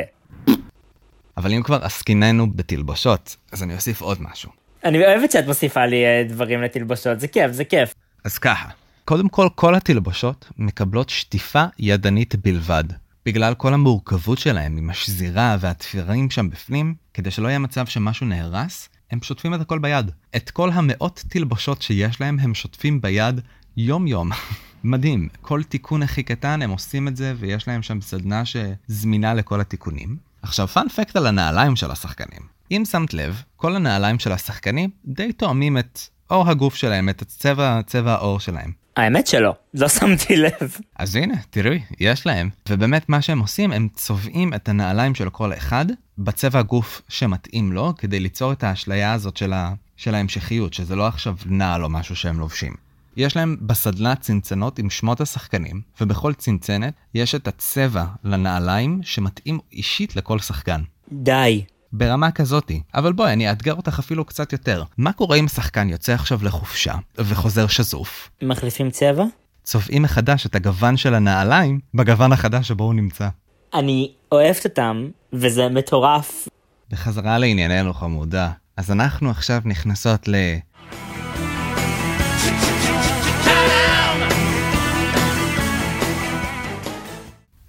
אבל 1.37 1.53
אם 1.53 1.63
כבר 1.63 1.83
עסקיננו 1.83 2.51
בתלבושות, 2.51 3.35
אז 3.51 3.63
אני 3.63 3.75
אוסיף 3.75 4.01
עוד 4.01 4.17
משהו. 4.21 4.51
אני 4.83 5.05
אוהבת 5.05 5.31
שאת 5.31 5.47
מוסיפה 5.47 5.85
לי 5.85 6.05
אה, 6.05 6.23
דברים 6.29 6.61
לתלבושות, 6.61 7.19
זה 7.19 7.27
כיף, 7.27 7.51
זה 7.51 7.63
כיף. 7.63 7.93
אז 8.23 8.37
ככה, 8.37 8.69
קודם 9.05 9.29
כל, 9.29 9.47
כל 9.55 9.75
התלבושות 9.75 10.49
מקבלות 10.57 11.09
שטיפה 11.09 11.65
ידנית 11.79 12.35
בלבד. 12.35 12.83
בגלל 13.25 13.53
כל 13.53 13.73
המורכבות 13.73 14.37
שלהם 14.37 14.77
עם 14.77 14.89
השזירה 14.89 15.57
והתפירים 15.59 16.29
שם 16.29 16.49
בפנים, 16.49 16.95
כדי 17.13 17.31
שלא 17.31 17.47
יהיה 17.47 17.59
מצב 17.59 17.85
שמשהו 17.85 18.25
נהרס, 18.25 18.89
הם 19.11 19.19
שוטפים 19.21 19.53
את 19.53 19.61
הכל 19.61 19.79
ביד. 19.79 20.11
את 20.35 20.49
כל 20.49 20.69
המאות 20.69 21.23
תלבושות 21.29 21.81
שיש 21.81 22.21
להם 22.21 22.39
הם 22.39 22.53
שוטפים 22.53 23.01
ביד 23.01 23.41
יום 23.77 24.07
יום. 24.07 24.29
מדהים, 24.83 25.29
כל 25.41 25.63
תיקון 25.63 26.03
הכי 26.03 26.23
קטן 26.23 26.61
הם 26.61 26.69
עושים 26.69 27.07
את 27.07 27.17
זה 27.17 27.33
ויש 27.37 27.67
להם 27.67 27.81
שם 27.81 28.01
סדנה 28.01 28.43
שזמינה 28.45 29.33
לכל 29.33 29.61
התיקונים. 29.61 30.17
עכשיו 30.41 30.67
פאנפקט 30.67 31.15
על 31.15 31.27
הנעליים 31.27 31.75
של 31.75 31.91
השחקנים. 31.91 32.41
אם 32.71 32.83
שמת 32.91 33.13
לב, 33.13 33.41
כל 33.55 33.75
הנעליים 33.75 34.19
של 34.19 34.31
השחקנים 34.31 34.89
די 35.05 35.33
תואמים 35.33 35.77
את 35.77 35.99
אור 36.29 36.49
הגוף 36.49 36.75
שלהם, 36.75 37.09
את 37.09 37.21
הצבע, 37.21 37.81
צבע 37.85 38.11
העור 38.11 38.39
שלהם. 38.39 38.71
האמת 38.97 39.27
שלא, 39.27 39.53
לא 39.73 39.89
שמתי 39.89 40.37
לב. 40.37 40.77
אז 40.95 41.15
הנה, 41.15 41.35
תראי, 41.49 41.79
יש 41.99 42.25
להם. 42.25 42.49
ובאמת 42.69 43.09
מה 43.09 43.21
שהם 43.21 43.39
עושים, 43.39 43.71
הם 43.71 43.87
צובעים 43.93 44.53
את 44.53 44.69
הנעליים 44.69 45.15
של 45.15 45.29
כל 45.29 45.53
אחד 45.53 45.85
בצבע 46.17 46.59
הגוף 46.59 47.01
שמתאים 47.09 47.71
לו, 47.71 47.93
כדי 47.97 48.19
ליצור 48.19 48.51
את 48.51 48.63
האשליה 48.63 49.13
הזאת 49.13 49.37
של, 49.37 49.53
ה... 49.53 49.73
של 49.97 50.15
ההמשכיות, 50.15 50.73
שזה 50.73 50.95
לא 50.95 51.07
עכשיו 51.07 51.35
נעל 51.45 51.83
או 51.83 51.89
משהו 51.89 52.15
שהם 52.15 52.39
לובשים. 52.39 52.73
יש 53.17 53.35
להם 53.35 53.57
בסדנה 53.61 54.15
צנצנות 54.15 54.79
עם 54.79 54.89
שמות 54.89 55.21
השחקנים, 55.21 55.81
ובכל 56.01 56.33
צנצנת 56.33 56.93
יש 57.13 57.35
את 57.35 57.47
הצבע 57.47 58.05
לנעליים 58.23 58.99
שמתאים 59.03 59.59
אישית 59.71 60.15
לכל 60.15 60.39
שחקן. 60.39 60.81
די. 61.11 61.63
ברמה 61.93 62.31
כזאתי. 62.31 62.81
אבל 62.93 63.13
בואי, 63.13 63.33
אני 63.33 63.49
אאתגר 63.49 63.73
אותך 63.73 63.99
אפילו 63.99 64.25
קצת 64.25 64.53
יותר. 64.53 64.83
מה 64.97 65.13
קורה 65.13 65.37
אם 65.37 65.47
שחקן 65.47 65.89
יוצא 65.89 66.13
עכשיו 66.13 66.39
לחופשה, 66.43 66.93
וחוזר 67.17 67.67
שזוף? 67.67 68.29
מחליפים 68.41 68.89
צבע? 68.89 69.23
צובעים 69.63 70.01
מחדש 70.01 70.45
את 70.45 70.55
הגוון 70.55 70.97
של 70.97 71.13
הנעליים 71.13 71.79
בגוון 71.93 72.31
החדש 72.31 72.67
שבו 72.67 72.83
הוא 72.83 72.93
נמצא. 72.93 73.27
אני 73.73 74.11
אוהבת 74.31 74.65
אותם, 74.65 75.07
וזה 75.33 75.69
מטורף. 75.69 76.47
בחזרה 76.89 77.37
לענייננו 77.37 77.93
חמודה. 77.93 78.51
אז 78.77 78.91
אנחנו 78.91 79.29
עכשיו 79.29 79.61
נכנסות 79.65 80.27
ל... 80.27 80.35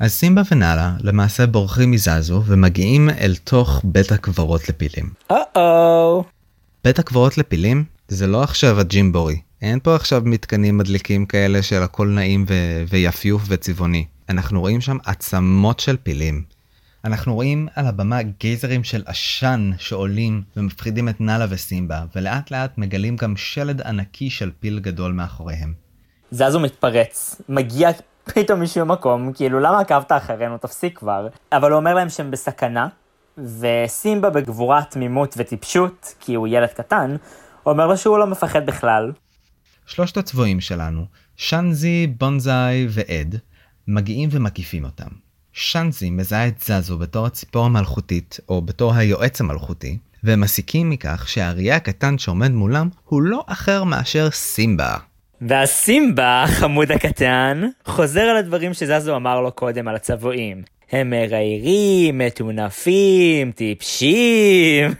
אז 0.02 0.12
סימבה 0.12 0.42
ונאלה 0.50 0.94
למעשה 1.00 1.46
בורחים 1.46 1.90
מזזו 1.90 2.42
ומגיעים 2.46 3.10
אל 3.10 3.34
תוך 3.44 3.80
בית 3.84 4.12
הקברות 4.12 4.68
לפילים. 4.68 5.10
או-או. 5.30 6.24
בית 6.84 6.98
הקברות 6.98 7.38
לפילים 7.38 7.84
זה 8.08 8.26
לא 8.26 8.42
עכשיו 8.42 8.80
הג'ימבורי. 8.80 9.40
אין 9.62 9.80
פה 9.82 9.94
עכשיו 9.94 10.22
מתקנים 10.24 10.78
מדליקים 10.78 11.26
כאלה 11.26 11.62
של 11.62 11.82
הכל 11.82 12.08
נעים 12.08 12.44
ו- 12.48 12.84
ויפיוף 12.88 13.42
וצבעוני. 13.48 14.06
אנחנו 14.28 14.60
רואים 14.60 14.80
שם 14.80 14.96
עצמות 15.04 15.80
של 15.80 15.96
פילים. 15.96 16.42
אנחנו 17.04 17.34
רואים 17.34 17.68
על 17.74 17.86
הבמה 17.86 18.22
גייזרים 18.22 18.84
של 18.84 19.02
עשן 19.06 19.70
שעולים 19.78 20.42
ומפחידים 20.56 21.08
את 21.08 21.20
נאלה 21.20 21.46
וסימבה, 21.48 22.04
ולאט 22.16 22.50
לאט 22.50 22.78
מגלים 22.78 23.16
גם 23.16 23.36
שלד 23.36 23.80
ענקי 23.80 24.30
של 24.30 24.50
פיל 24.60 24.78
גדול 24.78 25.12
מאחוריהם. 25.12 25.72
זזו 26.30 26.60
מתפרץ, 26.60 27.40
מגיע 27.48 27.90
פתאום 28.24 28.62
משום 28.62 28.90
מקום, 28.90 29.32
כאילו 29.32 29.60
למה 29.60 29.80
עקבת 29.80 30.12
אחרינו, 30.12 30.58
תפסיק 30.58 30.98
כבר. 30.98 31.28
אבל 31.52 31.70
הוא 31.70 31.78
אומר 31.78 31.94
להם 31.94 32.08
שהם 32.08 32.30
בסכנה, 32.30 32.88
וסימבה 33.38 34.30
בגבורה, 34.30 34.82
תמימות 34.84 35.34
וטיפשות, 35.38 36.14
כי 36.20 36.34
הוא 36.34 36.48
ילד 36.48 36.68
קטן, 36.68 37.16
אומר 37.66 37.86
לו 37.86 37.96
שהוא 37.96 38.18
לא 38.18 38.26
מפחד 38.26 38.66
בכלל. 38.66 39.12
שלושת 39.86 40.16
הצבועים 40.16 40.60
שלנו, 40.60 41.04
שאנזי, 41.36 42.06
בונזאי 42.06 42.86
ועד 42.90 43.36
מגיעים 43.88 44.28
ומקיפים 44.32 44.84
אותם. 44.84 45.08
שאנזי 45.52 46.10
מזהה 46.10 46.48
את 46.48 46.60
זזו 46.60 46.98
בתור 46.98 47.26
הציפור 47.26 47.66
המלכותית, 47.66 48.40
או 48.48 48.62
בתור 48.62 48.94
היועץ 48.94 49.40
המלכותי, 49.40 49.98
והם 50.24 50.40
מסיקים 50.40 50.90
מכך 50.90 51.28
שהאריה 51.28 51.76
הקטן 51.76 52.18
שעומד 52.18 52.50
מולם 52.50 52.88
הוא 53.04 53.22
לא 53.22 53.44
אחר 53.46 53.84
מאשר 53.84 54.30
סימבה. 54.30 54.96
והסימבה, 55.48 56.42
החמוד 56.42 56.92
הקטן, 56.92 57.62
חוזר 57.84 58.20
על 58.20 58.36
הדברים 58.36 58.74
שזזו 58.74 59.16
אמר 59.16 59.40
לו 59.40 59.52
קודם 59.52 59.88
על 59.88 59.96
הצבועים. 59.96 60.62
הם 60.90 61.10
מריירים, 61.10 62.18
מטונפים, 62.18 63.52
טיפשים. 63.52 64.94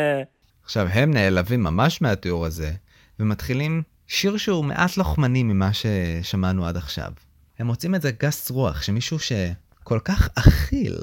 עכשיו, 0.64 0.88
הם 0.92 1.10
נעלבים 1.10 1.62
ממש 1.62 2.02
מהתיאור 2.02 2.46
הזה, 2.46 2.72
ומתחילים 3.20 3.82
שיר 4.06 4.36
שהוא 4.36 4.64
מעט 4.64 4.96
לוחמני 4.96 5.42
ממה 5.42 5.70
ששמענו 5.72 6.66
עד 6.66 6.76
עכשיו. 6.76 7.12
הם 7.58 7.66
מוצאים 7.66 7.94
את 7.94 8.02
זה 8.02 8.10
גס 8.22 8.50
רוח, 8.50 8.82
שמישהו 8.82 9.18
שכל 9.18 9.98
כך 10.04 10.28
אכיל 10.34 10.96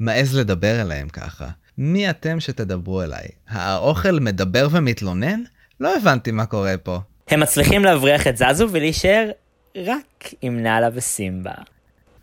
מעז 0.00 0.36
לדבר 0.36 0.80
אליהם 0.80 1.08
ככה. 1.08 1.48
מי 1.78 2.10
אתם 2.10 2.40
שתדברו 2.40 3.02
אליי? 3.02 3.28
האוכל 3.48 4.20
מדבר 4.20 4.68
ומתלונן? 4.70 5.40
לא 5.80 5.96
הבנתי 5.96 6.30
מה 6.30 6.46
קורה 6.46 6.76
פה. 6.82 7.00
הם 7.30 7.40
מצליחים 7.40 7.84
להבריח 7.84 8.26
את 8.26 8.36
זזו 8.36 8.66
ולהישאר 8.70 9.30
רק 9.76 10.34
עם 10.42 10.62
נאלה 10.62 10.88
וסימבה. 10.94 11.52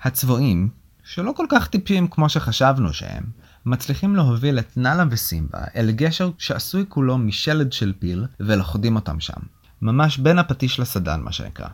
הצבועים, 0.01 0.70
שלא 1.03 1.32
כל 1.36 1.45
כך 1.49 1.68
טיפשים 1.68 2.08
כמו 2.08 2.30
שחשבנו 2.30 2.93
שהם, 2.93 3.24
מצליחים 3.66 4.16
להוביל 4.16 4.60
את 4.60 4.78
נאלה 4.78 5.03
וסימבה 5.12 5.60
אל 5.76 5.91
גשר 5.91 6.30
שעשוי 6.38 6.86
כולו 6.89 7.18
משלד 7.18 7.74
של 7.74 7.93
פיל, 7.99 8.26
ולכודים 8.39 8.95
אותם 8.95 9.20
שם. 9.20 9.41
ממש 9.82 10.18
בין 10.18 10.39
הפטיש 10.39 10.80
לסדן 10.80 11.20
מה 11.20 11.32
שנקרא. 11.32 11.68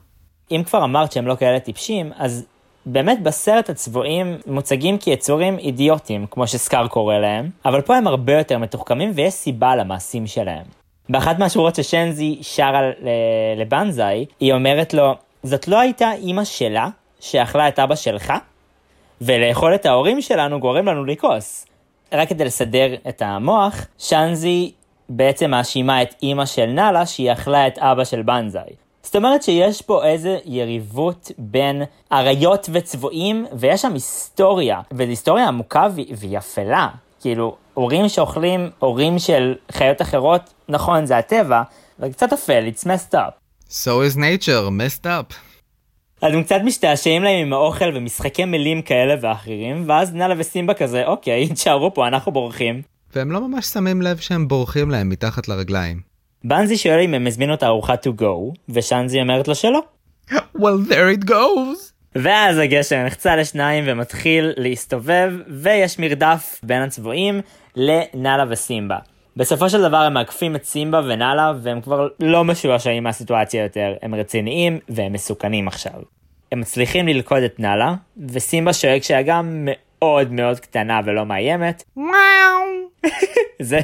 אם 0.51 0.63
כבר 0.65 0.83
אמרת 0.83 1.11
שהם 1.11 1.27
לא 1.27 1.35
כאלה 1.35 1.59
טיפשים, 1.59 2.11
אז 2.15 2.45
באמת 2.85 3.23
בסרט 3.23 3.69
הצבועים 3.69 4.37
מוצגים 4.47 4.97
כיצורים 4.97 5.59
אידיוטים, 5.59 6.25
כמו 6.31 6.47
שסקאר 6.47 6.87
קורא 6.87 7.17
להם, 7.17 7.49
אבל 7.65 7.81
פה 7.81 7.97
הם 7.97 8.07
הרבה 8.07 8.37
יותר 8.37 8.57
מתוחכמים 8.57 9.11
ויש 9.15 9.33
סיבה 9.33 9.75
למעשים 9.75 10.27
שלהם. 10.27 10.80
באחת 11.09 11.39
מהשורות 11.39 11.75
ששנזי 11.75 12.37
שרה 12.41 12.81
לבנזאי, 13.57 14.25
היא 14.39 14.53
אומרת 14.53 14.93
לו, 14.93 15.13
זאת 15.43 15.67
לא 15.67 15.79
הייתה 15.79 16.11
אימא 16.11 16.43
שלה 16.43 16.89
שאכלה 17.19 17.67
את 17.67 17.79
אבא 17.79 17.95
שלך? 17.95 18.33
ולאכול 19.21 19.75
את 19.75 19.85
ההורים 19.85 20.21
שלנו 20.21 20.59
גורם 20.59 20.85
לנו 20.85 21.05
לכעוס. 21.05 21.65
רק 22.13 22.29
כדי 22.29 22.45
לסדר 22.45 22.95
את 23.09 23.21
המוח, 23.21 23.85
שאנזי 23.97 24.71
בעצם 25.09 25.51
מאשימה 25.51 26.01
את 26.01 26.15
אימא 26.23 26.45
של 26.45 26.65
נאלה 26.65 27.05
שהיא 27.05 27.31
אכלה 27.31 27.67
את 27.67 27.77
אבא 27.77 28.03
של 28.03 28.21
בנזאי. 28.21 28.73
זאת 29.03 29.15
אומרת 29.15 29.43
שיש 29.43 29.81
פה 29.81 30.05
איזה 30.05 30.37
יריבות 30.45 31.31
בין 31.37 31.83
אריות 32.11 32.69
וצבועים, 32.71 33.45
ויש 33.53 33.81
שם 33.81 33.93
היסטוריה, 33.93 34.81
וזו 34.91 35.09
היסטוריה 35.09 35.47
עמוקה 35.47 35.87
והיא 36.19 36.37
אפלה. 36.37 36.87
כאילו, 37.21 37.55
הורים 37.73 38.09
שאוכלים 38.09 38.69
הורים 38.79 39.19
של 39.19 39.55
חיות 39.71 40.01
אחרות, 40.01 40.53
נכון, 40.69 41.05
זה 41.05 41.17
הטבע, 41.17 41.61
אבל 41.99 42.11
קצת 42.11 42.33
אפל, 42.33 42.69
it's 42.73 42.83
messed 42.83 43.13
up. 43.13 43.41
So 43.69 43.89
is 44.09 44.17
nature, 44.17 44.69
messed 44.69 45.05
up. 45.05 45.33
אז 46.21 46.33
הם 46.33 46.43
קצת 46.43 46.59
משתעשעים 46.63 47.23
להם 47.23 47.45
עם 47.45 47.53
האוכל 47.53 47.91
ומשחקי 47.93 48.45
מילים 48.45 48.81
כאלה 48.81 49.15
ואחרים, 49.21 49.83
ואז 49.87 50.13
נאלה 50.13 50.35
וסימבה 50.37 50.73
כזה, 50.73 51.05
אוקיי, 51.05 51.49
תשארו 51.53 51.93
פה, 51.93 52.07
אנחנו 52.07 52.31
בורחים. 52.31 52.81
והם 53.15 53.31
לא 53.31 53.47
ממש 53.47 53.65
שמים 53.65 54.01
לב 54.01 54.17
שהם 54.17 54.47
בורחים 54.47 54.91
להם 54.91 55.09
מתחת 55.09 55.47
לרגליים. 55.47 56.01
בנזי 56.43 56.77
שואל 56.77 56.99
אם 56.99 57.13
הם 57.13 57.27
הזמינו 57.27 57.53
את 57.53 57.63
הארוחה 57.63 57.93
to 57.93 58.21
go, 58.21 58.53
ושאנזי 58.69 59.21
אומרת 59.21 59.47
לו 59.47 59.55
שלא. 59.55 59.81
well, 60.31 60.89
there 60.89 61.21
it 61.21 61.25
goes. 61.25 61.90
ואז 62.15 62.57
הגשר 62.57 63.03
נחצה 63.03 63.35
לשניים 63.35 63.83
ומתחיל 63.87 64.53
להסתובב, 64.57 65.33
ויש 65.47 65.99
מרדף 65.99 66.59
בין 66.63 66.81
הצבועים 66.81 67.41
לנאלה 67.75 68.45
וסימבה. 68.49 68.97
בסופו 69.37 69.69
של 69.69 69.81
דבר 69.81 69.97
הם 69.97 70.13
מעקפים 70.13 70.55
את 70.55 70.63
סימבה 70.63 71.01
ונאלה, 71.05 71.53
והם 71.61 71.81
כבר 71.81 72.07
לא 72.19 72.43
משועשעים 72.43 73.03
מהסיטואציה 73.03 73.63
יותר, 73.63 73.93
הם 74.01 74.15
רציניים 74.15 74.79
והם 74.89 75.13
מסוכנים 75.13 75.67
עכשיו. 75.67 75.93
הם 76.51 76.59
מצליחים 76.59 77.07
ללכוד 77.07 77.43
את 77.43 77.59
נאלה, 77.59 77.93
וסימבה 78.29 78.73
שואג 78.73 79.01
שהיה 79.01 79.21
גם 79.21 79.67
מאוד 79.69 80.31
מאוד 80.31 80.59
קטנה 80.59 80.99
ולא 81.05 81.25
מאיימת. 81.25 81.83
זה 83.59 83.79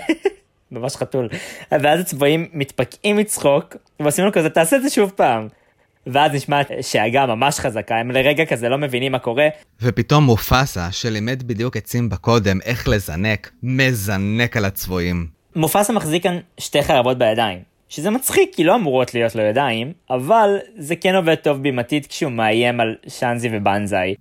ממש 0.71 0.95
חתול. 0.95 1.30
ואז 1.71 1.99
הצבעים 1.99 2.47
מתפקעים 2.53 3.17
מצחוק, 3.17 3.75
ועושים 3.99 4.25
לו 4.25 4.32
כזה, 4.32 4.49
תעשה 4.49 4.75
את 4.75 4.82
זה 4.82 4.89
שוב 4.89 5.11
פעם. 5.15 5.47
ואז 6.12 6.32
נשמע 6.34 6.62
שאגה 6.82 7.26
ממש 7.26 7.60
חזקה, 7.60 7.95
הם 7.95 8.12
לרגע 8.12 8.45
כזה 8.45 8.70
לא 8.70 8.78
מבינים 8.78 9.12
מה 9.12 9.20
קורה. 9.20 9.47
ופתאום 9.82 10.24
מופסה, 10.24 10.91
שלימד 10.91 11.43
בדיוק 11.43 11.78
את 11.78 11.88
סימבה 11.88 12.18
קודם 12.18 12.60
איך 12.66 12.88
לזנק, 12.88 13.51
מזנק 13.64 14.58
על 14.58 14.66
הצבועים. 14.66 15.28
מופסה 15.55 15.93
מחזיק 15.93 16.24
כאן 16.24 16.38
שתי 16.58 16.84
חרבות 16.84 17.18
בידיים. 17.18 17.60
שזה 17.89 18.10
מצחיק 18.10 18.49
כי 18.55 18.64
לא 18.64 18.76
אמורות 18.76 19.14
להיות 19.14 19.36
לו 19.36 19.41
ידיים, 19.41 19.93
אבל 20.10 20.49
זה 20.78 20.95
כן 20.95 21.16
עובד 21.16 21.36
טוב 21.36 21.62
בימתית 21.62 22.08
כשהוא 22.08 22.32
מאיים 22.32 22.80
על 22.80 22.95
שאנזי 23.08 23.49
ובנזאי. 23.53 24.16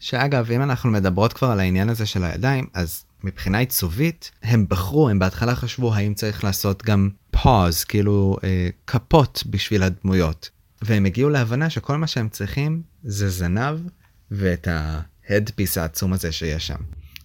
שאגב, 0.00 0.50
אם 0.50 0.62
אנחנו 0.62 0.90
מדברות 0.90 1.32
כבר 1.32 1.48
על 1.48 1.60
העניין 1.60 1.88
הזה 1.88 2.06
של 2.06 2.24
הידיים, 2.24 2.66
אז 2.74 3.04
מבחינה 3.24 3.58
עיצובית, 3.58 4.30
הם 4.42 4.66
בחרו, 4.68 5.08
הם 5.08 5.18
בהתחלה 5.18 5.54
חשבו 5.54 5.94
האם 5.94 6.14
צריך 6.14 6.44
לעשות 6.44 6.82
גם 6.82 7.08
פוז, 7.30 7.84
כאילו 7.84 8.36
אה, 8.44 8.68
כפות 8.86 9.42
בשביל 9.46 9.82
הדמויות. 9.82 10.50
והם 10.82 11.04
הגיעו 11.04 11.30
להבנה 11.30 11.70
שכל 11.70 11.96
מה 11.96 12.06
שהם 12.06 12.28
צריכים 12.28 12.82
זה 13.02 13.28
זנב 13.28 13.80
ואת 14.30 14.68
ההדפיס 15.28 15.78
העצום 15.78 16.12
הזה 16.12 16.32
שיש 16.32 16.66
שם. 16.66 16.78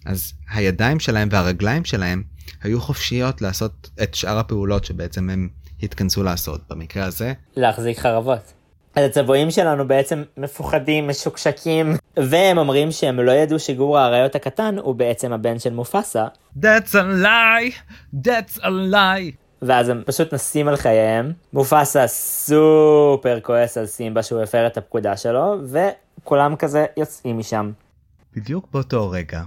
אז 0.06 0.32
הידיים 0.50 1.00
שלהם 1.00 1.28
והרגליים 1.30 1.84
שלהם 1.84 2.22
היו 2.62 2.80
חופשיות 2.80 3.42
לעשות 3.42 3.90
את 4.02 4.14
שאר 4.14 4.38
הפעולות 4.38 4.84
שבעצם 4.84 5.30
הם 5.30 5.48
התכנסו 5.82 6.22
לעשות. 6.22 6.60
במקרה 6.70 7.04
הזה... 7.04 7.32
להחזיק 7.56 7.98
חרבות. 7.98 8.52
אז 8.94 9.04
הצבועים 9.04 9.50
שלנו 9.50 9.88
בעצם 9.88 10.22
מפוחדים, 10.36 11.08
משוקשקים, 11.08 11.96
והם 12.16 12.58
אומרים 12.58 12.92
שהם 12.92 13.20
לא 13.20 13.32
ידעו 13.32 13.58
שגור 13.58 13.98
האריות 13.98 14.34
הקטן 14.34 14.78
הוא 14.78 14.94
בעצם 14.94 15.32
הבן 15.32 15.58
של 15.58 15.72
מופסה. 15.72 16.26
That's 16.56 16.92
a 16.92 17.22
lie! 17.22 17.74
That's 18.14 18.58
a 18.58 18.68
lie! 18.92 19.47
ואז 19.62 19.88
הם 19.88 20.02
פשוט 20.06 20.34
נסים 20.34 20.68
על 20.68 20.76
חייהם. 20.76 21.32
מופסה 21.52 22.06
סופר 22.06 23.40
כועס 23.42 23.78
על 23.78 23.86
סימבה 23.86 24.22
שהוא 24.22 24.42
הפר 24.42 24.66
את 24.66 24.76
הפקודה 24.76 25.16
שלו, 25.16 25.56
וכולם 25.64 26.56
כזה 26.56 26.86
יוצאים 26.96 27.38
משם. 27.38 27.70
בדיוק 28.36 28.68
באותו 28.72 29.10
רגע, 29.10 29.42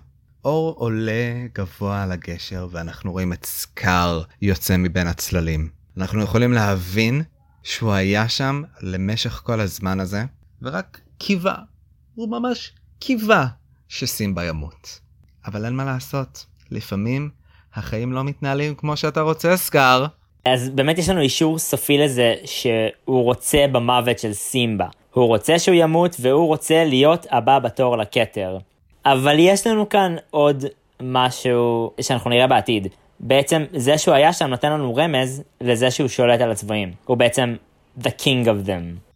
אור 0.46 0.76
עולה 0.78 1.48
גבוה 1.56 2.04
על 2.04 2.12
הגשר 2.12 2.68
ואנחנו 2.72 3.12
רואים 3.12 3.34
את 3.34 3.46
סקאר 3.46 4.22
יוצא 4.42 4.78
מבין 4.78 5.08
הצללים. 5.08 5.70
אנחנו 5.98 6.22
יכולים 6.22 6.54
להבין 6.54 7.24
שהוא 7.64 7.92
היה 7.94 8.30
שם 8.30 8.64
למשך 8.82 9.42
כל 9.44 9.60
הזמן 9.60 10.00
הזה, 10.00 10.24
ורק 10.62 11.02
קיווה, 11.18 11.56
הוא 12.16 12.30
ממש 12.30 12.74
קיווה 13.00 13.48
שסימבה 13.88 14.46
ימות. 14.46 15.00
אבל 15.46 15.66
אין 15.66 15.76
מה 15.76 15.86
לעשות, 15.86 16.46
לפעמים 16.72 17.30
החיים 17.76 18.14
לא 18.14 18.24
מתנהלים 18.24 18.76
כמו 18.76 18.98
שאתה 18.98 19.22
רוצה, 19.22 19.58
סקאר. 19.58 20.06
אז 20.46 20.70
באמת 20.70 20.98
יש 20.98 21.10
לנו 21.10 21.22
אישור 21.22 21.60
סופי 21.60 21.98
לזה 21.98 22.36
שהוא 22.46 23.24
רוצה 23.24 23.66
במוות 23.72 24.20
של 24.20 24.34
סימבה. 24.34 24.88
הוא 25.14 25.26
רוצה 25.26 25.60
שהוא 25.60 25.76
ימות 25.76 26.16
והוא 26.20 26.48
רוצה 26.48 26.84
להיות 26.86 27.26
הבא 27.32 27.60
בתור 27.60 27.98
לכתר. 27.98 28.58
אבל 29.06 29.36
יש 29.40 29.68
לנו 29.68 29.90
כאן 29.90 30.16
עוד 30.32 30.66
משהו 31.02 31.92
שאנחנו 32.02 32.30
נראה 32.30 32.48
בעתיד. 32.48 32.88
בעצם 33.20 33.64
זה 33.76 33.98
שהוא 33.98 34.16
היה 34.16 34.34
שם 34.34 34.46
נותן 34.46 34.72
לנו 34.72 34.96
רמז 34.96 35.44
לזה 35.62 35.92
שהוא 35.92 36.08
שולט 36.08 36.42
על 36.42 36.52
הצבועים. 36.52 36.92
הוא 37.06 37.18
בעצם 37.18 37.56
the 38.00 38.10
king 38.20 38.46
of 38.46 38.68
them. 38.68 39.12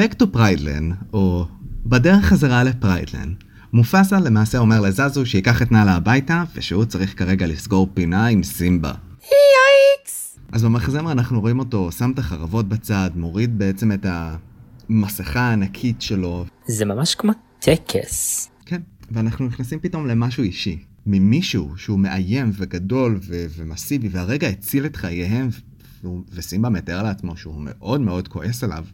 Back 0.00 0.14
to 0.22 0.36
Prideland, 0.36 0.94
או 1.12 1.44
בדרך 1.86 2.24
חזרה 2.24 2.64
ל 2.64 2.71
Prideland, 2.71 3.44
מופסה 3.72 4.20
למעשה 4.20 4.58
אומר 4.58 4.80
לזזו 4.80 5.26
שייקח 5.26 5.62
את 5.62 5.72
נאלה 5.72 5.94
הביתה, 5.94 6.44
ושהוא 6.54 6.84
צריך 6.84 7.18
כרגע 7.18 7.46
לסגור 7.46 7.88
פינה 7.94 8.26
עם 8.26 8.42
סימבה. 8.42 8.92
Yikes! 9.22 10.38
אז 10.52 10.64
במחזמר 10.64 11.12
אנחנו 11.12 11.40
רואים 11.40 11.58
אותו 11.58 11.92
שם 11.92 12.10
את 12.14 12.18
החרבות 12.18 12.68
בצד, 12.68 13.10
מוריד 13.14 13.58
בעצם 13.58 13.92
את 13.92 14.06
המסכה 14.88 15.40
הענקית 15.40 16.02
שלו. 16.02 16.44
זה 16.66 16.84
ממש 16.84 17.14
כמו 17.14 17.32
טקס. 17.58 18.48
כן, 18.66 18.80
ואנחנו 19.10 19.46
נכנסים 19.46 19.78
פתאום 19.80 20.06
למשהו 20.06 20.42
אישי. 20.42 20.78
ממישהו 21.06 21.72
שהוא 21.76 21.98
מאיים 21.98 22.50
וגדול 22.54 23.18
ו- 23.22 23.46
ומסיבי, 23.56 24.08
והרגע 24.08 24.48
הציל 24.48 24.86
את 24.86 24.96
חייהם, 24.96 25.48
ו- 26.04 26.08
וסימבה 26.32 26.68
מתאר 26.68 27.02
לעצמו 27.02 27.36
שהוא 27.36 27.54
מאוד 27.64 28.00
מאוד 28.00 28.28
כועס 28.28 28.64
עליו. 28.64 28.84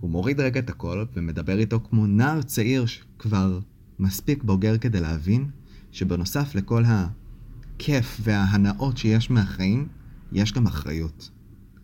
הוא 0.00 0.10
מוריד 0.10 0.40
רגע 0.40 0.60
את 0.60 0.70
הכל 0.70 1.04
ומדבר 1.16 1.58
איתו 1.58 1.80
כמו 1.90 2.06
נער 2.06 2.42
צעיר 2.42 2.86
שכבר 2.86 3.58
מספיק 3.98 4.42
בוגר 4.42 4.78
כדי 4.78 5.00
להבין 5.00 5.50
שבנוסף 5.92 6.54
לכל 6.54 6.82
הכיף 6.86 8.20
וההנאות 8.22 8.96
שיש 8.96 9.30
מהחיים, 9.30 9.88
יש 10.32 10.52
גם 10.52 10.66
אחריות. 10.66 11.30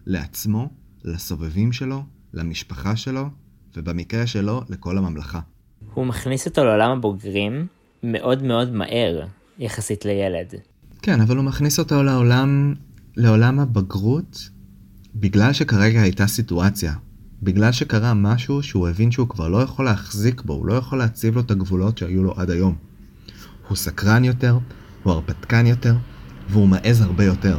לעצמו, 0.06 0.68
לסובבים 1.04 1.72
שלו 1.72 2.02
למשפחה 2.34 2.96
שלו, 2.96 3.28
ובמקרה 3.76 4.26
שלו, 4.26 4.62
לכל 4.68 4.98
הממלכה. 4.98 5.40
הוא 5.94 6.06
מכניס 6.06 6.46
אותו 6.46 6.64
לעולם 6.64 6.90
הבוגרים 6.90 7.66
מאוד 8.02 8.42
מאוד 8.42 8.72
מהר, 8.72 9.26
יחסית 9.58 10.04
לילד. 10.04 10.54
כן, 11.02 11.20
אבל 11.20 11.36
הוא 11.36 11.44
מכניס 11.44 11.78
אותו 11.78 12.02
לעולם, 12.02 12.74
לעולם 13.16 13.60
הבגרות, 13.60 14.48
בגלל 15.14 15.52
שכרגע 15.52 16.00
הייתה 16.00 16.26
סיטואציה. 16.26 16.94
בגלל 17.42 17.72
שקרה 17.72 18.14
משהו 18.14 18.62
שהוא 18.62 18.88
הבין 18.88 19.10
שהוא 19.10 19.28
כבר 19.28 19.48
לא 19.48 19.62
יכול 19.62 19.84
להחזיק 19.84 20.42
בו, 20.42 20.52
הוא 20.52 20.66
לא 20.66 20.74
יכול 20.74 20.98
להציב 20.98 21.34
לו 21.34 21.40
את 21.40 21.50
הגבולות 21.50 21.98
שהיו 21.98 22.22
לו 22.22 22.34
עד 22.36 22.50
היום. 22.50 22.74
הוא 23.68 23.76
סקרן 23.76 24.24
יותר, 24.24 24.58
הוא 25.02 25.12
הרפתקן 25.12 25.66
יותר, 25.66 25.94
והוא 26.48 26.68
מעז 26.68 27.00
הרבה 27.00 27.24
יותר. 27.24 27.58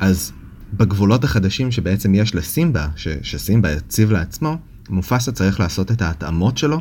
אז 0.00 0.32
בגבולות 0.72 1.24
החדשים 1.24 1.70
שבעצם 1.70 2.14
יש 2.14 2.34
לסימבה, 2.34 2.86
ש- 2.96 3.08
שסימבה 3.22 3.72
הציב 3.72 4.12
לעצמו, 4.12 4.56
מופסה 4.88 5.32
צריך 5.32 5.60
לעשות 5.60 5.90
את 5.90 6.02
ההתאמות 6.02 6.58
שלו 6.58 6.80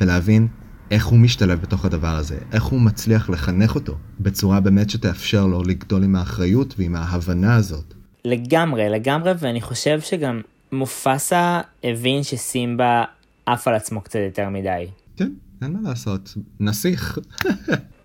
ולהבין 0.00 0.48
איך 0.90 1.06
הוא 1.06 1.18
משתלב 1.18 1.60
בתוך 1.60 1.84
הדבר 1.84 2.16
הזה, 2.16 2.38
איך 2.52 2.64
הוא 2.64 2.80
מצליח 2.80 3.30
לחנך 3.30 3.74
אותו 3.74 3.96
בצורה 4.20 4.60
באמת 4.60 4.90
שתאפשר 4.90 5.46
לו 5.46 5.62
לגדול 5.62 6.04
עם 6.04 6.16
האחריות 6.16 6.74
ועם 6.78 6.96
ההבנה 6.96 7.54
הזאת. 7.54 7.94
לגמרי, 8.24 8.88
לגמרי, 8.88 9.32
ואני 9.38 9.60
חושב 9.60 10.00
שגם 10.00 10.40
מופסה 10.72 11.60
הבין 11.84 12.22
שסימבה 12.22 13.04
עף 13.46 13.68
על 13.68 13.74
עצמו 13.74 14.00
קצת 14.00 14.18
יותר 14.26 14.48
מדי. 14.48 14.86
כן, 15.16 15.30
אין 15.62 15.72
מה 15.72 15.88
לעשות, 15.88 16.34
נסיך. 16.60 17.18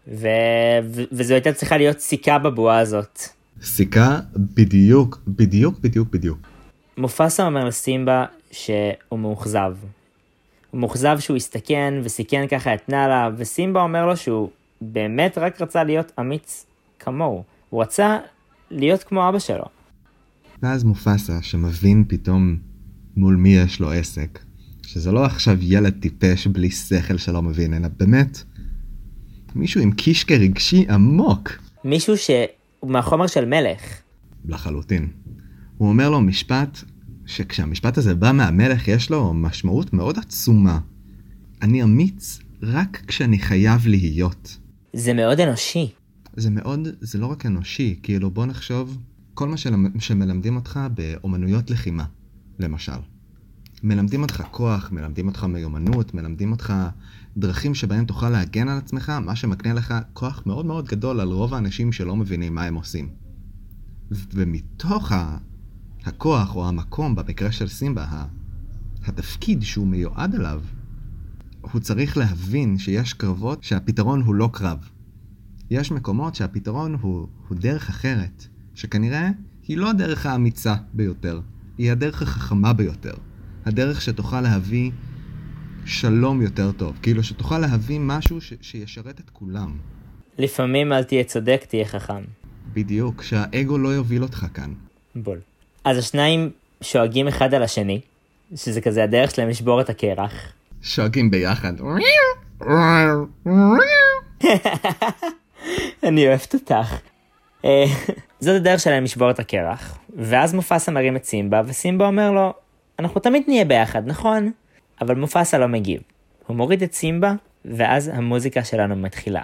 ו... 0.07 0.27
ו... 0.83 1.03
וזו 1.11 1.33
הייתה 1.33 1.53
צריכה 1.53 1.77
להיות 1.77 1.99
סיכה 1.99 2.39
בבועה 2.39 2.79
הזאת. 2.79 3.19
סיכה 3.61 4.19
בדיוק, 4.35 5.19
בדיוק, 5.27 5.79
בדיוק, 5.79 6.09
בדיוק. 6.11 6.37
מופסה 6.97 7.45
אומר 7.45 7.65
לסימבה 7.65 8.25
שהוא 8.51 9.19
מאוכזב. 9.19 9.75
הוא 10.71 10.79
מאוכזב 10.79 11.19
שהוא 11.19 11.37
הסתכן 11.37 11.93
וסיכן 12.03 12.47
ככה 12.47 12.73
את 12.73 12.89
נאלה, 12.89 13.29
וסימבה 13.37 13.81
אומר 13.81 14.05
לו 14.05 14.17
שהוא 14.17 14.49
באמת 14.81 15.37
רק 15.37 15.61
רצה 15.61 15.83
להיות 15.83 16.11
אמיץ 16.19 16.65
כמוהו. 16.99 17.43
הוא 17.69 17.81
רצה 17.81 18.17
להיות 18.71 19.03
כמו 19.03 19.29
אבא 19.29 19.39
שלו. 19.39 19.65
ואז 20.61 20.83
מופסה, 20.83 21.41
שמבין 21.41 22.03
פתאום 22.07 22.57
מול 23.15 23.35
מי 23.35 23.49
יש 23.49 23.79
לו 23.79 23.91
עסק, 23.91 24.39
שזה 24.81 25.11
לא 25.11 25.25
עכשיו 25.25 25.57
ילד 25.61 25.93
טיפש 25.99 26.47
בלי 26.47 26.71
שכל 26.71 27.17
שלא 27.17 27.41
מבין, 27.41 27.73
אלא 27.73 27.87
באמת 27.97 28.43
מישהו 29.55 29.81
עם 29.81 29.91
קישקע 29.91 30.35
רגשי 30.35 30.85
עמוק. 30.89 31.51
מישהו 31.83 32.17
שהוא 32.17 32.91
מהחומר 32.91 33.27
של 33.27 33.45
מלך. 33.45 33.81
לחלוטין. 34.45 35.07
הוא 35.77 35.89
אומר 35.89 36.09
לו 36.09 36.21
משפט 36.21 36.79
שכשהמשפט 37.25 37.97
הזה 37.97 38.15
בא 38.15 38.31
מהמלך 38.31 38.87
יש 38.87 39.09
לו 39.09 39.33
משמעות 39.33 39.93
מאוד 39.93 40.19
עצומה. 40.19 40.79
אני 41.61 41.83
אמיץ 41.83 42.39
רק 42.63 43.01
כשאני 43.07 43.39
חייב 43.39 43.87
להיות. 43.87 44.57
זה 44.93 45.13
מאוד 45.13 45.39
אנושי. 45.39 45.91
זה 46.35 46.49
מאוד, 46.49 46.87
זה 47.01 47.17
לא 47.17 47.25
רק 47.25 47.45
אנושי, 47.45 47.99
כאילו 48.03 48.31
בוא 48.31 48.45
נחשוב, 48.45 48.97
כל 49.35 49.49
מה 49.49 49.55
שמלמדים 49.99 50.55
אותך 50.55 50.79
באומנויות 50.93 51.69
לחימה, 51.69 52.05
למשל. 52.59 52.99
מלמדים 53.83 54.21
אותך 54.21 54.43
כוח, 54.51 54.91
מלמדים 54.91 55.27
אותך 55.27 55.43
מיומנות, 55.43 56.13
מלמדים 56.13 56.51
אותך 56.51 56.73
דרכים 57.37 57.75
שבהם 57.75 58.05
תוכל 58.05 58.29
להגן 58.29 58.67
על 58.67 58.77
עצמך, 58.77 59.09
מה 59.09 59.35
שמקנה 59.35 59.73
לך 59.73 59.93
כוח 60.13 60.43
מאוד 60.45 60.65
מאוד 60.65 60.87
גדול 60.87 61.19
על 61.19 61.31
רוב 61.31 61.53
האנשים 61.53 61.91
שלא 61.91 62.15
מבינים 62.15 62.55
מה 62.55 62.63
הם 62.63 62.75
עושים. 62.75 63.09
ומתוך 64.11 65.11
הכוח 66.05 66.55
או 66.55 66.67
המקום, 66.67 67.15
במקרה 67.15 67.51
של 67.51 67.67
סימבה, 67.67 68.25
התפקיד 69.05 69.63
שהוא 69.63 69.87
מיועד 69.87 70.35
אליו, 70.35 70.61
הוא 71.61 71.81
צריך 71.81 72.17
להבין 72.17 72.77
שיש 72.77 73.13
קרבות 73.13 73.63
שהפתרון 73.63 74.21
הוא 74.21 74.35
לא 74.35 74.49
קרב. 74.53 74.89
יש 75.69 75.91
מקומות 75.91 76.35
שהפתרון 76.35 76.95
הוא, 77.01 77.27
הוא 77.47 77.57
דרך 77.57 77.89
אחרת, 77.89 78.47
שכנראה 78.75 79.29
היא 79.67 79.77
לא 79.77 79.89
הדרך 79.89 80.25
האמיצה 80.25 80.75
ביותר, 80.93 81.39
היא 81.77 81.91
הדרך 81.91 82.21
החכמה 82.21 82.73
ביותר. 82.73 83.13
הדרך 83.65 84.01
שתוכל 84.01 84.41
להביא 84.41 84.91
שלום 85.85 86.41
יותר 86.41 86.71
טוב, 86.71 86.97
כאילו 87.01 87.23
שתוכל 87.23 87.59
להביא 87.59 87.99
משהו 87.99 88.41
ש- 88.41 88.53
שישרת 88.61 89.19
את 89.19 89.29
כולם. 89.29 89.77
לפעמים 90.37 90.93
אל 90.93 91.03
תהיה 91.03 91.23
צודק, 91.23 91.65
תהיה 91.69 91.85
חכם. 91.85 92.23
בדיוק, 92.73 93.23
שהאגו 93.23 93.77
לא 93.77 93.89
יוביל 93.89 94.23
אותך 94.23 94.45
כאן. 94.53 94.73
בול. 95.15 95.39
אז 95.83 95.97
השניים 95.97 96.49
שואגים 96.81 97.27
אחד 97.27 97.53
על 97.53 97.63
השני, 97.63 98.01
שזה 98.55 98.81
כזה 98.81 99.03
הדרך 99.03 99.31
שלהם 99.31 99.49
לשבור 99.49 99.81
את 99.81 99.89
הקרח. 99.89 100.33
שוגים 100.81 101.31
ביחד. 101.31 101.73
אני 106.03 106.27
אוהבת 106.27 106.53
אותך. 106.53 107.14
אה, 107.65 107.85
זאת 108.39 108.55
הדרך 108.55 108.79
שלהם 108.79 109.03
לשבור 109.03 109.31
את 109.31 109.39
הקרח, 109.39 109.97
ואז 110.15 110.53
מופסה 110.53 110.91
מרים 110.91 111.15
את 111.15 111.23
סימבה, 111.23 111.61
וסימבה 111.65 112.07
אומר 112.07 112.31
לו, 112.31 112.53
אנחנו 112.99 113.21
תמיד 113.21 113.43
נהיה 113.47 113.65
ביחד, 113.65 114.01
נכון? 114.05 114.51
אבל 115.01 115.15
מופסה 115.15 115.57
לא 115.57 115.67
מגיב. 115.67 116.01
הוא 116.47 116.57
מוריד 116.57 116.83
את 116.83 116.93
סימבה, 116.93 117.33
ואז 117.65 118.11
המוזיקה 118.13 118.63
שלנו 118.63 118.95
מתחילה. 118.95 119.41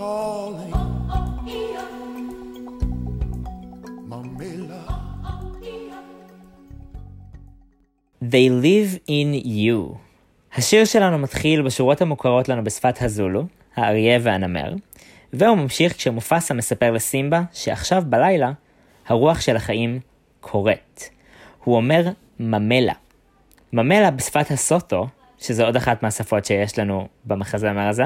Calling 0.00 0.72
Mamela 4.10 4.82
They 8.32 8.48
live 8.48 8.92
in 9.08 9.30
you. 9.44 9.96
השיר 10.54 10.84
שלנו 10.84 11.18
מתחיל 11.18 11.62
בשורות 11.62 12.00
המוכרות 12.00 12.48
לנו 12.48 12.64
בשפת 12.64 13.02
הזולו, 13.02 13.44
האריה 13.76 14.18
והנמר, 14.22 14.74
והוא 15.32 15.56
ממשיך 15.56 15.96
כשמופסה 15.96 16.54
מספר 16.54 16.90
לסימבה 16.90 17.42
שעכשיו 17.52 18.02
בלילה 18.06 18.52
הרוח 19.06 19.40
של 19.40 19.56
החיים 19.56 20.00
קורית. 20.40 21.10
הוא 21.64 21.76
אומר 21.76 22.08
ממלה. 22.40 22.94
ממלה 23.72 24.10
בשפת 24.10 24.50
הסוטו, 24.50 25.06
שזו 25.38 25.64
עוד 25.64 25.76
אחת 25.76 26.02
מהשפות 26.02 26.44
שיש 26.44 26.78
לנו 26.78 27.08
במחזמר 27.24 27.88
הזה, 27.88 28.04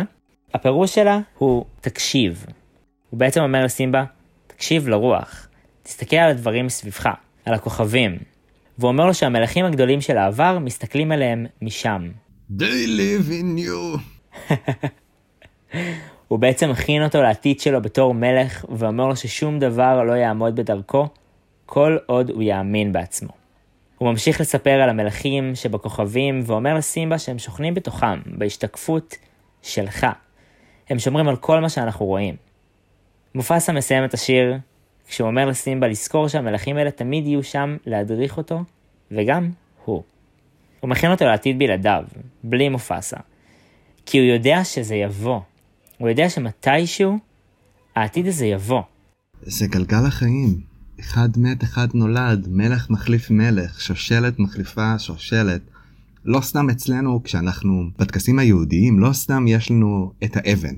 הפירוש 0.54 0.94
שלה 0.94 1.20
הוא 1.38 1.64
תקשיב. 1.80 2.46
הוא 3.10 3.20
בעצם 3.20 3.40
אומר 3.40 3.64
לסימבה, 3.64 4.04
תקשיב 4.46 4.88
לרוח, 4.88 5.48
תסתכל 5.82 6.16
על 6.16 6.30
הדברים 6.30 6.66
מסביבך, 6.66 7.08
על 7.44 7.54
הכוכבים. 7.54 8.18
והוא 8.78 8.88
אומר 8.88 9.06
לו 9.06 9.14
שהמלכים 9.14 9.64
הגדולים 9.64 10.00
של 10.00 10.16
העבר 10.18 10.58
מסתכלים 10.58 11.12
עליהם 11.12 11.46
משם. 11.62 12.10
They 12.58 12.86
live 12.86 13.30
in 13.30 13.58
you. 13.58 13.98
הוא 16.28 16.38
בעצם 16.38 16.70
מכין 16.70 17.04
אותו 17.04 17.22
לעתיד 17.22 17.60
שלו 17.60 17.82
בתור 17.82 18.14
מלך, 18.14 18.64
ואומר 18.68 19.06
לו 19.06 19.16
ששום 19.16 19.58
דבר 19.58 20.02
לא 20.02 20.12
יעמוד 20.12 20.56
בדרכו, 20.56 21.08
כל 21.66 21.96
עוד 22.06 22.30
הוא 22.30 22.42
יאמין 22.42 22.92
בעצמו. 22.92 23.30
הוא 23.98 24.10
ממשיך 24.10 24.40
לספר 24.40 24.70
על 24.70 24.88
המלכים 24.88 25.54
שבכוכבים, 25.54 26.40
ואומר 26.46 26.74
לסימבה 26.74 27.18
שהם 27.18 27.38
שוכנים 27.38 27.74
בתוכם, 27.74 28.20
בהשתקפות 28.26 29.14
שלך. 29.62 30.06
הם 30.90 30.98
שומרים 30.98 31.28
על 31.28 31.36
כל 31.36 31.60
מה 31.60 31.68
שאנחנו 31.68 32.06
רואים. 32.06 32.36
מופסה 33.34 33.72
מסיים 33.72 34.04
את 34.04 34.14
השיר 34.14 34.58
כשהוא 35.08 35.28
אומר 35.28 35.46
לסימבה 35.46 35.88
לזכור 35.88 36.28
שהמלכים 36.28 36.76
האלה 36.76 36.90
תמיד 36.90 37.26
יהיו 37.26 37.42
שם 37.42 37.76
להדריך 37.86 38.36
אותו, 38.36 38.64
וגם 39.10 39.50
הוא. 39.84 40.02
הוא 40.80 40.90
מכין 40.90 41.10
אותו 41.10 41.24
לעתיד 41.24 41.58
בלעדיו, 41.58 42.04
בלי 42.44 42.68
מופסה. 42.68 43.16
כי 44.06 44.18
הוא 44.18 44.26
יודע 44.26 44.64
שזה 44.64 44.94
יבוא. 44.94 45.40
הוא 45.98 46.08
יודע 46.08 46.28
שמתישהו 46.28 47.18
העתיד 47.96 48.26
הזה 48.26 48.46
יבוא. 48.46 48.82
זה 49.42 49.66
גלגל 49.66 50.06
החיים. 50.06 50.60
אחד 51.00 51.28
מת, 51.36 51.64
אחד 51.64 51.88
נולד, 51.94 52.48
מלך 52.50 52.90
מחליף 52.90 53.30
מלך, 53.30 53.80
שושלת 53.80 54.38
מחליפה 54.38 54.98
שושלת. 54.98 55.60
לא 56.24 56.40
סתם 56.40 56.70
אצלנו, 56.70 57.22
כשאנחנו 57.22 57.84
בטקסים 57.98 58.38
היהודיים, 58.38 59.00
לא 59.00 59.12
סתם 59.12 59.44
יש 59.48 59.70
לנו 59.70 60.12
את 60.24 60.36
האבן. 60.36 60.74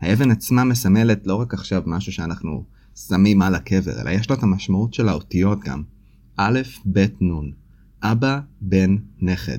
האבן 0.00 0.30
עצמה 0.30 0.64
מסמלת 0.64 1.26
לא 1.26 1.34
רק 1.34 1.54
עכשיו 1.54 1.82
משהו 1.86 2.12
שאנחנו 2.12 2.64
שמים 3.08 3.42
על 3.42 3.54
הקבר, 3.54 4.00
אלא 4.00 4.10
יש 4.10 4.30
לו 4.30 4.36
את 4.36 4.42
המשמעות 4.42 4.94
של 4.94 5.08
האותיות 5.08 5.60
גם. 5.60 5.82
א', 6.36 6.60
ב', 6.92 7.06
נ'. 7.20 7.50
אבא, 8.02 8.38
בן, 8.60 8.96
נכד. 9.20 9.58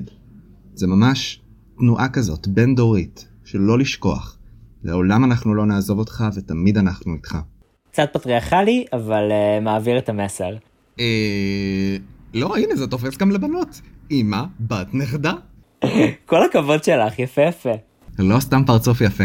זה 0.74 0.86
ממש 0.86 1.40
תנועה 1.78 2.08
כזאת, 2.08 2.48
בין 2.48 2.74
דורית, 2.74 3.28
של 3.44 3.58
לא 3.58 3.78
לשכוח. 3.78 4.38
לעולם 4.82 5.24
אנחנו 5.24 5.54
לא 5.54 5.66
נעזוב 5.66 5.98
אותך 5.98 6.24
ותמיד 6.34 6.78
אנחנו 6.78 7.14
איתך. 7.14 7.38
קצת 7.92 8.08
פטריארכלי, 8.12 8.84
אבל 8.92 9.28
uh, 9.30 9.64
מעביר 9.64 9.98
את 9.98 10.08
המסר. 10.08 10.56
אה... 11.00 11.96
לא, 12.34 12.56
הנה 12.56 12.76
זה 12.76 12.86
תופס 12.86 13.16
גם 13.16 13.30
לבנות. 13.30 13.80
אמא, 14.10 14.42
בת 14.60 14.94
נכדה. 14.94 15.32
כל 16.26 16.44
הכבוד 16.44 16.84
שלך, 16.84 17.18
יפה 17.18 17.42
יפה. 17.42 17.72
לא 18.18 18.40
סתם 18.40 18.62
פרצוף 18.66 19.00
יפה. 19.00 19.24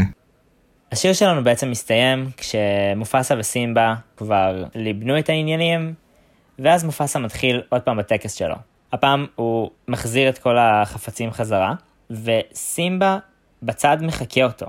השיר 0.92 1.14
שלנו 1.14 1.44
בעצם 1.44 1.72
מסתיים 1.72 2.30
כשמופסה 2.38 3.36
וסימבה 3.40 3.96
כבר 4.18 4.64
ליבנו 4.76 5.20
את 5.20 5.30
העניינים, 5.30 5.94
ואז 6.60 6.84
מופסה 6.84 7.20
מתחיל 7.20 7.62
עוד 7.70 7.82
פעם 7.82 7.98
בטקס 7.98 8.34
שלו. 8.34 8.56
הפעם 8.94 9.26
הוא 9.36 9.70
מחזיר 9.88 10.30
את 10.30 10.38
כל 10.38 10.58
החפצים 10.58 11.32
חזרה, 11.32 11.74
וסימבה 12.10 13.18
בצד 13.64 13.98
מחקה 14.02 14.44
אותו. 14.44 14.66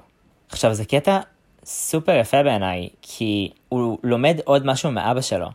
עכשיו 0.48 0.74
זה 0.74 0.84
קטע 0.84 1.18
סופר 1.64 2.16
יפה 2.20 2.42
בעיניי, 2.42 2.88
כי 3.02 3.50
הוא 3.68 3.98
לומד 4.02 4.40
עוד 4.44 4.66
משהו 4.66 4.90
מאבא 4.90 5.20
שלו, 5.20 5.48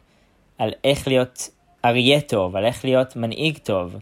על 0.57 0.72
איך 0.84 1.07
להיות 1.07 1.49
אריה 1.86 2.22
טוב, 2.22 2.55
על 2.55 2.66
איך 2.66 2.86
להיות 2.86 3.16
מנהיג 3.16 3.57
טוב, 3.57 3.95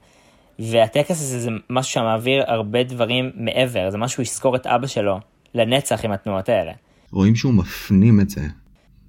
והטקס 0.59 1.21
הזה 1.21 1.39
זה 1.39 1.49
משהו 1.69 1.91
שמעביר 1.91 2.43
הרבה 2.47 2.83
דברים 2.83 3.31
מעבר, 3.35 3.91
זה 3.91 3.97
משהו 3.97 4.25
שיזכור 4.25 4.55
את 4.55 4.67
אבא 4.67 4.87
שלו 4.87 5.19
לנצח 5.55 6.05
עם 6.05 6.11
התנועות 6.11 6.49
האלה. 6.49 6.71
רואים 7.11 7.35
שהוא 7.35 7.53
מפנים 7.53 8.19
את 8.19 8.29
זה. 8.29 8.47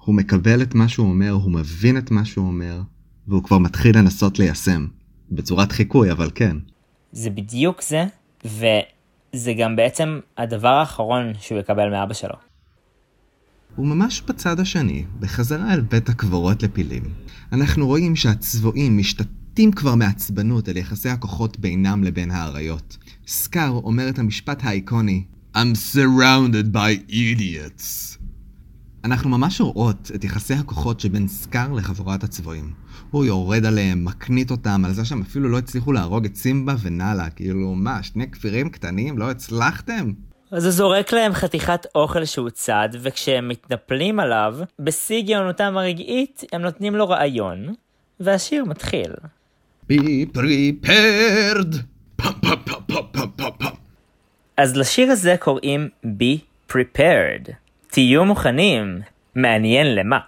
הוא 0.05 0.15
מקבל 0.15 0.63
את 0.63 0.75
מה 0.75 0.89
שהוא 0.89 1.09
אומר, 1.09 1.31
הוא 1.31 1.51
מבין 1.51 1.99
את 1.99 2.11
מה 2.11 2.25
שהוא 2.25 2.47
אומר, 2.47 2.81
והוא 3.29 3.45
כבר 3.45 3.59
מתחיל 3.59 3.99
לנסות 3.99 4.39
ליישם. 4.39 4.87
בצורת 5.31 5.73
חיקוי, 5.73 6.13
אבל 6.13 6.31
כן. 6.35 6.57
זה 7.13 7.31
בדיוק 7.31 7.83
זה, 7.83 8.05
וזה 8.45 9.53
גם 9.59 9.77
בעצם 9.77 10.21
הדבר 10.39 10.69
האחרון 10.69 11.33
שהוא 11.41 11.59
יקבל 11.59 11.91
מאבא 11.91 12.15
שלו. 12.15 12.35
הוא 13.77 13.87
ממש 13.87 14.23
בצד 14.29 14.61
השני, 14.61 15.05
בחזרה 15.21 15.75
אל 15.75 15.81
בית 15.81 16.09
הקברות 16.09 16.63
לפילים. 16.63 17.03
אנחנו 17.53 17.87
רואים 17.87 18.17
שהצבועים 18.17 18.97
משתתים 19.51 19.73
כבר 19.73 19.95
מעצבנות 19.95 20.69
על 20.69 20.77
יחסי 20.77 21.09
הכוחות 21.09 21.59
בינם 21.59 22.05
לבין 22.05 22.31
האריות. 22.31 22.97
סקאר 23.27 23.71
אומר 23.71 24.09
את 24.09 24.19
המשפט 24.19 24.65
האיקוני 24.65 25.25
I'm 25.57 25.75
surrounded 25.95 26.75
by 26.75 27.13
idiots. 27.13 28.19
אנחנו 29.05 29.31
ממש 29.31 29.61
רואות 29.61 30.11
את 30.15 30.25
יחסי 30.25 30.55
הכוחות 30.55 31.01
שבין 31.01 31.29
סקאר 31.29 31.73
לחבורת 31.73 32.25
הצבועים. 32.25 32.73
הוא 33.11 33.25
יורד 33.25 33.65
עליהם, 33.65 34.05
מקנית 34.05 34.51
אותם, 34.51 34.85
על 34.85 34.93
זה 34.93 35.05
שהם 35.05 35.23
אפילו 35.23 35.49
לא 35.49 35.59
הצליחו 35.59 35.93
להרוג 35.93 36.25
את 36.25 36.37
סימבה 36.37 36.75
ונאלה. 36.83 37.31
כאילו, 37.31 37.75
מה, 37.75 38.03
שני 38.03 38.31
כפירים 38.31 38.69
קטנים? 38.69 39.19
לא 39.19 39.31
הצלחתם? 39.31 40.13
אז 40.51 40.65
הוא 40.65 40.73
זורק 40.73 41.13
להם 41.13 41.33
חתיכת 41.33 41.87
אוכל 41.95 42.25
שהוצד, 42.25 42.89
וכשהם 43.03 43.49
מתנפלים 43.49 44.21
עליו, 44.21 44.57
בשיא 44.79 45.23
גאונותם 45.23 45.77
הרגעית, 45.77 46.45
הם 46.53 46.63
נותנים 46.63 46.95
לו 46.95 47.09
רעיון, 47.09 47.75
והשיר 48.21 48.65
מתחיל. 48.65 49.13
Be 49.91 50.27
prepared. 50.37 51.77
פם 52.17 52.33
פם 52.43 52.57
פם 52.65 52.81
פם 52.87 53.03
פם 53.13 53.31
פם 53.37 53.51
פם. 53.59 53.75
אז 54.57 54.77
לשיר 54.77 55.11
הזה 55.11 55.37
קוראים 55.39 55.89
Be 56.05 56.39
Prepared. 56.73 57.53
תהיו 57.87 58.25
מוכנים. 58.25 59.01
מעניין 59.35 59.95
למה. 59.95 60.19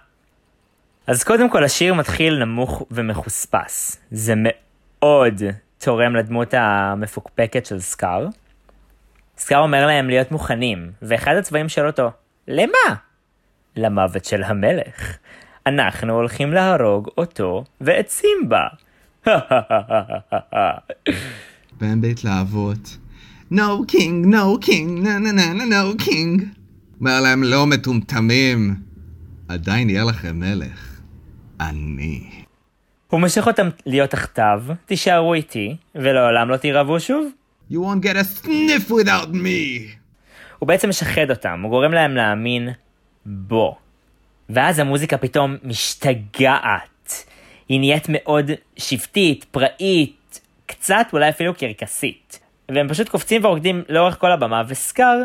אז 1.07 1.23
קודם 1.23 1.49
כל 1.49 1.63
השיר 1.63 1.93
מתחיל 1.93 2.39
נמוך 2.39 2.83
ומחוספס. 2.91 4.01
זה 4.11 4.33
מאוד 4.37 5.41
תורם 5.77 6.15
לדמות 6.15 6.53
המפוקפקת 6.57 7.65
של 7.65 7.79
סקאר. 7.79 8.27
סקאר 9.37 9.59
אומר 9.59 9.87
להם 9.87 10.09
להיות 10.09 10.31
מוכנים, 10.31 10.91
ואחד 11.01 11.35
הצבעים 11.35 11.69
שואל 11.69 11.87
אותו, 11.87 12.11
למה? 12.47 12.95
למוות 13.75 14.25
של 14.25 14.43
המלך. 14.43 15.17
אנחנו 15.65 16.13
הולכים 16.13 16.53
להרוג 16.53 17.09
אותו 17.17 17.63
ואת 17.81 18.09
סימבה. 18.09 18.67
והם 21.81 22.01
בהתלהבות. 22.01 22.97
No 23.51 23.85
king, 23.91 24.25
no 24.25 24.65
king, 24.65 24.89
נה 25.03 25.19
נה 25.19 25.31
נה 25.31 25.53
נה 25.53 25.63
no 25.81 26.01
king. 26.01 26.43
אומר 26.99 27.21
להם 27.21 27.43
לא 27.43 27.65
מטומטמים. 27.65 28.75
עדיין 29.47 29.89
יהיה 29.89 30.03
לכם 30.03 30.39
מלך. 30.39 30.99
אני. 31.59 32.29
הוא 33.07 33.19
מושך 33.19 33.47
אותם 33.47 33.69
להיות 33.85 34.09
תחתיו, 34.09 34.63
תישארו 34.85 35.33
איתי, 35.33 35.75
ולעולם 35.95 36.49
לא 36.49 36.57
תירבו 36.57 36.99
שוב. 36.99 37.27
You 37.71 37.75
won't 37.75 38.05
get 38.05 38.15
a 38.15 38.45
sniff 38.45 38.91
without 38.91 39.33
me. 39.33 39.89
הוא 40.59 40.67
בעצם 40.67 40.89
משחד 40.89 41.29
אותם, 41.29 41.61
הוא 41.63 41.69
גורם 41.69 41.91
להם 41.91 42.15
להאמין 42.15 42.69
בו. 43.25 43.77
ואז 44.49 44.79
המוזיקה 44.79 45.17
פתאום 45.17 45.55
משתגעת. 45.63 46.92
היא 47.69 47.79
נהיית 47.79 48.05
מאוד 48.09 48.51
שבטית, 48.77 49.45
פראית, 49.51 50.39
קצת 50.65 51.07
אולי 51.13 51.29
אפילו 51.29 51.53
קרקסית. 51.53 52.39
והם 52.69 52.89
פשוט 52.89 53.09
קופצים 53.09 53.45
ורוקדים 53.45 53.81
לאורך 53.89 54.19
כל 54.19 54.31
הבמה, 54.31 54.63
וסקאר 54.67 55.23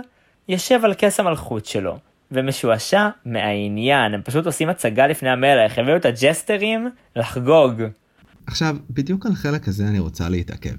יושב 0.49 0.81
על 0.85 0.95
כס 0.99 1.21
המלכות 1.21 1.67
שלו, 1.67 1.99
ומשועשע 2.33 3.09
מהעניין, 3.25 4.15
הם 4.15 4.21
פשוט 4.25 4.47
עושים 4.47 4.69
הצגה 4.69 5.07
לפני 5.07 5.29
המלך, 5.29 5.79
הביאו 5.79 5.97
את 5.97 6.05
הג'סטרים 6.05 6.89
לחגוג. 7.17 7.83
עכשיו, 8.47 8.77
בדיוק 8.91 9.27
על 9.27 9.33
החלק 9.33 9.69
הזה 9.69 9.89
אני 9.89 9.99
רוצה 9.99 10.29
להתעכב. 10.29 10.77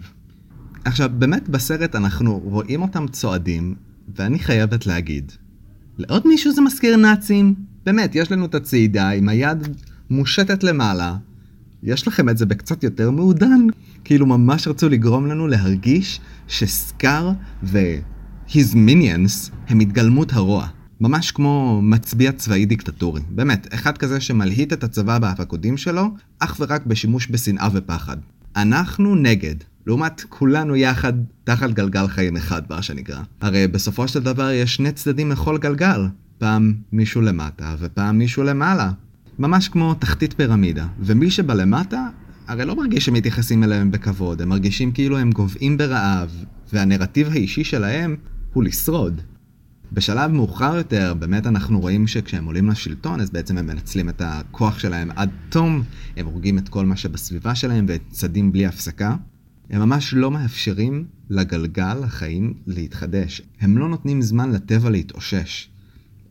עכשיו, 0.86 1.10
באמת 1.14 1.49
בסרט 1.49 1.95
אנחנו 1.95 2.39
רואים 2.43 2.82
אותם 2.82 3.07
צועדים, 3.07 3.76
ואני 4.16 4.39
חייבת 4.39 4.86
להגיד, 4.86 5.32
לעוד 5.97 6.28
מישהו 6.28 6.51
זה 6.51 6.62
מזכיר 6.62 6.95
נאצים? 6.97 7.55
באמת, 7.86 8.16
יש 8.16 8.32
לנו 8.32 8.45
את 8.45 8.55
הצעידה 8.55 9.10
עם 9.10 9.30
היד 9.30 9.68
מושטת 10.10 10.64
למעלה. 10.64 11.16
יש 11.84 12.08
לכם 12.08 12.30
את 12.30 12.38
זה 12.38 12.46
בקצת 12.46 12.84
יותר 12.84 13.12
מעודן? 13.12 13.68
כאילו 14.04 14.26
ממש 14.26 14.68
רצו 14.68 14.90
לגרום 14.90 15.28
לנו 15.28 15.48
להרגיש 15.48 16.20
שסקאר 16.48 17.32
ו-his 17.64 18.74
minions 18.74 19.52
הם 19.68 19.80
התגלמות 19.80 20.34
הרוע. 20.34 20.68
ממש 21.02 21.32
כמו 21.32 21.82
מצביע 21.84 22.32
צבאי 22.32 22.66
דיקטטורי. 22.66 23.22
באמת, 23.30 23.68
אחד 23.74 23.98
כזה 23.98 24.22
שמלהיט 24.22 24.74
את 24.74 24.84
הצבא 24.84 25.20
בהפקודים 25.20 25.78
שלו, 25.78 26.10
אך 26.40 26.58
ורק 26.60 26.86
בשימוש 26.86 27.28
בשנאה 27.32 27.70
ופחד. 27.74 28.18
אנחנו 28.56 29.16
נגד. 29.16 29.56
לעומת 29.88 30.22
כולנו 30.30 30.76
יחד 30.76 31.14
תחת 31.44 31.70
גלגל 31.70 32.08
חיים 32.08 32.38
אחד, 32.38 32.62
מה 32.70 32.82
שנקרא. 32.82 33.22
הרי 33.42 33.68
בסופו 33.68 34.08
של 34.08 34.20
דבר 34.20 34.52
יש 34.52 34.76
שני 34.76 34.92
צדדים 34.92 35.32
לכל 35.32 35.58
גלגל. 35.58 36.08
פעם 36.38 36.74
מישהו 36.92 37.22
למטה 37.22 37.76
ופעם 37.80 38.18
מישהו 38.18 38.44
למעלה. 38.44 38.92
ממש 39.40 39.70
כמו 39.70 39.94
תחתית 39.94 40.34
פירמידה. 40.34 40.88
ומי 41.00 41.32
שבלמטה, 41.32 42.08
הרי 42.48 42.66
לא 42.66 42.76
מרגיש 42.76 43.06
שמתייחסים 43.06 43.64
אליהם 43.64 43.92
בכבוד, 43.92 44.42
הם 44.42 44.50
מרגישים 44.50 44.92
כאילו 44.92 45.18
הם 45.18 45.32
גוועים 45.32 45.78
ברעב, 45.78 46.46
והנרטיב 46.74 47.28
האישי 47.28 47.64
שלהם 47.64 48.16
הוא 48.54 48.64
לשרוד. 48.64 49.22
בשלב 49.92 50.32
מאוחר 50.32 50.76
יותר, 50.76 51.14
באמת 51.20 51.48
אנחנו 51.48 51.80
רואים 51.80 52.08
שכשהם 52.08 52.46
עולים 52.46 52.70
לשלטון, 52.70 53.22
אז 53.22 53.30
בעצם 53.30 53.58
הם 53.58 53.68
מנצלים 53.68 54.10
את 54.10 54.22
הכוח 54.26 54.80
שלהם 54.80 55.10
עד 55.16 55.30
תום, 55.50 55.84
הם 56.18 56.26
הורגים 56.26 56.58
את 56.58 56.70
כל 56.70 56.86
מה 56.86 56.96
שבסביבה 56.96 57.56
שלהם 57.56 57.86
וצדים 57.88 58.52
בלי 58.52 58.66
הפסקה. 58.66 59.16
הם 59.70 59.82
ממש 59.82 60.14
לא 60.14 60.32
מאפשרים 60.32 61.06
לגלגל 61.30 62.04
החיים 62.04 62.54
להתחדש. 62.68 63.42
הם 63.62 63.78
לא 63.78 63.90
נותנים 63.90 64.22
זמן 64.22 64.52
לטבע 64.52 64.90
להתאושש. 64.90 65.70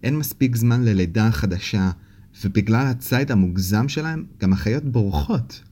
אין 0.03 0.17
מספיק 0.17 0.57
זמן 0.57 0.85
ללידה 0.85 1.31
חדשה, 1.31 1.91
ובגלל 2.45 2.87
הציד 2.87 3.33
המוגזם 3.33 3.89
שלהם, 3.89 4.25
גם 4.41 4.53
החיות 4.53 4.85
בורחות. 4.85 5.63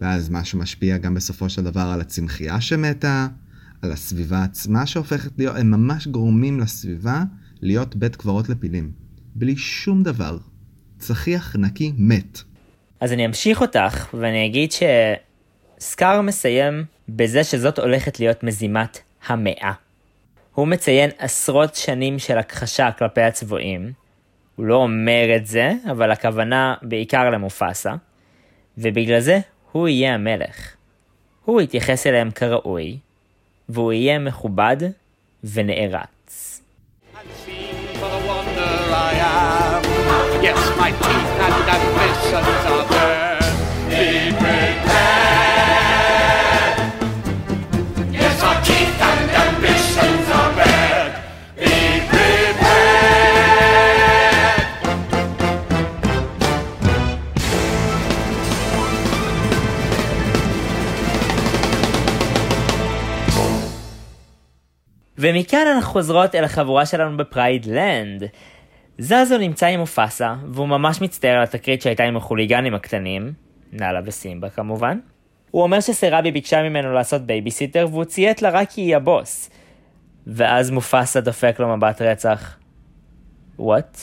ואז 0.00 0.30
משהו 0.30 0.58
משפיע 0.58 0.98
גם 0.98 1.14
בסופו 1.14 1.48
של 1.48 1.64
דבר 1.64 1.80
על 1.80 2.00
הצמחייה 2.00 2.60
שמתה, 2.60 3.28
על 3.82 3.92
הסביבה 3.92 4.42
עצמה 4.42 4.86
שהופכת 4.86 5.30
להיות, 5.38 5.56
הם 5.56 5.70
ממש 5.70 6.06
גורמים 6.06 6.60
לסביבה 6.60 7.22
להיות 7.60 7.96
בית 7.96 8.16
קברות 8.16 8.48
לפילים. 8.48 8.92
בלי 9.34 9.56
שום 9.56 10.02
דבר. 10.02 10.38
צחיח 10.98 11.56
נקי 11.56 11.92
מת. 11.96 12.42
אז 13.00 13.12
אני 13.12 13.26
אמשיך 13.26 13.60
אותך, 13.60 14.14
ואני 14.14 14.46
אגיד 14.46 14.70
שסקאר 15.78 16.20
מסיים 16.20 16.84
בזה 17.08 17.44
שזאת 17.44 17.78
הולכת 17.78 18.20
להיות 18.20 18.42
מזימת 18.42 18.98
המאה. 19.26 19.72
הוא 20.54 20.68
מציין 20.68 21.10
עשרות 21.18 21.74
שנים 21.74 22.18
של 22.18 22.38
הכחשה 22.38 22.90
כלפי 22.98 23.20
הצבועים. 23.20 23.92
הוא 24.60 24.66
לא 24.66 24.74
אומר 24.74 25.36
את 25.36 25.46
זה, 25.46 25.72
אבל 25.90 26.10
הכוונה 26.10 26.74
בעיקר 26.82 27.30
למופסה. 27.30 27.94
ובגלל 28.78 29.20
זה 29.20 29.40
הוא 29.72 29.88
יהיה 29.88 30.14
המלך. 30.14 30.74
הוא 31.44 31.60
יתייחס 31.60 32.06
אליהם 32.06 32.30
כראוי, 32.30 32.98
והוא 33.68 33.92
יהיה 33.92 34.18
מכובד 34.18 34.76
ונערץ. 35.44 36.60
Yes, 40.46 40.62
my 40.80 40.90
teeth 41.04 41.32
and 41.44 41.56
ambitions 41.76 42.64
are 42.70 42.89
ומכאן 65.20 65.66
אנחנו 65.74 65.92
חוזרות 65.92 66.34
אל 66.34 66.44
החבורה 66.44 66.86
שלנו 66.86 67.16
ב 67.16 67.24
Pride 67.24 67.66
Land. 67.66 68.22
זזו 68.98 69.38
נמצא 69.38 69.66
עם 69.66 69.80
מופסה, 69.80 70.34
והוא 70.52 70.68
ממש 70.68 71.00
מצטער 71.00 71.36
על 71.36 71.42
התקרית 71.42 71.82
שהייתה 71.82 72.04
עם 72.04 72.16
החוליגנים 72.16 72.74
הקטנים, 72.74 73.32
נאלה 73.72 74.00
וסימבה 74.04 74.50
כמובן. 74.50 74.98
הוא 75.50 75.62
אומר 75.62 75.80
ששרבי 75.80 76.32
ביקשה 76.32 76.62
ממנו 76.62 76.92
לעשות 76.92 77.22
בייביסיטר 77.22 77.86
והוא 77.90 78.04
ציית 78.04 78.42
לה 78.42 78.50
רק 78.50 78.70
כי 78.70 78.80
היא 78.80 78.96
הבוס. 78.96 79.50
ואז 80.26 80.70
מופסה 80.70 81.20
דופק 81.20 81.56
לו 81.60 81.76
מבט 81.76 82.02
רצח. 82.02 82.56
What? 83.58 83.98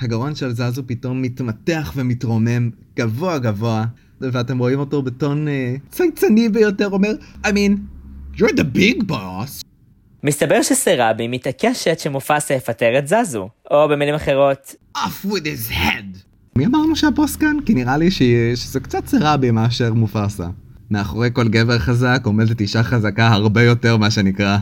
הגרון 0.00 0.34
של 0.34 0.50
זזו 0.50 0.82
פתאום 0.86 1.22
מתמתח 1.22 1.92
ומתרומם 1.96 2.70
גבוה 2.96 3.38
גבוה, 3.38 3.84
ואתם 4.20 4.58
רואים 4.58 4.78
אותו 4.78 5.02
בטון 5.02 5.48
אה, 5.48 5.74
צייצני 5.90 6.48
ביותר 6.48 6.88
אומר, 6.88 7.12
I 7.44 7.48
mean, 7.48 7.72
you're 8.36 8.56
the 8.56 8.78
big 8.78 9.02
boss. 9.08 9.67
מסתבר 10.22 10.62
שסרבי 10.62 11.28
מתעקשת 11.28 11.98
שמופסה 11.98 12.54
יפטר 12.54 12.98
את 12.98 13.08
זזו, 13.08 13.48
או 13.70 13.88
במילים 13.88 14.14
אחרות, 14.14 14.74
off 14.96 15.26
with 15.26 15.44
his 15.44 15.72
head. 15.72 16.18
מי 16.56 16.66
אמרנו 16.66 16.96
שהבוס 16.96 17.36
כאן? 17.36 17.56
כי 17.66 17.74
נראה 17.74 17.96
לי 17.96 18.10
ש... 18.10 18.22
שזה 18.54 18.80
קצת 18.80 19.06
סרבי 19.06 19.50
מאשר 19.50 19.92
מופסה. 19.92 20.46
מאחורי 20.90 21.28
כל 21.32 21.48
גבר 21.48 21.78
חזק 21.78 22.20
עומדת 22.24 22.60
אישה 22.60 22.82
חזקה 22.82 23.28
הרבה 23.28 23.62
יותר 23.62 23.96
מה 23.96 24.10
שנקרא. 24.10 24.56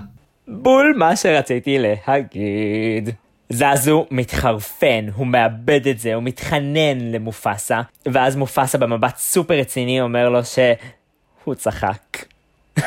בול 0.49 0.95
מה 0.99 1.17
שרציתי 1.17 1.79
להגיד. 1.79 3.11
זזו 3.51 4.07
מתחרפן, 4.11 5.07
הוא 5.15 5.27
מאבד 5.27 5.89
את 5.89 5.99
זה, 5.99 6.15
הוא 6.15 6.23
מתחנן 6.23 6.99
למופסה, 7.13 7.81
ואז 8.07 8.37
מופסה 8.37 8.79
במבט 8.79 9.17
סופר 9.17 9.55
רציני 9.55 10.01
אומר 10.01 10.29
לו 10.29 10.41
שהוא 10.45 11.55
צחק. 11.55 12.25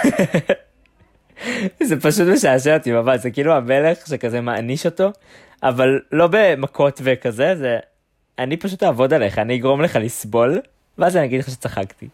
זה 1.84 2.00
פשוט 2.00 2.28
משעשע 2.28 2.78
אותי 2.78 2.92
ממש, 2.92 3.22
זה 3.22 3.32
כאילו 3.32 3.54
המלך 3.54 4.08
שכזה 4.08 4.42
מעניש 4.42 4.86
אותו, 4.86 5.12
אבל 5.64 6.00
לא 6.12 6.28
במכות 6.32 7.02
וכזה, 7.04 7.56
זה 7.56 7.78
אני 8.40 8.58
פשוט 8.58 8.84
אעבוד 8.84 9.14
עליך, 9.14 9.38
אני 9.38 9.56
אגרום 9.56 9.82
לך 9.82 9.96
לסבול, 9.96 10.60
ואז 10.98 11.16
אני 11.16 11.26
אגיד 11.26 11.40
לך 11.40 11.50
שצחקתי. 11.50 12.08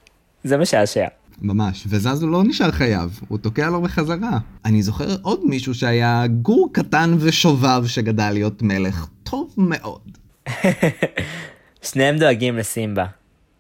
זה 0.44 0.58
משעשע. 0.58 1.08
ממש, 1.42 1.84
וזזו 1.88 2.28
לא 2.28 2.44
נשאר 2.44 2.72
חייב, 2.72 3.20
הוא 3.28 3.38
תוקע 3.38 3.70
לו 3.70 3.82
בחזרה. 3.82 4.40
אני 4.66 4.82
זוכר 4.82 5.16
עוד 5.22 5.40
מישהו 5.44 5.74
שהיה 5.74 6.28
גור 6.28 6.70
קטן 6.74 7.16
ושובב 7.20 7.84
שגדל 7.88 8.30
להיות 8.30 8.62
מלך 8.62 9.08
טוב 9.24 9.54
מאוד. 9.58 10.18
שניהם 11.92 12.18
דואגים 12.18 12.58
לסימבה. 12.58 13.06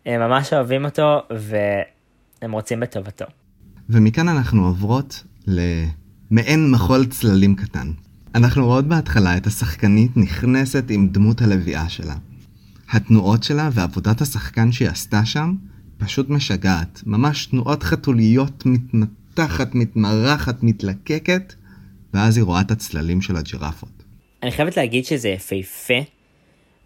הם 0.05 0.21
ממש 0.21 0.53
אוהבים 0.53 0.85
אותו, 0.85 1.19
והם 1.29 2.51
רוצים 2.51 2.79
בטובתו. 2.79 3.25
ומכאן 3.89 4.29
אנחנו 4.29 4.65
עוברות 4.65 5.23
למעין 5.47 6.71
מחול 6.71 7.05
צללים 7.05 7.55
קטן. 7.55 7.91
אנחנו 8.35 8.65
רואות 8.65 8.87
בהתחלה 8.87 9.37
את 9.37 9.47
השחקנית 9.47 10.17
נכנסת 10.17 10.83
עם 10.89 11.07
דמות 11.07 11.41
הלוויה 11.41 11.89
שלה. 11.89 12.15
התנועות 12.89 13.43
שלה 13.43 13.69
ועבודת 13.73 14.21
השחקן 14.21 14.71
שהיא 14.71 14.89
עשתה 14.89 15.25
שם 15.25 15.55
פשוט 15.97 16.29
משגעת. 16.29 17.03
ממש 17.05 17.45
תנועות 17.45 17.83
חתוליות 17.83 18.63
מתנתחת, 18.65 19.75
מתמרחת, 19.75 20.63
מתלקקת, 20.63 21.53
ואז 22.13 22.37
היא 22.37 22.43
רואה 22.43 22.61
את 22.61 22.71
הצללים 22.71 23.21
של 23.21 23.35
הג'ירפות. 23.35 24.03
אני 24.43 24.51
חייבת 24.51 24.77
להגיד 24.77 25.05
שזה 25.05 25.29
יפהפה, 25.29 25.93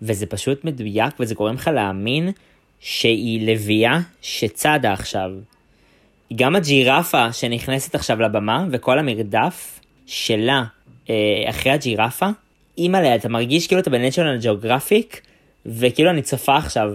וזה 0.01 0.26
פשוט 0.26 0.66
מדויק, 0.66 1.14
וזה 1.20 1.36
גורם 1.36 1.55
לך 1.55 1.68
להאמין 1.68 2.30
שהיא 2.80 3.47
לביאה 3.47 3.99
שצדה 4.22 4.93
עכשיו. 4.93 5.32
גם 6.36 6.55
הג'ירפה 6.55 7.34
שנכנסת 7.34 7.95
עכשיו 7.95 8.21
לבמה, 8.21 8.65
וכל 8.71 8.99
המרדף 8.99 9.80
שלה 10.05 10.63
אה, 11.09 11.15
אחרי 11.49 11.71
הג'ירפה, 11.71 12.27
אימא'לה, 12.77 13.15
אתה 13.15 13.30
מרגיש 13.30 13.67
כאילו 13.67 13.82
אתה 13.82 13.89
בנשיונל 13.89 14.38
ג'אוגרפיק, 14.41 15.21
וכאילו 15.65 16.09
אני 16.09 16.21
צופה 16.21 16.57
עכשיו 16.57 16.91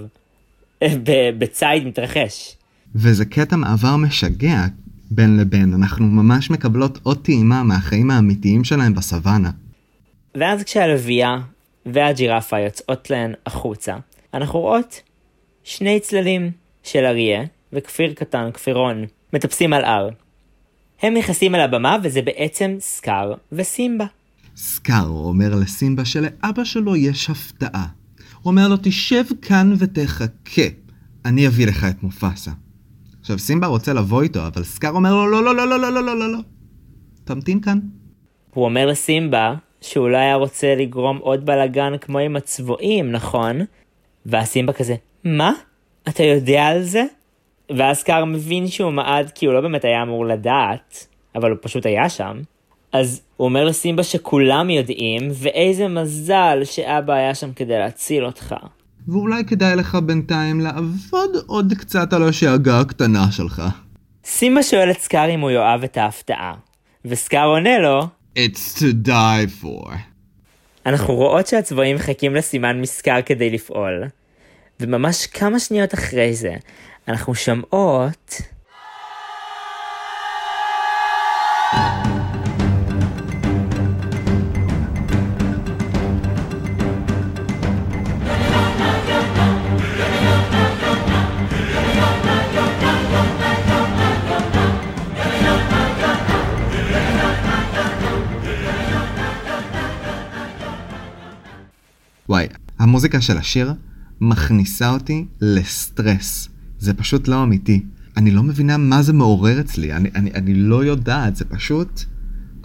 בציד 1.39 1.85
מתרחש. 1.85 2.57
וזה 2.95 3.25
קטע 3.25 3.57
מעבר 3.57 3.97
משגע 3.97 4.67
בין 5.11 5.37
לבין, 5.37 5.75
אנחנו 5.75 6.07
ממש 6.07 6.51
מקבלות 6.51 6.99
עוד 7.03 7.19
טעימה 7.25 7.63
מהחיים 7.63 8.11
האמיתיים 8.11 8.65
שלהם 8.65 8.95
בסוואנה. 8.95 9.51
ואז 10.35 10.63
כשהלוויה 10.63 11.39
והג'ירפה 11.87 12.61
יוצאות 12.61 13.11
להן 13.11 13.33
החוצה, 13.47 13.97
אנחנו 14.35 14.61
רואות 14.61 15.01
שני 15.65 16.01
צללים 16.01 16.51
של 16.83 17.05
אריה 17.05 17.43
וכפיר 17.73 18.13
קטן, 18.13 18.51
כפירון, 18.55 19.05
מטפסים 19.35 19.73
על 19.73 19.85
הר. 19.85 20.09
הם 21.03 21.15
נכנסים 21.15 21.55
אל 21.55 21.61
הבמה 21.61 21.97
וזה 22.03 22.23
בעצם 22.23 22.77
סקאר 22.81 23.35
וסימבה. 23.53 24.05
סקאר 24.57 25.09
אומר 25.09 25.55
לסימבה 25.55 26.05
שלאבא 26.05 26.65
שלו 26.65 26.97
יש 26.97 27.31
הפתעה. 27.31 27.87
הוא 28.43 28.51
אומר 28.51 28.69
לו, 28.69 28.77
תשב 28.83 29.25
כאן 29.43 29.75
ותחכה, 29.79 30.63
אני 31.25 31.47
אביא 31.47 31.67
לך 31.67 31.87
את 31.91 32.03
מופסה. 32.03 32.51
עכשיו, 33.21 33.39
סימבה 33.39 33.67
רוצה 33.67 33.93
לבוא 33.93 34.23
איתו, 34.23 34.47
אבל 34.47 34.65
סקאר 34.65 34.91
אומר 34.91 35.15
לו, 35.15 35.27
לא, 35.27 35.45
לא, 35.45 35.57
לא, 35.57 35.69
לא, 35.69 35.81
לא, 35.81 35.93
לא, 35.93 36.03
לא, 36.05 36.19
לא, 36.19 36.33
לא. 36.33 36.39
תמתין 37.25 37.61
כאן. 37.61 37.79
הוא 38.55 38.65
אומר 38.65 38.87
לסימבה 38.87 39.55
שהוא 39.81 40.09
לא 40.09 40.17
היה 40.17 40.35
רוצה 40.35 40.75
לגרום 40.75 41.19
עוד 41.19 41.47
בלאגן 41.47 41.93
כמו 42.01 42.19
עם 42.19 42.37
הצבועים, 42.37 43.13
נכון? 43.13 43.61
והסימבה 44.27 44.73
כזה, 44.73 44.95
מה? 45.25 45.53
אתה 46.09 46.23
יודע 46.23 46.67
על 46.67 46.83
זה? 46.83 47.05
ואז 47.77 47.97
סקאר 47.97 48.25
מבין 48.25 48.69
שהוא 48.69 48.91
מעד 48.91 49.31
כי 49.35 49.47
הוא 49.47 49.55
לא 49.55 49.61
באמת 49.61 49.85
היה 49.85 50.03
אמור 50.03 50.27
לדעת, 50.27 51.07
אבל 51.35 51.51
הוא 51.51 51.59
פשוט 51.63 51.87
היה 51.87 52.09
שם. 52.09 52.41
אז 52.93 53.21
הוא 53.37 53.45
אומר 53.45 53.65
לסימבה 53.65 54.03
שכולם 54.03 54.71
יודעים, 54.71 55.29
ואיזה 55.35 55.89
מזל 55.89 56.59
שאבא 56.65 57.13
היה 57.13 57.35
שם 57.35 57.53
כדי 57.53 57.79
להציל 57.79 58.25
אותך. 58.25 58.55
ואולי 59.09 59.45
כדאי 59.45 59.77
לך 59.77 59.95
בינתיים 59.95 60.61
לעבוד 60.61 61.31
עוד 61.47 61.73
קצת 61.79 62.13
על 62.13 62.29
השאגה 62.29 62.81
הקטנה 62.81 63.33
שלך. 63.33 63.63
סימבה 64.25 64.63
שואל 64.63 64.91
את 64.91 64.99
סקאר 64.99 65.35
אם 65.35 65.41
הוא 65.41 65.51
יאהב 65.51 65.85
את 65.85 65.97
ההפתעה, 65.97 66.55
וסקאר 67.05 67.47
עונה 67.47 67.79
לו, 67.79 68.07
It's 68.37 68.79
to 68.79 69.07
die 69.07 69.63
for. 69.63 69.91
אנחנו 70.87 71.15
רואות 71.15 71.47
שהצבועים 71.47 71.97
מחכים 71.97 72.35
לסימן 72.35 72.81
מסקר 72.81 73.23
כדי 73.27 73.51
לפעול, 73.51 74.05
וממש 74.81 75.27
כמה 75.27 75.59
שניות 75.59 75.95
אחרי 75.95 76.35
זה, 76.35 76.55
אנחנו 77.09 77.35
שומעות... 77.35 78.41
וואי, 102.29 102.47
המוזיקה 102.79 103.21
של 103.21 103.39
השיר 103.39 103.75
מכניסה 104.21 104.91
אותי 104.91 105.27
לסטרס. 105.41 106.54
זה 106.85 106.95
פשוט 106.95 107.29
לא 107.29 107.43
אמיתי. 107.43 107.83
אני 108.17 108.31
לא 108.31 108.43
מבינה 108.43 108.77
מה 108.77 109.03
זה 109.03 109.13
מעורר 109.13 109.61
אצלי, 109.61 109.93
אני, 109.93 110.11
אני, 110.15 110.31
אני 110.35 110.55
לא 110.55 110.85
יודעת, 110.85 111.37
זה 111.37 111.45
פשוט... 111.45 112.05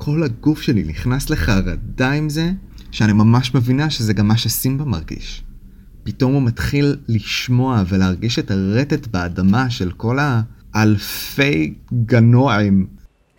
כל 0.02 0.24
הגוף 0.24 0.62
שלי 0.62 0.84
נכנס 0.84 1.30
לחרדה 1.30 2.12
עם 2.12 2.30
זה, 2.30 2.52
שאני 2.92 3.14
ממש 3.14 3.56
מבינה 3.56 3.90
שזה 3.90 4.14
גם 4.14 4.28
מה 4.28 4.38
שסימבה 4.38 4.86
מרגיש. 4.86 5.44
פתאום 6.04 6.34
הוא 6.34 6.42
מתחיל 6.42 6.96
לשמוע 7.08 7.84
ולהרגיש 7.88 8.40
את 8.40 8.52
הרטט 8.52 9.08
באדמה 9.08 9.70
של 9.70 9.92
כל 9.92 10.18
האלפי 10.74 11.74
גנועים. 12.06 12.88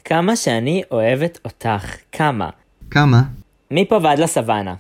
כמה 0.04 0.36
שאני 0.36 0.82
אוהבת 0.90 1.38
אותך, 1.44 1.96
כמה. 2.12 2.50
כמה? 2.90 3.22
מפה 3.70 3.98
ועד 4.02 4.18
לסוואנה. 4.18 4.74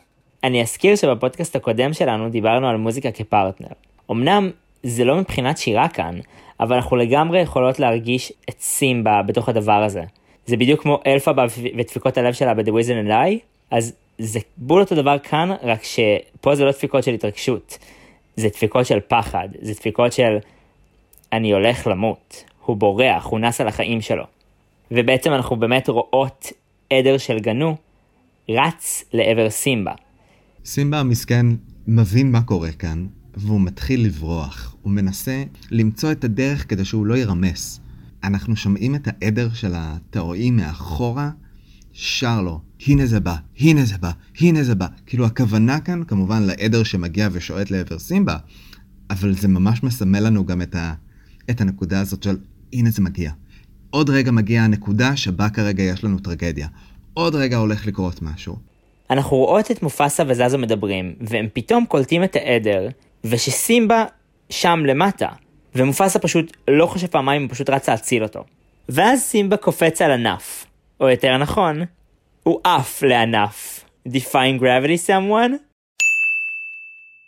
אני 0.44 0.62
אזכיר 0.62 0.96
שבפודקאסט 0.96 1.56
הקודם 1.56 1.92
שלנו 1.92 2.30
דיברנו 2.30 2.68
על 2.68 2.76
מוזיקה 2.76 3.10
כפרטנר. 3.10 3.68
אמנם 4.10 4.50
זה 4.82 5.04
לא 5.04 5.16
מבחינת 5.16 5.58
שירה 5.58 5.88
כאן, 5.88 6.18
אבל 6.60 6.76
אנחנו 6.76 6.96
לגמרי 6.96 7.40
יכולות 7.40 7.78
להרגיש 7.78 8.32
את 8.48 8.60
סימבה 8.60 9.22
בתוך 9.26 9.48
הדבר 9.48 9.82
הזה. 9.82 10.02
זה 10.46 10.56
בדיוק 10.56 10.82
כמו 10.82 11.00
אלפבא 11.06 11.32
ודפיקות 11.78 12.18
הלב 12.18 12.32
שלה 12.32 12.54
ב-The 12.54 12.70
Wizard 12.70 13.06
and 13.06 13.10
I, 13.10 13.38
אז 13.70 13.92
זה 14.18 14.40
בול 14.56 14.80
אותו 14.80 14.94
דבר 14.94 15.18
כאן, 15.18 15.50
רק 15.62 15.84
שפה 15.84 16.54
זה 16.54 16.64
לא 16.64 16.70
דפיקות 16.70 17.04
של 17.04 17.14
התרגשות, 17.14 17.78
זה 18.36 18.48
דפיקות 18.48 18.86
של 18.86 18.98
פחד, 19.08 19.48
זה 19.62 19.72
דפיקות 19.72 20.12
של 20.12 20.38
אני 21.32 21.52
הולך 21.52 21.86
למות, 21.86 22.44
הוא 22.64 22.76
בורח, 22.76 23.26
הוא 23.26 23.40
נס 23.40 23.60
על 23.60 23.68
החיים 23.68 24.00
שלו. 24.00 24.24
ובעצם 24.90 25.32
אנחנו 25.32 25.56
באמת 25.56 25.88
רואות 25.88 26.52
עדר 26.90 27.18
של 27.18 27.38
גנו 27.38 27.76
רץ 28.48 29.04
לעבר 29.12 29.50
סימבה. 29.50 29.92
סימבה 30.64 30.98
המסכן 30.98 31.46
מבין 31.86 32.32
מה 32.32 32.42
קורה 32.42 32.72
כאן, 32.72 33.06
והוא 33.34 33.60
מתחיל 33.60 34.04
לברוח. 34.04 34.76
הוא 34.82 34.92
מנסה 34.92 35.44
למצוא 35.70 36.12
את 36.12 36.24
הדרך 36.24 36.70
כדי 36.70 36.84
שהוא 36.84 37.06
לא 37.06 37.14
יירמס. 37.14 37.80
אנחנו 38.24 38.56
שומעים 38.56 38.94
את 38.94 39.08
העדר 39.08 39.52
של 39.52 39.72
התאואים 39.76 40.56
מאחורה, 40.56 41.30
שר 41.92 42.42
לו, 42.42 42.60
הנה 42.86 43.06
זה 43.06 43.20
בא, 43.20 43.36
הנה 43.60 43.84
זה 43.84 43.98
בא, 43.98 44.10
הנה 44.40 44.62
זה 44.64 44.74
בא. 44.74 44.86
כאילו 45.06 45.26
הכוונה 45.26 45.80
כאן 45.80 46.02
כמובן 46.04 46.42
לעדר 46.42 46.82
שמגיע 46.82 47.28
ושועט 47.32 47.70
לעבר 47.70 47.98
סימבה, 47.98 48.36
אבל 49.10 49.34
זה 49.34 49.48
ממש 49.48 49.82
מסמל 49.82 50.20
לנו 50.20 50.46
גם 50.46 50.62
את, 50.62 50.74
ה, 50.74 50.94
את 51.50 51.60
הנקודה 51.60 52.00
הזאת 52.00 52.22
של 52.22 52.36
הנה 52.72 52.90
זה 52.90 53.02
מגיע. 53.02 53.32
עוד 53.90 54.10
רגע 54.10 54.30
מגיעה 54.30 54.64
הנקודה 54.64 55.16
שבה 55.16 55.48
כרגע 55.48 55.82
יש 55.82 56.04
לנו 56.04 56.18
טרגדיה. 56.18 56.68
עוד 57.14 57.34
רגע 57.34 57.56
הולך 57.56 57.86
לקרות 57.86 58.22
משהו. 58.22 58.56
אנחנו 59.10 59.36
רואות 59.36 59.70
את 59.70 59.82
מופסה 59.82 60.22
וזזו 60.28 60.58
מדברים, 60.58 61.14
והם 61.20 61.46
פתאום 61.52 61.86
קולטים 61.86 62.24
את 62.24 62.36
העדר, 62.36 62.88
ושסימבה 63.24 64.04
שם 64.50 64.82
למטה, 64.86 65.28
ומופסה 65.74 66.18
פשוט 66.18 66.56
לא 66.68 66.86
חושב 66.86 67.06
פעמיים, 67.06 67.42
הוא 67.42 67.50
פשוט 67.50 67.70
רץ 67.70 67.88
להציל 67.88 68.22
אותו. 68.22 68.44
ואז 68.88 69.20
סימבה 69.20 69.56
קופץ 69.56 70.02
על 70.02 70.10
ענף, 70.10 70.66
או 71.00 71.08
יותר 71.08 71.36
נכון, 71.36 71.82
הוא 72.42 72.60
עף 72.64 73.02
לענף. 73.02 73.84
Define 74.08 74.60
gravity 74.60 75.06
someone? 75.06 75.52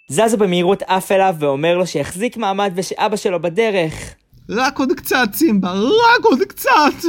זזו 0.09 0.37
במהירות 0.39 0.83
עף 0.87 1.13
אליו 1.13 1.37
ואומר 1.39 1.77
לו 1.77 1.87
שיחזיק 1.87 2.37
מעמד 2.37 2.73
ושאבא 2.75 3.17
שלו 3.17 3.43
בדרך. 3.43 4.15
רק 4.51 4.79
עוד 4.79 4.93
קצת, 4.93 5.29
סימבה, 5.33 5.73
רק 5.73 6.25
עוד 6.25 6.41
קצת! 6.49 7.09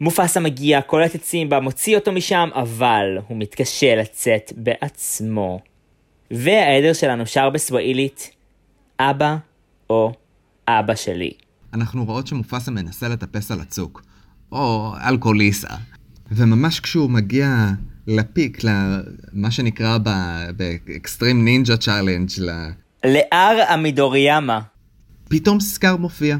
מופסה 0.00 0.40
מגיע, 0.40 0.82
קולט 0.82 1.14
את 1.14 1.24
סימבה, 1.24 1.60
מוציא 1.60 1.96
אותו 1.96 2.12
משם, 2.12 2.48
אבל 2.54 3.18
הוא 3.28 3.36
מתקשה 3.38 3.94
לצאת 3.94 4.52
בעצמו. 4.56 5.60
והעדר 6.30 6.92
שלנו 6.92 7.26
שר 7.26 7.50
בסוואילית, 7.50 8.30
אבא 9.00 9.36
או 9.90 10.12
אבא 10.68 10.94
שלי. 10.94 11.30
אנחנו 11.74 12.04
רואות 12.04 12.26
שמופסה 12.26 12.70
מנסה 12.70 13.08
לטפס 13.08 13.50
על 13.50 13.60
הצוק, 13.60 14.02
או 14.52 14.92
אלכוהוליסה. 15.08 15.68
וממש 16.30 16.80
כשהוא 16.80 17.10
מגיע 17.10 17.66
ל 18.06 18.15
peak, 18.15 18.58
למה 18.64 19.50
שנקרא 19.50 19.98
ב 20.56 20.67
extreme 20.67 21.44
ninja 21.44 21.76
challenge, 21.76 22.28
להר 23.04 23.64
המידוריאמה. 23.68 24.60
פתאום 25.28 25.60
סקאר 25.60 25.96
מופיע. 25.96 26.36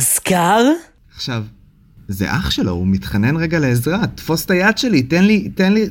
סקאר? 0.00 0.72
עכשיו, 1.14 1.44
זה 2.08 2.30
אח 2.30 2.50
שלו, 2.50 2.72
הוא 2.72 2.86
מתחנן 2.86 3.36
רגע 3.36 3.58
לעזרה, 3.58 4.06
תפוס 4.06 4.44
את 4.44 4.50
היד 4.50 4.78
שלי, 4.78 5.02
תן 5.02 5.24
לי, 5.24 5.48
תן 5.48 5.72
לי, 5.72 5.86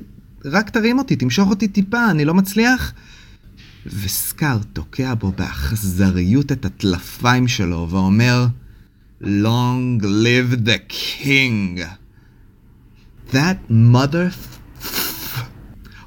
רק 0.45 0.69
תרים 0.69 0.99
אותי, 0.99 1.15
תמשוך 1.15 1.49
אותי 1.49 1.67
טיפה, 1.67 2.11
אני 2.11 2.25
לא 2.25 2.33
מצליח. 2.33 2.93
וסקאר 3.85 4.57
תוקע 4.73 5.13
בו 5.13 5.31
באכזריות 5.31 6.51
את 6.51 6.65
הטלפיים 6.65 7.47
שלו 7.47 7.87
ואומר, 7.89 8.47
Long 9.21 10.01
live 10.01 10.67
the 10.67 10.79
king. 10.89 11.79
That 13.31 13.71
mother... 13.71 14.35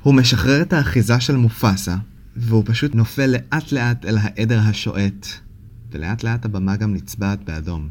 הוא 0.03 0.15
משחרר 0.15 0.63
את 0.63 0.73
האחיזה 0.73 1.21
של 1.21 1.37
מופסה, 1.37 1.97
והוא 2.37 2.63
פשוט 2.67 2.95
נופל 2.95 3.27
לאט 3.27 3.73
לאט 3.73 4.05
אל 4.05 4.19
העדר 4.19 4.61
השועט, 4.61 5.27
ולאט 5.91 6.23
לאט 6.23 6.45
הבמה 6.45 6.77
גם 6.77 6.95
נצבעת 6.95 7.45
באדום, 7.45 7.89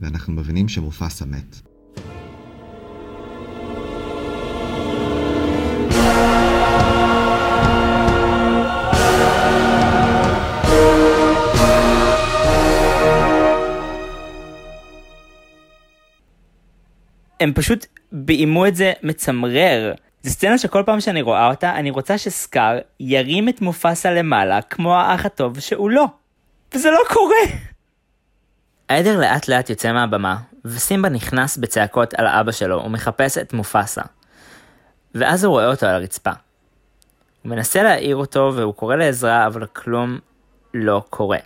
ואנחנו 0.00 0.32
מבינים 0.32 0.68
שמופסה 0.68 1.24
מת. 1.24 1.71
הם 17.42 17.52
פשוט 17.54 17.86
ביימו 18.12 18.66
את 18.66 18.76
זה 18.76 18.92
מצמרר. 19.02 19.94
זו 20.22 20.30
סצנה 20.30 20.58
שכל 20.58 20.82
פעם 20.86 21.00
שאני 21.00 21.22
רואה 21.22 21.50
אותה, 21.50 21.76
אני 21.76 21.90
רוצה 21.90 22.18
שסקאר 22.18 22.78
ירים 23.00 23.48
את 23.48 23.60
מופסה 23.60 24.10
למעלה, 24.10 24.62
כמו 24.62 24.96
האח 24.96 25.26
הטוב 25.26 25.60
שהוא 25.60 25.90
לא. 25.90 26.06
וזה 26.74 26.90
לא 26.90 27.00
קורה. 27.08 27.56
העדר 28.88 29.20
לאט 29.20 29.48
לאט 29.48 29.70
יוצא 29.70 29.92
מהבמה, 29.92 30.36
וסימבה 30.64 31.08
נכנס 31.08 31.56
בצעקות 31.56 32.14
על 32.14 32.26
אבא 32.26 32.52
שלו 32.52 32.82
ומחפש 32.84 33.38
את 33.38 33.52
מופסה. 33.52 34.02
ואז 35.14 35.44
הוא 35.44 35.50
רואה 35.50 35.66
אותו 35.66 35.86
על 35.86 35.94
הרצפה. 35.94 36.30
הוא 37.42 37.50
מנסה 37.50 37.82
להעיר 37.82 38.16
אותו 38.16 38.52
והוא 38.56 38.74
קורא 38.74 38.96
לעזרה, 38.96 39.46
אבל 39.46 39.66
כלום 39.66 40.18
לא 40.74 41.02
קורה. 41.10 41.38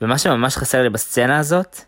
ומה 0.00 0.18
שממש 0.18 0.56
חסר 0.56 0.82
לי 0.82 0.88
בסצנה 0.88 1.38
הזאת, 1.38 1.80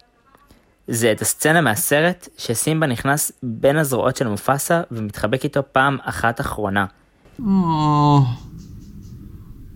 זה 0.88 1.12
את 1.12 1.22
הסצנה 1.22 1.60
מהסרט 1.60 2.28
שסימבה 2.38 2.86
נכנס 2.86 3.32
בין 3.42 3.76
הזרועות 3.76 4.16
של 4.16 4.28
מופסה 4.28 4.82
ומתחבק 4.90 5.44
איתו 5.44 5.60
פעם 5.72 5.96
אחת 6.02 6.40
אחרונה. 6.40 6.86
או... 7.46 8.20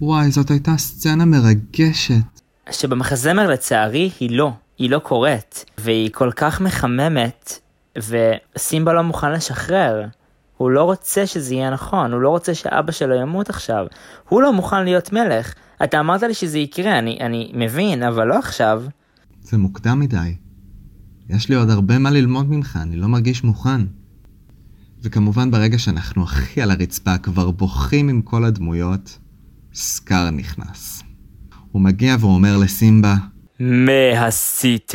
וואי, 0.00 0.30
זאת 0.30 0.50
הייתה 0.50 0.76
סצנה 0.76 1.24
מרגשת. 1.24 2.40
שבמחזמר 2.70 3.50
לצערי 3.50 4.10
היא 4.20 4.30
לא, 4.36 4.52
היא 4.78 4.90
לא 4.90 4.98
קורית, 4.98 5.64
והיא 5.78 6.10
כל 6.12 6.30
כך 6.36 6.60
מחממת, 6.60 7.58
וסימבה 7.98 8.92
לא 8.92 9.02
מוכן 9.02 9.32
לשחרר. 9.32 10.04
הוא 10.56 10.70
לא 10.70 10.82
רוצה 10.82 11.26
שזה 11.26 11.54
יהיה 11.54 11.70
נכון, 11.70 12.12
הוא 12.12 12.20
לא 12.20 12.28
רוצה 12.28 12.54
שאבא 12.54 12.92
שלו 12.92 13.14
ימות 13.14 13.50
עכשיו. 13.50 13.86
הוא 14.28 14.42
לא 14.42 14.52
מוכן 14.52 14.84
להיות 14.84 15.12
מלך. 15.12 15.54
אתה 15.84 16.00
אמרת 16.00 16.22
לי 16.22 16.34
שזה 16.34 16.58
יקרה, 16.58 16.98
אני, 16.98 17.18
אני 17.20 17.52
מבין, 17.54 18.02
אבל 18.02 18.26
לא 18.26 18.38
עכשיו. 18.38 18.82
זה 19.42 19.58
מוקדם 19.58 20.00
מדי. 20.00 20.34
יש 21.30 21.48
לי 21.48 21.54
עוד 21.54 21.70
הרבה 21.70 21.98
מה 21.98 22.10
ללמוד 22.10 22.50
ממך, 22.50 22.78
אני 22.82 22.96
לא 22.96 23.08
מרגיש 23.08 23.44
מוכן. 23.44 23.80
וכמובן 25.02 25.50
ברגע 25.50 25.78
שאנחנו 25.78 26.22
הכי 26.22 26.62
על 26.62 26.70
הרצפה, 26.70 27.18
כבר 27.18 27.50
בוכים 27.50 28.08
עם 28.08 28.22
כל 28.22 28.44
הדמויות, 28.44 29.18
סקאר 29.74 30.30
נכנס. 30.30 31.02
הוא 31.72 31.82
מגיע 31.82 32.16
והוא 32.20 32.34
אומר 32.34 32.56
לסימבה, 32.58 33.16
מה 33.60 34.26
עשית? 34.26 34.92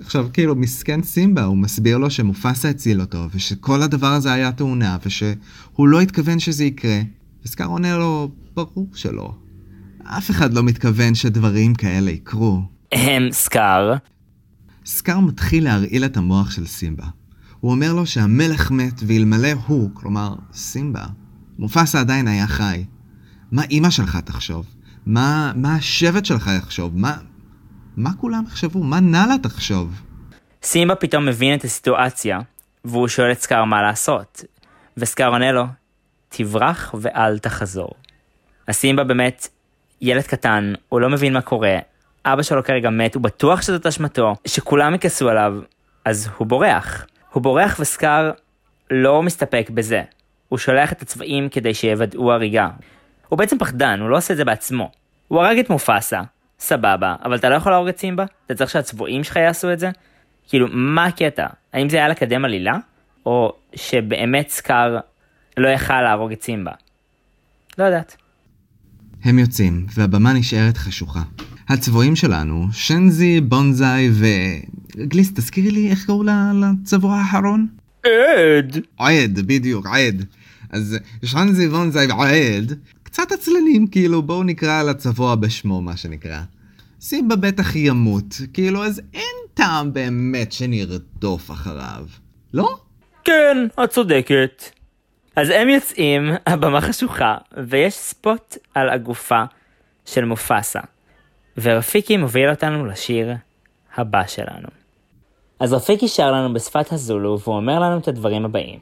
עכשיו 0.00 0.28
כאילו 0.32 0.54
מסכן 0.54 1.02
סימבה, 1.02 1.44
הוא 1.44 1.56
מסביר 1.56 1.98
לו 1.98 2.10
שמופסה 2.10 2.68
הציל 2.68 3.00
אותו, 3.00 3.28
ושכל 3.34 3.82
הדבר 3.82 4.06
הזה 4.06 4.32
היה 4.32 4.52
תאונה, 4.52 4.96
ושהוא 5.06 5.88
לא 5.88 6.00
התכוון 6.00 6.38
שזה 6.38 6.64
יקרה. 6.64 7.00
וסקאר 7.44 7.66
עונה 7.66 7.96
לו, 7.96 8.30
ברור 8.54 8.86
שלא. 8.94 9.34
אף 10.04 10.30
אחד 10.30 10.52
לא 10.52 10.62
מתכוון 10.62 11.14
שדברים 11.14 11.74
כאלה 11.74 12.10
יקרו. 12.10 12.62
הם 12.92 13.28
סקאר. 13.32 13.94
סקאר 14.88 15.20
מתחיל 15.20 15.64
להרעיל 15.64 16.04
את 16.04 16.16
המוח 16.16 16.50
של 16.50 16.66
סימבה. 16.66 17.04
הוא 17.60 17.70
אומר 17.70 17.92
לו 17.92 18.06
שהמלך 18.06 18.70
מת, 18.70 18.94
ואלמלא 19.06 19.52
הוא, 19.66 19.90
כלומר 19.94 20.34
סימבה, 20.52 21.04
מופסה 21.58 22.00
עדיין 22.00 22.28
היה 22.28 22.46
חי. 22.46 22.84
מה 23.52 23.62
אימא 23.70 23.90
שלך 23.90 24.16
תחשוב? 24.16 24.66
מה, 25.06 25.52
מה 25.56 25.74
השבט 25.74 26.24
שלך 26.24 26.50
יחשוב? 26.58 26.98
מה, 26.98 27.16
מה 27.96 28.10
כולם 28.12 28.44
יחשבו? 28.46 28.82
מה 28.82 29.00
נאלה 29.00 29.38
תחשוב? 29.42 30.02
סימבה 30.62 30.94
פתאום 30.94 31.26
מבין 31.26 31.58
את 31.58 31.64
הסיטואציה, 31.64 32.40
והוא 32.84 33.08
שואל 33.08 33.32
את 33.32 33.40
סקאר 33.40 33.64
מה 33.64 33.82
לעשות. 33.82 34.44
וסקאר 34.96 35.28
עונה 35.28 35.52
לו, 35.52 35.64
תברח 36.28 36.94
ואל 37.00 37.38
תחזור. 37.38 37.90
אז 38.66 38.74
סימבה 38.74 39.04
באמת 39.04 39.48
ילד 40.00 40.22
קטן, 40.22 40.72
הוא 40.88 41.00
לא 41.00 41.10
מבין 41.10 41.32
מה 41.32 41.40
קורה, 41.40 41.78
אבא 42.24 42.42
שלו 42.42 42.64
כרגע 42.64 42.90
מת, 42.90 43.14
הוא 43.14 43.22
בטוח 43.22 43.62
שזאת 43.62 43.86
אשמתו, 43.86 44.34
שכולם 44.46 44.94
יכעסו 44.94 45.28
עליו, 45.28 45.54
אז 46.04 46.28
הוא 46.36 46.46
בורח. 46.46 47.06
הוא 47.32 47.42
בורח 47.42 47.76
וסקאר 47.80 48.30
לא 48.90 49.22
מסתפק 49.22 49.70
בזה. 49.74 50.02
הוא 50.48 50.58
שולח 50.58 50.92
את 50.92 51.02
הצבעים 51.02 51.48
כדי 51.48 51.74
שיוודאו 51.74 52.32
הריגה. 52.32 52.68
הוא 53.28 53.38
בעצם 53.38 53.58
פחדן, 53.58 54.00
הוא 54.00 54.10
לא 54.10 54.16
עושה 54.16 54.32
את 54.32 54.36
זה 54.36 54.44
בעצמו. 54.44 54.90
הוא 55.28 55.42
הרג 55.42 55.58
את 55.58 55.70
מופסה, 55.70 56.20
סבבה, 56.58 57.16
אבל 57.24 57.36
אתה 57.36 57.48
לא 57.48 57.54
יכול 57.54 57.72
להרוג 57.72 57.88
את 57.88 57.98
סימבה? 57.98 58.24
אתה 58.46 58.54
צריך 58.54 58.70
שהצבועים 58.70 59.24
שלך 59.24 59.36
יעשו 59.36 59.72
את 59.72 59.78
זה? 59.78 59.90
כאילו, 60.48 60.66
מה 60.70 61.04
הקטע? 61.04 61.46
האם 61.72 61.88
זה 61.88 61.96
היה 61.96 62.08
לקדם 62.08 62.44
עלילה? 62.44 62.76
או 63.26 63.52
שבאמת 63.74 64.48
סקאר 64.48 64.98
לא 65.56 65.68
יכל 65.68 66.02
להרוג 66.02 66.32
את 66.32 66.42
סימבה? 66.42 66.72
לא 67.78 67.84
יודעת. 67.84 68.16
הם 69.24 69.38
יוצאים, 69.38 69.86
והבמה 69.94 70.32
נשארת 70.32 70.76
חשוכה. 70.76 71.22
הצבועים 71.68 72.16
שלנו, 72.16 72.66
שנזי, 72.72 73.40
בונזאי 73.40 74.08
ו... 74.12 74.26
גליס, 74.96 75.32
תזכירי 75.34 75.70
לי 75.70 75.90
איך 75.90 76.06
קראו 76.06 76.22
לצבוע 76.54 77.16
האחרון? 77.16 77.66
עד. 78.02 78.78
עד, 78.98 79.40
בדיוק, 79.46 79.86
עד. 79.86 80.24
אז 80.70 80.98
שנזי, 81.24 81.68
בונזאי 81.68 82.06
ועד, 82.06 82.78
קצת 83.02 83.32
עצלנים, 83.32 83.86
כאילו, 83.86 84.22
בואו 84.22 84.42
נקרא 84.42 84.82
לצבוע 84.82 85.34
בשמו, 85.34 85.82
מה 85.82 85.96
שנקרא. 85.96 86.40
סימבה 87.00 87.36
בטח 87.36 87.76
ימות, 87.76 88.40
כאילו, 88.52 88.84
אז 88.84 89.02
אין 89.14 89.36
טעם 89.54 89.92
באמת 89.92 90.52
שנרדוף 90.52 91.50
אחריו. 91.50 92.06
לא? 92.54 92.76
כן, 93.24 93.56
את 93.84 93.90
צודקת. 93.90 94.64
אז 95.36 95.50
הם 95.50 95.68
יוצאים, 95.68 96.30
הבמה 96.46 96.80
חשוכה, 96.80 97.36
ויש 97.68 97.94
ספוט 97.94 98.56
על 98.74 98.88
הגופה 98.88 99.42
של 100.04 100.24
מופסה. 100.24 100.80
ורפיקי 101.62 102.16
מוביל 102.16 102.50
אותנו 102.50 102.86
לשיר 102.86 103.34
הבא 103.96 104.26
שלנו. 104.26 104.68
אז 105.60 105.72
רפיק 105.72 106.00
שר 106.06 106.32
לנו 106.32 106.54
בשפת 106.54 106.92
הזולו 106.92 107.38
והוא 107.40 107.56
אומר 107.56 107.80
לנו 107.80 107.98
את 107.98 108.08
הדברים 108.08 108.44
הבאים. 108.44 108.78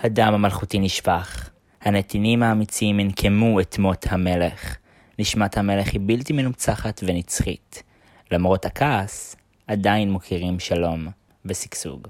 הדם 0.00 0.34
המלכותי 0.34 0.78
נשפך, 0.78 1.50
הנתינים 1.82 2.42
האמיצים 2.42 3.00
ינקמו 3.00 3.60
את 3.60 3.78
מות 3.78 4.06
המלך. 4.08 4.76
נשמת 5.18 5.56
המלך 5.56 5.92
היא 5.92 6.00
בלתי 6.04 6.32
מנוצחת 6.32 7.00
ונצחית. 7.06 7.82
למרות 8.30 8.64
הכעס, 8.64 9.36
עדיין 9.66 10.10
מוכירים 10.10 10.58
שלום 10.58 11.06
ושגשוג. 11.44 12.08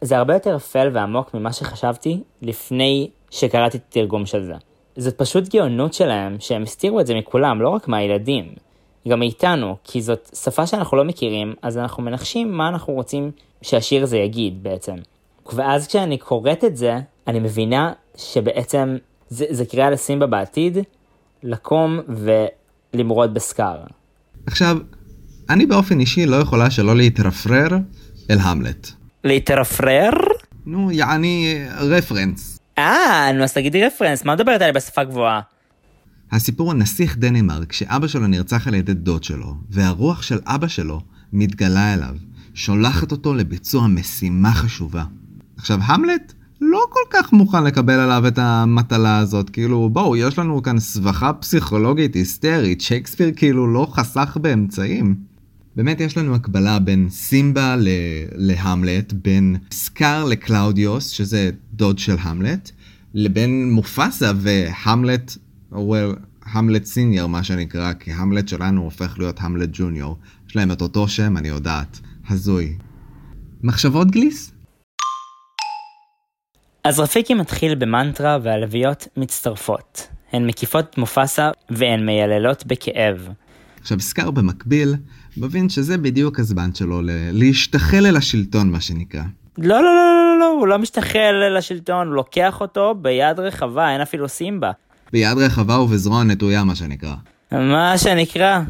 זה 0.00 0.16
הרבה 0.16 0.34
יותר 0.34 0.56
אפל 0.56 0.90
ועמוק 0.92 1.34
ממה 1.34 1.52
שחשבתי 1.52 2.22
לפני 2.42 3.10
שקראתי 3.30 3.76
את 3.76 3.82
התרגום 3.88 4.26
של 4.26 4.44
זה. 4.44 4.54
זאת 4.96 5.18
פשוט 5.18 5.54
גאונות 5.54 5.94
שלהם 5.94 6.36
שהם 6.40 6.62
הסתירו 6.62 7.00
את 7.00 7.06
זה 7.06 7.14
מכולם, 7.14 7.62
לא 7.62 7.68
רק 7.68 7.88
מהילדים. 7.88 8.54
גם 9.08 9.18
מאיתנו, 9.18 9.76
כי 9.84 10.02
זאת 10.02 10.30
שפה 10.42 10.66
שאנחנו 10.66 10.96
לא 10.96 11.04
מכירים, 11.04 11.54
אז 11.62 11.78
אנחנו 11.78 12.02
מנחשים 12.02 12.52
מה 12.52 12.68
אנחנו 12.68 12.92
רוצים 12.92 13.30
שהשיר 13.62 14.02
הזה 14.02 14.16
יגיד 14.16 14.62
בעצם. 14.62 14.94
ואז 15.52 15.86
כשאני 15.86 16.18
קוראת 16.18 16.64
את 16.64 16.76
זה, 16.76 16.98
אני 17.26 17.40
מבינה 17.40 17.92
שבעצם 18.16 18.96
זה, 19.28 19.46
זה 19.50 19.64
קריאה 19.64 19.90
לסימבה 19.90 20.26
בעתיד, 20.26 20.78
לקום 21.42 22.00
ולמרוד 22.94 23.34
בסקאר. 23.34 23.78
עכשיו, 24.46 24.78
אני 25.50 25.66
באופן 25.66 26.00
אישי 26.00 26.26
לא 26.26 26.36
יכולה 26.36 26.70
שלא 26.70 26.96
להתרפרר 26.96 27.68
אל 28.30 28.38
המלט. 28.40 28.90
להתרפרר? 29.24 30.10
נו, 30.66 30.92
יעני 30.92 31.64
רפרנס. 31.80 32.58
אה, 32.78 33.30
נו 33.34 33.44
אז 33.44 33.52
תגידי 33.52 33.84
רפרנס, 33.84 34.24
מה 34.24 34.34
מדברת 34.34 34.60
עליה 34.60 34.72
בשפה 34.72 35.04
גבוהה? 35.04 35.40
הסיפור 36.32 36.70
על 36.70 36.76
נסיך 36.76 37.18
דנמרק 37.18 37.72
שאבא 37.72 38.06
שלו 38.06 38.26
נרצח 38.26 38.68
על 38.68 38.74
ידי 38.74 38.94
דוד 38.94 39.24
שלו, 39.24 39.56
והרוח 39.70 40.22
של 40.22 40.38
אבא 40.46 40.68
שלו 40.68 41.00
מתגלה 41.32 41.94
אליו, 41.94 42.16
שולחת 42.54 43.12
אותו 43.12 43.34
לביצוע 43.34 43.86
משימה 43.86 44.52
חשובה. 44.52 45.04
עכשיו, 45.56 45.78
המלט 45.82 46.32
לא 46.60 46.80
כל 46.90 47.00
כך 47.10 47.32
מוכן 47.32 47.64
לקבל 47.64 47.92
עליו 48.00 48.26
את 48.28 48.38
המטלה 48.38 49.18
הזאת, 49.18 49.50
כאילו, 49.50 49.88
בואו, 49.92 50.16
יש 50.16 50.38
לנו 50.38 50.62
כאן 50.62 50.78
סבכה 50.80 51.32
פסיכולוגית 51.32 52.14
היסטרית, 52.14 52.80
שייקספיר 52.80 53.30
כאילו 53.36 53.66
לא 53.72 53.86
חסך 53.92 54.38
באמצעים. 54.40 55.14
באמת 55.76 56.00
יש 56.00 56.18
לנו 56.18 56.34
הקבלה 56.34 56.78
בין 56.78 57.06
סימבה 57.10 57.76
ל- 57.76 57.88
להמלט, 58.34 59.12
בין 59.12 59.56
סקאר 59.72 60.24
לקלאודיוס, 60.24 61.08
שזה 61.08 61.50
דוד 61.72 61.98
של 61.98 62.16
המלט, 62.20 62.70
לבין 63.14 63.72
מופסה 63.72 64.32
והמלט, 64.36 65.36
או 65.74 65.94
well, 65.96 66.18
המלט 66.52 66.84
senior 66.84 67.28
מה 67.28 67.44
שנקרא, 67.44 67.92
כי 67.92 68.12
המלט 68.12 68.48
שלנו 68.48 68.82
הופך 68.82 69.18
להיות 69.18 69.36
המלט 69.40 69.68
junior. 69.72 70.18
יש 70.48 70.56
להם 70.56 70.72
את 70.72 70.80
אותו 70.82 71.08
שם, 71.08 71.36
אני 71.36 71.48
יודעת. 71.48 72.00
הזוי. 72.28 72.76
מחשבות 73.62 74.10
גליס? 74.10 74.52
אז 76.84 77.00
רפיקי 77.00 77.34
מתחיל 77.34 77.74
במנטרה 77.74 78.38
והלוויות 78.42 79.08
מצטרפות. 79.16 80.08
הן 80.32 80.46
מקיפות 80.46 80.84
את 80.90 80.98
מופסה 80.98 81.50
והן 81.70 82.06
מייללות 82.06 82.66
בכאב. 82.66 83.28
עכשיו, 83.80 84.00
סקאר 84.00 84.30
במקביל, 84.30 84.94
מבין 85.36 85.68
שזה 85.68 85.98
בדיוק 85.98 86.38
הזמן 86.38 86.74
שלו 86.74 87.02
ל- 87.02 87.10
להשתחל 87.32 88.06
אל 88.06 88.16
השלטון, 88.16 88.70
מה 88.70 88.80
שנקרא. 88.80 89.22
לא, 89.58 89.82
לא, 89.82 89.82
לא, 89.82 90.14
לא, 90.14 90.38
לא, 90.40 90.46
הוא 90.46 90.68
לא 90.68 90.78
משתחל 90.78 91.32
לשלטון, 91.58 92.06
הוא 92.06 92.14
לוקח 92.14 92.60
אותו 92.60 92.94
ביד 92.94 93.40
רחבה, 93.40 93.90
אין 93.92 94.00
אפילו 94.00 94.28
סימבה. 94.28 94.70
ביד 95.14 95.38
רחבה 95.38 95.80
ובזרוע 95.80 96.24
נטויה, 96.24 96.64
מה 96.64 96.74
שנקרא. 96.74 97.14
מה 97.52 97.98
שנקרא. 97.98 98.62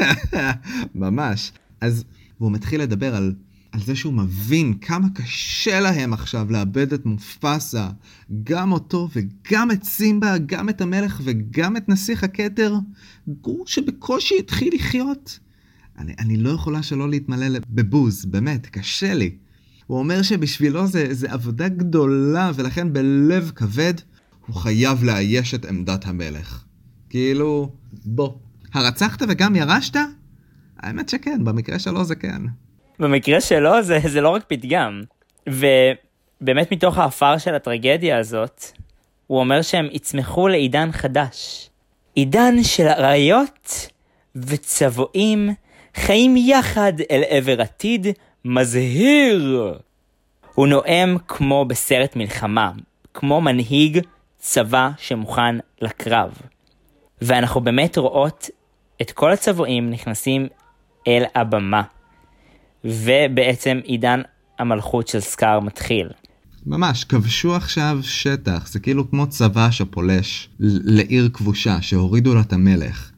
ממש. 0.94 1.52
אז 1.80 2.04
והוא 2.40 2.52
מתחיל 2.52 2.82
לדבר 2.82 3.16
על, 3.16 3.34
על 3.72 3.80
זה 3.80 3.96
שהוא 3.96 4.12
מבין 4.12 4.74
כמה 4.80 5.06
קשה 5.14 5.80
להם 5.80 6.12
עכשיו 6.12 6.46
לאבד 6.50 6.92
את 6.92 7.06
מופסה, 7.06 7.88
גם 8.44 8.72
אותו 8.72 9.08
וגם 9.12 9.70
את 9.70 9.84
סימבה, 9.84 10.38
גם 10.38 10.68
את 10.68 10.80
המלך 10.80 11.20
וגם 11.24 11.76
את 11.76 11.88
נסיך 11.88 12.24
הכתר, 12.24 12.74
גור 13.28 13.64
שבקושי 13.66 14.34
התחיל 14.38 14.74
לחיות. 14.74 15.38
אני, 15.98 16.14
אני 16.18 16.36
לא 16.36 16.50
יכולה 16.50 16.82
שלא 16.82 17.10
להתמלא 17.10 17.58
בבוז, 17.70 18.24
באמת, 18.24 18.66
קשה 18.66 19.14
לי. 19.14 19.30
הוא 19.86 19.98
אומר 19.98 20.22
שבשבילו 20.22 20.86
זה, 20.86 21.06
זה 21.10 21.32
עבודה 21.32 21.68
גדולה, 21.68 22.50
ולכן 22.54 22.92
בלב 22.92 23.52
כבד 23.54 23.94
הוא 24.48 24.56
חייב 24.56 25.04
לאייש 25.04 25.54
את 25.54 25.64
עמדת 25.64 26.06
המלך. 26.06 26.64
כאילו, 27.10 27.70
בוא. 28.04 28.30
הרצחת 28.74 29.22
וגם 29.28 29.56
ירשת? 29.56 29.96
האמת 30.78 31.08
שכן, 31.08 31.44
במקרה 31.44 31.78
שלו 31.78 32.04
זה 32.04 32.14
כן. 32.14 32.42
במקרה 32.98 33.40
שלו 33.40 33.82
זה, 33.82 33.98
זה 34.06 34.20
לא 34.20 34.28
רק 34.28 34.44
פתגם. 34.46 35.02
ובאמת 35.48 36.72
מתוך 36.72 36.98
האפר 36.98 37.38
של 37.38 37.54
הטרגדיה 37.54 38.18
הזאת, 38.18 38.64
הוא 39.26 39.40
אומר 39.40 39.62
שהם 39.62 39.88
יצמחו 39.92 40.48
לעידן 40.48 40.92
חדש. 40.92 41.70
עידן 42.14 42.62
של 42.62 42.86
אריות 42.86 43.88
וצבועים 44.36 45.50
חיים 45.94 46.36
יחד 46.36 46.92
אל 47.10 47.22
עבר 47.28 47.60
עתיד 47.62 48.06
מזהיר. 48.44 49.74
הוא 50.54 50.66
נואם 50.66 51.16
כמו 51.28 51.64
בסרט 51.64 52.16
מלחמה, 52.16 52.70
כמו 53.14 53.40
מנהיג 53.40 54.00
צבא 54.38 54.90
שמוכן 54.98 55.56
לקרב. 55.82 56.32
ואנחנו 57.22 57.60
באמת 57.60 57.98
רואות 57.98 58.50
את 59.02 59.10
כל 59.10 59.32
הצבועים 59.32 59.90
נכנסים 59.90 60.46
אל 61.08 61.22
הבמה. 61.34 61.82
ובעצם 62.84 63.80
עידן 63.84 64.20
המלכות 64.58 65.08
של 65.08 65.20
סקאר 65.20 65.60
מתחיל. 65.60 66.08
ממש, 66.66 67.04
כבשו 67.04 67.56
עכשיו 67.56 67.98
שטח, 68.02 68.68
זה 68.68 68.80
כאילו 68.80 69.10
כמו 69.10 69.26
צבא 69.26 69.70
שפולש 69.70 70.48
לעיר 70.58 71.30
כבושה, 71.32 71.82
שהורידו 71.82 72.34
לה 72.34 72.40
את 72.40 72.52
המלך. 72.52 73.10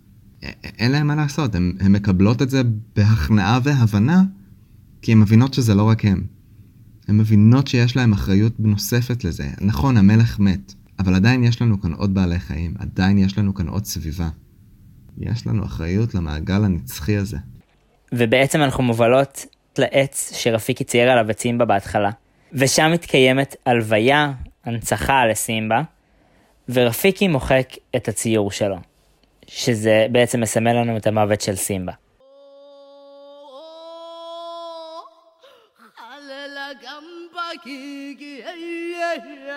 אין 0.79 0.93
להם 0.93 1.07
מה 1.07 1.15
לעשות, 1.15 1.55
הם 1.55 1.93
מקבלות 1.93 2.43
את 2.43 2.51
זה 2.51 2.63
בהכנעה 2.97 3.59
והבנה, 3.63 4.23
כי 5.03 5.13
הן 5.13 5.19
מבינות 5.19 5.55
שזה 5.55 5.75
לא 5.75 5.89
רק 5.89 6.05
הם. 6.05 6.27
הן 7.09 7.19
מבינות 7.19 7.67
שיש 7.67 7.97
להם 7.97 8.13
אחריות 8.13 8.53
נוספת 8.59 9.25
לזה. 9.25 9.49
נכון, 9.61 9.97
המלך 9.97 10.39
מת, 10.39 10.75
אבל 11.01 11.15
עדיין 11.15 11.45
יש 11.45 11.63
לנו 11.63 11.81
כאן 11.81 11.93
עוד 11.93 12.15
בעלי 12.15 12.39
חיים, 12.39 12.75
עדיין 12.79 13.19
יש 13.19 13.39
לנו 13.39 13.55
כאן 13.55 13.69
עוד 13.69 13.85
סביבה. 13.85 14.29
יש 15.19 15.47
לנו 15.47 15.65
אחריות 15.65 16.15
למעגל 16.15 16.65
הנצחי 16.65 17.17
הזה. 17.17 17.37
ובעצם 18.13 18.63
אנחנו 18.63 18.83
מובלות 18.83 19.47
לעץ 19.79 20.33
שרפיקי 20.35 20.85
צייר 20.85 21.11
עליו 21.11 21.31
את 21.31 21.41
סימבה 21.41 21.65
בהתחלה. 21.65 22.11
ושם 22.53 22.91
מתקיימת 22.93 23.57
הלוויה, 23.67 24.33
הנצחה 24.65 25.27
לסימבה, 25.27 25.83
ורפיקי 26.69 27.29
מוחק 27.29 27.69
את 27.97 28.09
הציור 28.09 28.51
שלו. 28.51 28.77
שזה 29.47 30.07
בעצם 30.13 30.41
מסמל 30.41 30.73
לנו 30.73 30.97
את 30.97 31.07
המוות 31.07 31.41
של 31.41 31.57
סימבה. 31.57 31.93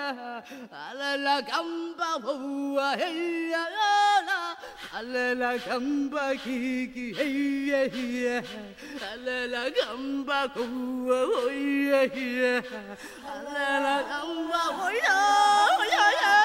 Yeah 0.03 0.15
yeah 0.15 0.89
Alela 0.89 1.35
gamba 1.49 2.11
bua 2.23 2.89
hey 2.97 3.49
yeah 3.53 3.69
la 3.77 4.35
Alela 4.99 5.51
gamba 5.65 6.25
kiki 6.43 7.13
hey 7.17 7.35
yeah 7.69 7.95
yeah 7.95 8.41
Alela 9.11 9.63
gamba 9.77 10.39
bua 10.55 11.19
oh 11.27 11.49
yeah 11.49 12.07
yeah 12.15 12.61
Alela 13.33 13.95
gamba 14.09 14.61
oh 14.81 14.91
yeah 15.01 15.77
oh 15.77 15.83
yeah 15.93 16.11
yeah 16.21 16.43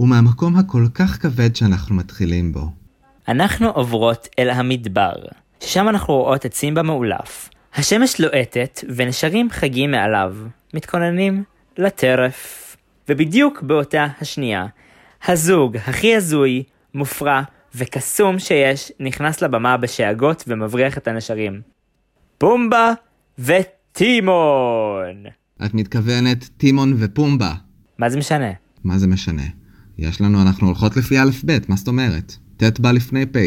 ומהמקום 0.00 0.56
הכל 0.56 0.86
כך 0.94 1.22
כבד 1.22 1.56
שאנחנו 1.56 1.94
מתחילים 1.94 2.52
בו, 2.52 2.70
אנחנו 3.28 3.68
עוברות 3.68 4.28
אל 4.38 4.50
המדבר, 4.50 5.12
ששם 5.60 5.88
אנחנו 5.88 6.14
רואות 6.14 6.46
את 6.46 6.54
סימבה 6.54 6.82
מאולף. 6.82 7.48
השמש 7.74 8.20
לוהטת 8.20 8.84
ונשרים 8.96 9.50
חגים 9.50 9.90
מעליו, 9.90 10.36
מתכוננים 10.74 11.44
לטרף. 11.78 12.76
ובדיוק 13.08 13.62
באותה 13.62 14.06
השנייה, 14.20 14.66
הזוג 15.26 15.76
הכי 15.76 16.16
הזוי, 16.16 16.62
מופרע 16.94 17.42
וקסום 17.74 18.38
שיש 18.38 18.92
נכנס 19.00 19.42
לבמה 19.42 19.76
בשאגות 19.76 20.44
ומבריח 20.46 20.98
את 20.98 21.08
הנשרים. 21.08 21.60
פומבה 22.38 22.92
וטימון! 23.38 25.24
את 25.64 25.74
מתכוונת 25.74 26.48
טימון 26.56 26.96
ופומבה. 26.98 27.54
מה 27.98 28.10
זה 28.10 28.18
משנה? 28.18 28.50
מה 28.84 28.98
זה 28.98 29.06
משנה? 29.06 29.46
יש 29.98 30.20
לנו, 30.20 30.42
אנחנו 30.42 30.66
הולכות 30.66 30.96
לפי 30.96 31.18
א' 31.18 31.30
ב', 31.46 31.58
מה 31.68 31.76
זאת 31.76 31.88
אומרת? 31.88 32.36
ט' 32.58 32.80
בא 32.80 32.90
לפני 32.90 33.26
פ'. 33.26 33.38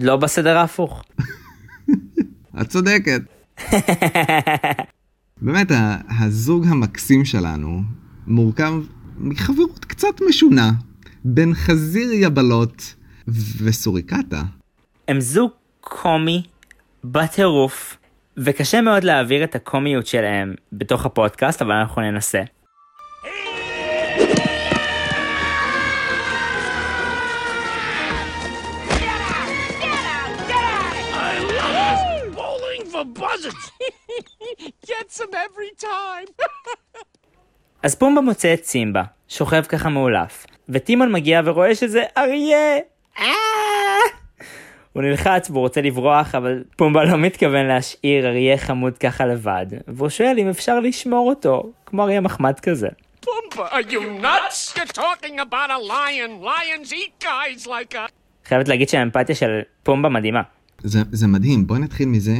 לא 0.00 0.16
בסדר 0.16 0.58
ההפוך. 0.58 1.04
את 2.60 2.68
צודקת. 2.68 3.22
באמת, 5.42 5.72
הזוג 6.20 6.66
המקסים 6.66 7.24
שלנו 7.24 7.82
מורכב 8.26 8.72
מחברות 9.18 9.84
קצת 9.84 10.20
משונה. 10.28 10.70
בין 11.24 11.54
חזיר 11.54 12.12
יבלות 12.12 12.94
וסוריקטה. 13.62 14.42
הם 15.08 15.20
זוג 15.20 15.50
קומי 15.80 16.42
בטירוף, 17.04 17.96
וקשה 18.36 18.80
מאוד 18.80 19.04
להעביר 19.04 19.44
את 19.44 19.54
הקומיות 19.54 20.06
שלהם 20.06 20.54
בתוך 20.72 21.06
הפודקאסט, 21.06 21.62
אבל 21.62 21.72
אנחנו 21.72 22.02
ננסה. 22.02 22.42
Buzzards. 33.04 33.70
Gets 34.86 35.18
them 35.18 35.34
every 35.34 35.82
time. 35.82 36.46
אז 37.82 37.94
פומבה 37.94 38.20
מוצא 38.20 38.54
את 38.54 38.64
סימבה, 38.64 39.02
שוכב 39.28 39.62
ככה 39.62 39.88
מאולף, 39.88 40.46
וטימון 40.68 41.12
מגיע 41.12 41.40
ורואה 41.44 41.74
שזה 41.74 42.02
אריה! 42.18 42.78
אה! 43.18 43.24
הוא 44.92 45.02
נלחץ 45.02 45.50
והוא 45.50 45.60
רוצה 45.60 45.80
לברוח, 45.80 46.34
אבל 46.34 46.64
פומבה 46.76 47.04
לא 47.04 47.18
מתכוון 47.18 47.66
להשאיר 47.66 48.26
אריה 48.26 48.58
חמוד 48.58 48.98
ככה 48.98 49.26
לבד, 49.26 49.66
והוא 49.88 50.08
שואל 50.08 50.38
אם 50.38 50.48
אפשר 50.48 50.80
לשמור 50.80 51.28
אותו, 51.28 51.72
כמו 51.86 52.02
אריה 52.02 52.20
מחמד 52.20 52.60
כזה. 52.60 52.88
Pumbaa, 53.26 53.70
are 53.70 53.92
you 53.92 54.00
nuts? 54.22 54.74
You're 54.76 54.94
talking 55.04 55.36
about 55.38 55.70
a 55.70 55.80
lion. 55.94 56.30
Lions 56.50 56.92
eat 56.92 57.24
guys 57.24 57.66
like 57.66 57.94
a. 57.94 58.08
חייבת 58.44 58.68
להגיד 58.68 58.88
שהאמפתיה 58.88 59.34
של 59.34 59.60
פומבה 59.82 60.08
מדהימה. 60.08 60.42
זה, 60.78 60.98
זה 61.12 61.26
מדהים, 61.26 61.66
בואי 61.66 61.80
נתחיל 61.80 62.08
מזה 62.08 62.32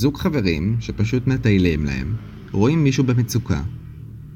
שזוג 0.00 0.16
חברים 0.16 0.76
שפשוט 0.80 1.26
מטיילים 1.26 1.84
להם, 1.84 2.16
רואים 2.52 2.84
מישהו 2.84 3.04
במצוקה, 3.04 3.60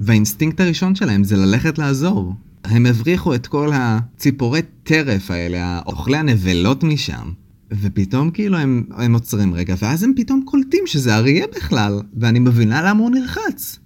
והאינסטינקט 0.01 0.61
הראשון 0.61 0.95
שלהם 0.95 1.25
זה 1.25 1.37
ללכת 1.37 1.79
לעזור. 1.79 2.35
הם 2.65 2.87
הבריחו 2.87 3.35
את 3.35 3.47
כל 3.47 3.71
הציפורי 3.75 4.61
טרף 4.83 5.31
האלה, 5.31 5.81
אוכלי 5.87 6.17
הנבלות 6.17 6.83
משם, 6.85 7.33
ופתאום 7.71 8.31
כאילו 8.31 8.59
הם, 8.59 8.85
הם 8.97 9.15
עוצרים 9.15 9.55
רגע, 9.55 9.75
ואז 9.79 10.03
הם 10.03 10.13
פתאום 10.17 10.43
קולטים 10.45 10.87
שזה 10.87 11.17
אריה 11.17 11.47
בכלל, 11.57 12.01
ואני 12.17 12.39
מבינה 12.39 12.83
למה 12.83 13.01
הוא 13.01 13.11
נלחץ. 13.11 13.79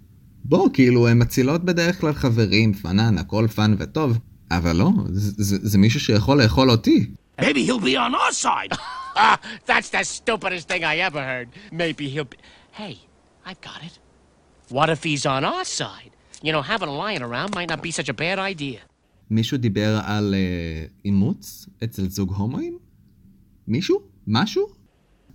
בוא, 0.44 0.68
כאילו, 0.72 1.08
הם 1.08 1.18
מצילות 1.18 1.64
בדרך 1.64 2.00
כלל 2.00 2.12
חברים, 2.12 2.72
fun, 2.72 3.18
הכל 3.18 3.46
fun 3.54 3.74
וטוב, 3.78 4.18
אבל 4.50 4.76
לא, 4.76 4.90
זה, 5.06 5.32
זה, 5.36 5.56
זה 5.62 5.78
מישהו 5.78 6.00
שיכול 6.00 6.42
לאכול 6.42 6.70
אותי. 6.70 7.06
Maybe 7.40 7.42
he'll 7.42 7.84
be 7.84 7.96
on 7.96 8.14
our 8.14 8.44
side. 8.44 8.78
That's 9.66 9.90
the 9.90 10.04
stupidest 10.04 10.68
thing 10.68 10.84
I 10.84 10.98
ever 10.98 11.22
heard. 11.22 11.48
Maybe 11.72 12.08
he'll 12.08 12.24
be. 12.24 12.36
Hey, 12.72 12.98
I've 13.46 13.60
got 13.60 13.82
it. 13.82 13.98
What 14.68 14.90
if 14.90 15.02
he's 15.02 15.26
on 15.26 15.44
our 15.44 15.64
side? 15.64 16.12
You 16.42 16.52
know, 16.52 16.62
having 16.62 16.88
a 16.88 16.96
lion 17.04 17.22
around 17.22 17.54
might 17.54 17.68
not 17.68 17.82
be 17.82 17.90
such 17.90 18.08
a 18.08 18.14
bad 18.14 18.38
idea. 18.38 18.80
מישהו 19.30 19.58
דיבר 19.58 20.00
על 20.04 20.34
אה, 20.34 20.84
אימוץ 21.04 21.66
אצל 21.84 22.08
זוג 22.08 22.32
הומואים? 22.34 22.78
מישהו? 23.68 24.00
משהו? 24.26 24.66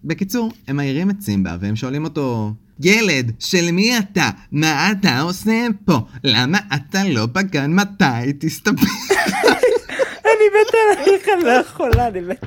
בקיצור, 0.03 0.51
הם 0.67 0.75
מעירים 0.75 1.09
את 1.09 1.21
סימבה 1.21 1.57
והם 1.59 1.75
שואלים 1.75 2.03
אותו, 2.03 2.53
ילד, 2.79 3.31
של 3.39 3.71
מי 3.71 3.97
אתה? 3.97 4.29
מה 4.51 4.91
אתה 4.91 5.19
עושה 5.19 5.67
פה? 5.85 5.99
למה 6.23 6.57
אתה 6.75 7.03
לא 7.09 7.25
בגן 7.25 7.73
מתי? 7.73 8.33
תסתפק. 8.39 8.87
אני 10.29 10.47
מת 10.53 10.73
עליך, 10.97 11.27
לא 11.43 11.49
יכולה, 11.49 12.07
אני 12.07 12.21
מת. 12.21 12.45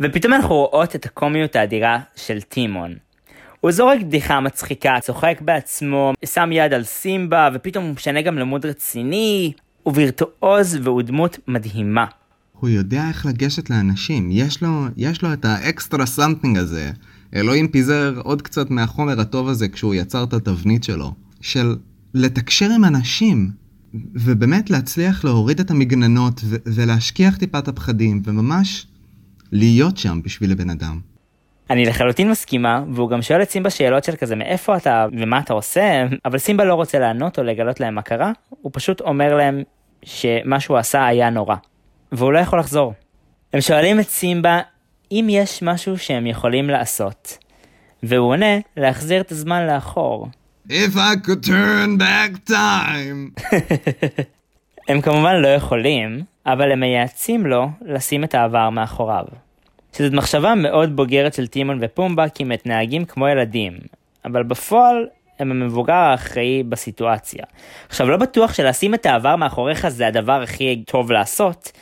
ופתאום 0.00 0.32
אנחנו 0.32 0.54
רואות 0.54 0.96
את 0.96 1.06
הקומיות 1.06 1.56
האדירה 1.56 1.98
של 2.16 2.40
טימון. 2.40 2.94
הוא 3.60 3.70
זורק 3.70 4.00
בדיחה 4.00 4.40
מצחיקה, 4.40 4.94
צוחק 5.00 5.38
בעצמו, 5.40 6.12
שם 6.24 6.52
יד 6.52 6.72
על 6.72 6.84
סימבה, 6.84 7.48
ופתאום 7.54 7.84
הוא 7.84 7.94
משנה 7.94 8.22
גם 8.22 8.38
ל 8.38 8.44
mode 8.44 8.66
רציני. 8.66 9.52
הוא 9.82 9.94
וירטואוז 9.96 10.78
והוא 10.82 11.02
דמות 11.02 11.38
מדהימה. 11.48 12.04
הוא 12.52 12.70
יודע 12.70 13.08
איך 13.08 13.26
לגשת 13.26 13.70
לאנשים, 13.70 14.28
יש 14.32 14.62
לו, 14.62 14.84
יש 14.96 15.22
לו 15.22 15.32
את 15.32 15.44
ה 15.44 15.54
extra 15.54 16.06
something 16.06 16.58
הזה. 16.58 16.90
אלוהים 17.34 17.68
פיזר 17.68 18.20
עוד 18.24 18.42
קצת 18.42 18.70
מהחומר 18.70 19.20
הטוב 19.20 19.48
הזה 19.48 19.68
כשהוא 19.68 19.94
יצר 19.94 20.24
את 20.24 20.32
התבנית 20.32 20.84
שלו. 20.84 21.14
של 21.40 21.76
לתקשר 22.14 22.68
עם 22.74 22.84
אנשים, 22.84 23.50
ובאמת 23.94 24.70
להצליח 24.70 25.24
להוריד 25.24 25.60
את 25.60 25.70
המגננות 25.70 26.40
ו- 26.44 26.56
ולהשכיח 26.66 27.36
טיפה 27.36 27.58
את 27.58 27.68
הפחדים, 27.68 28.22
וממש 28.24 28.86
להיות 29.52 29.96
שם 29.96 30.20
בשביל 30.24 30.52
הבן 30.52 30.70
אדם. 30.70 31.00
אני 31.70 31.84
לחלוטין 31.84 32.30
מסכימה, 32.30 32.84
והוא 32.92 33.10
גם 33.10 33.22
שואל 33.22 33.42
את 33.42 33.50
סימבה 33.50 33.70
שאלות 33.70 34.04
של 34.04 34.16
כזה 34.16 34.36
מאיפה 34.36 34.76
אתה 34.76 35.06
ומה 35.12 35.38
אתה 35.38 35.52
עושה, 35.52 36.06
אבל 36.24 36.38
סימבה 36.38 36.64
לא 36.64 36.74
רוצה 36.74 36.98
לענות 36.98 37.38
או 37.38 37.44
לגלות 37.44 37.80
להם 37.80 37.94
מה 37.94 38.02
קרה, 38.02 38.32
הוא 38.48 38.70
פשוט 38.74 39.00
אומר 39.00 39.36
להם 39.36 39.62
שמה 40.02 40.60
שהוא 40.60 40.76
עשה 40.76 41.06
היה 41.06 41.30
נורא, 41.30 41.56
והוא 42.12 42.32
לא 42.32 42.38
יכול 42.38 42.58
לחזור. 42.58 42.94
הם 43.52 43.60
שואלים 43.60 44.00
את 44.00 44.08
סימבה 44.08 44.60
אם 45.12 45.26
יש 45.30 45.62
משהו 45.62 45.98
שהם 45.98 46.26
יכולים 46.26 46.70
לעשות, 46.70 47.38
והוא 48.02 48.28
עונה 48.28 48.58
להחזיר 48.76 49.20
את 49.20 49.32
הזמן 49.32 49.66
לאחור. 49.66 50.28
If 50.70 50.96
I 50.96 51.16
could 51.26 51.44
turn 51.44 51.98
back 51.98 52.50
time. 52.50 53.42
הם 54.88 55.00
כמובן 55.00 55.34
לא 55.34 55.48
יכולים, 55.48 56.22
אבל 56.46 56.72
הם 56.72 56.80
מייעצים 56.80 57.46
לו 57.46 57.68
לשים 57.82 58.24
את 58.24 58.34
העבר 58.34 58.70
מאחוריו. 58.70 59.24
שזאת 59.96 60.12
מחשבה 60.12 60.54
מאוד 60.54 60.96
בוגרת 60.96 61.34
של 61.34 61.46
טימון 61.46 61.78
ופומבה 61.80 62.28
כי 62.28 62.42
הם 62.42 62.48
מתנהגים 62.48 63.04
כמו 63.04 63.28
ילדים, 63.28 63.78
אבל 64.24 64.42
בפועל 64.42 65.06
הם 65.38 65.50
המבוגר 65.50 65.92
האחראי 65.92 66.62
בסיטואציה. 66.62 67.44
עכשיו 67.88 68.10
לא 68.10 68.16
בטוח 68.16 68.54
שלשים 68.54 68.94
את 68.94 69.06
העבר 69.06 69.36
מאחוריך 69.36 69.88
זה 69.88 70.06
הדבר 70.06 70.42
הכי 70.42 70.82
טוב 70.86 71.12
לעשות, 71.12 71.72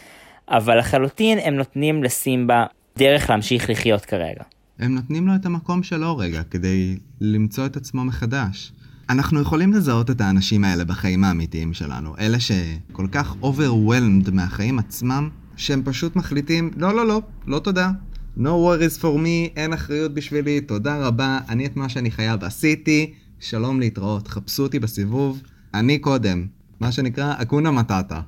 אבל 0.49 0.79
לחלוטין 0.79 1.39
הם 1.39 1.55
נותנים 1.55 2.05
לסימבה 2.05 2.65
דרך 2.97 3.31
להמשיך 3.31 3.71
לחיות 3.71 4.05
כרגע. 4.05 4.43
הם 4.79 4.95
נותנים 4.95 5.29
לו 5.29 5.35
את 5.35 5.47
המקום 5.47 5.83
שלו 5.83 6.17
רגע, 6.19 6.43
כדי 6.43 6.97
למצוא 7.21 7.67
את 7.67 7.77
עצמו 7.77 8.05
מחדש. 8.05 8.73
אנחנו 9.11 9.41
יכולים 9.41 9.73
לזהות 9.73 10.11
את 10.11 10.21
האנשים 10.21 10.65
האלה 10.65 10.85
בחיים 10.85 11.25
האמיתיים 11.25 11.75
שלנו, 11.75 12.15
אלה 12.19 12.41
שכל 12.41 13.07
כך 13.13 13.35
overwhelmed 13.43 14.31
מהחיים 14.33 14.79
עצמם, 14.79 15.29
שהם 15.57 15.83
פשוט 15.85 16.17
מחליטים, 16.17 16.71
לא, 16.77 16.95
לא, 16.95 17.07
לא, 17.07 17.23
לא 17.47 17.59
תודה. 17.59 17.91
No 18.39 18.41
worries 18.41 19.01
for 19.01 19.19
me, 19.19 19.57
אין 19.57 19.73
אחריות 19.73 20.15
בשבילי, 20.15 20.61
תודה 20.61 21.07
רבה, 21.07 21.39
אני 21.49 21.67
את 21.67 21.77
מה 21.77 21.89
שאני 21.89 22.11
חייב 22.11 22.45
עשיתי, 22.45 23.15
שלום 23.41 23.81
להתראות, 23.81 24.29
חפשו 24.29 24.63
אותי 24.63 24.79
בסיבוב, 24.79 25.43
אני 25.75 25.99
קודם. 25.99 26.47
מה 26.81 26.93
שנקרא, 26.93 27.35
אקונה 27.39 27.71
מטאטה. 27.71 28.21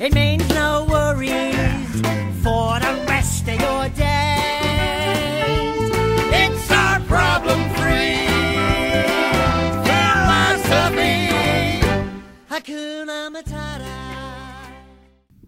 It 0.00 0.14
means 0.14 0.48
no 0.48 0.86
worries 0.88 1.90
for 2.42 2.80
the 2.80 2.89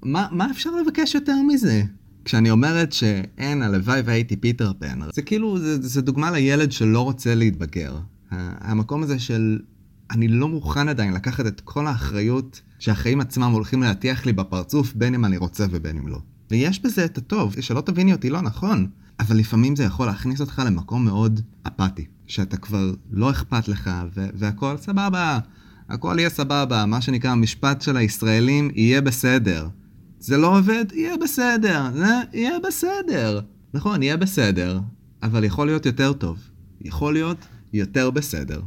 מה, 0.02 0.26
מה 0.30 0.50
אפשר 0.50 0.70
לבקש 0.70 1.14
יותר 1.14 1.42
מזה? 1.48 1.82
כשאני 2.24 2.50
אומרת 2.50 2.92
שאין, 2.92 3.62
הלוואי 3.62 4.00
והייתי 4.04 4.36
פיטר 4.36 4.72
פן, 4.78 4.98
זה 5.14 5.22
כאילו, 5.22 5.58
זה, 5.58 5.88
זה 5.88 6.02
דוגמה 6.02 6.30
לילד 6.30 6.72
שלא 6.72 7.00
רוצה 7.00 7.34
להתבגר. 7.34 7.98
המקום 8.30 9.02
הזה 9.02 9.18
של 9.18 9.58
אני 10.10 10.28
לא 10.28 10.48
מוכן 10.48 10.88
עדיין 10.88 11.14
לקחת 11.14 11.46
את 11.46 11.60
כל 11.60 11.86
האחריות 11.86 12.60
שהחיים 12.78 13.20
עצמם 13.20 13.52
הולכים 13.52 13.82
להטיח 13.82 14.26
לי 14.26 14.32
בפרצוף, 14.32 14.94
בין 14.94 15.14
אם 15.14 15.24
אני 15.24 15.36
רוצה 15.36 15.66
ובין 15.70 15.96
אם 15.96 16.08
לא. 16.08 16.18
ויש 16.50 16.82
בזה 16.82 17.04
את 17.04 17.18
הטוב, 17.18 17.54
שלא 17.60 17.80
תביני 17.80 18.12
אותי 18.12 18.30
לא 18.30 18.40
נכון, 18.40 18.86
אבל 19.20 19.36
לפעמים 19.36 19.76
זה 19.76 19.84
יכול 19.84 20.06
להכניס 20.06 20.40
אותך 20.40 20.62
למקום 20.66 21.04
מאוד 21.04 21.40
אפאתי, 21.66 22.06
שאתה 22.26 22.56
כבר 22.56 22.94
לא 23.10 23.30
אכפת 23.30 23.68
לך, 23.68 23.90
והכל 24.14 24.76
סבבה, 24.76 25.38
הכל 25.88 26.16
יהיה 26.18 26.30
סבבה, 26.30 26.86
מה 26.86 27.00
שנקרא 27.00 27.30
המשפט 27.30 27.82
של 27.82 27.96
הישראלים, 27.96 28.70
יהיה 28.74 29.00
בסדר. 29.00 29.68
זה 30.22 30.36
לא 30.36 30.58
עובד, 30.58 30.84
יהיה 30.92 31.16
בסדר, 31.16 31.80
זה 31.92 32.04
יהיה 32.32 32.58
בסדר. 32.64 33.40
נכון, 33.74 34.02
יהיה 34.02 34.16
בסדר, 34.16 34.78
אבל 35.22 35.44
יכול 35.44 35.66
להיות 35.66 35.86
יותר 35.86 36.12
טוב. 36.12 36.38
יכול 36.80 37.12
להיות 37.12 37.36
יותר 37.72 38.10
בסדר. 38.10 38.60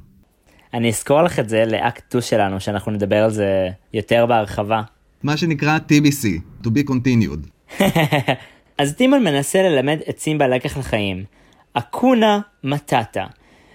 אני 0.73 0.89
אזכור 0.89 1.21
לך 1.21 1.39
את 1.39 1.49
זה 1.49 1.65
לאקט 1.65 2.09
2 2.09 2.21
שלנו, 2.21 2.59
שאנחנו 2.59 2.91
נדבר 2.91 3.23
על 3.23 3.31
זה 3.31 3.69
יותר 3.93 4.25
בהרחבה. 4.25 4.81
מה 5.23 5.37
שנקרא 5.37 5.77
TBC, 5.77 6.25
to 6.63 6.67
be 6.67 6.89
continued. 6.89 7.79
אז 8.77 8.93
טימון 8.93 9.23
מנסה 9.23 9.63
ללמד 9.63 9.99
את 10.09 10.19
סימבה 10.19 10.47
לקח 10.47 10.77
לחיים, 10.77 11.23
אקונה 11.73 12.39
מטאטה, 12.63 13.25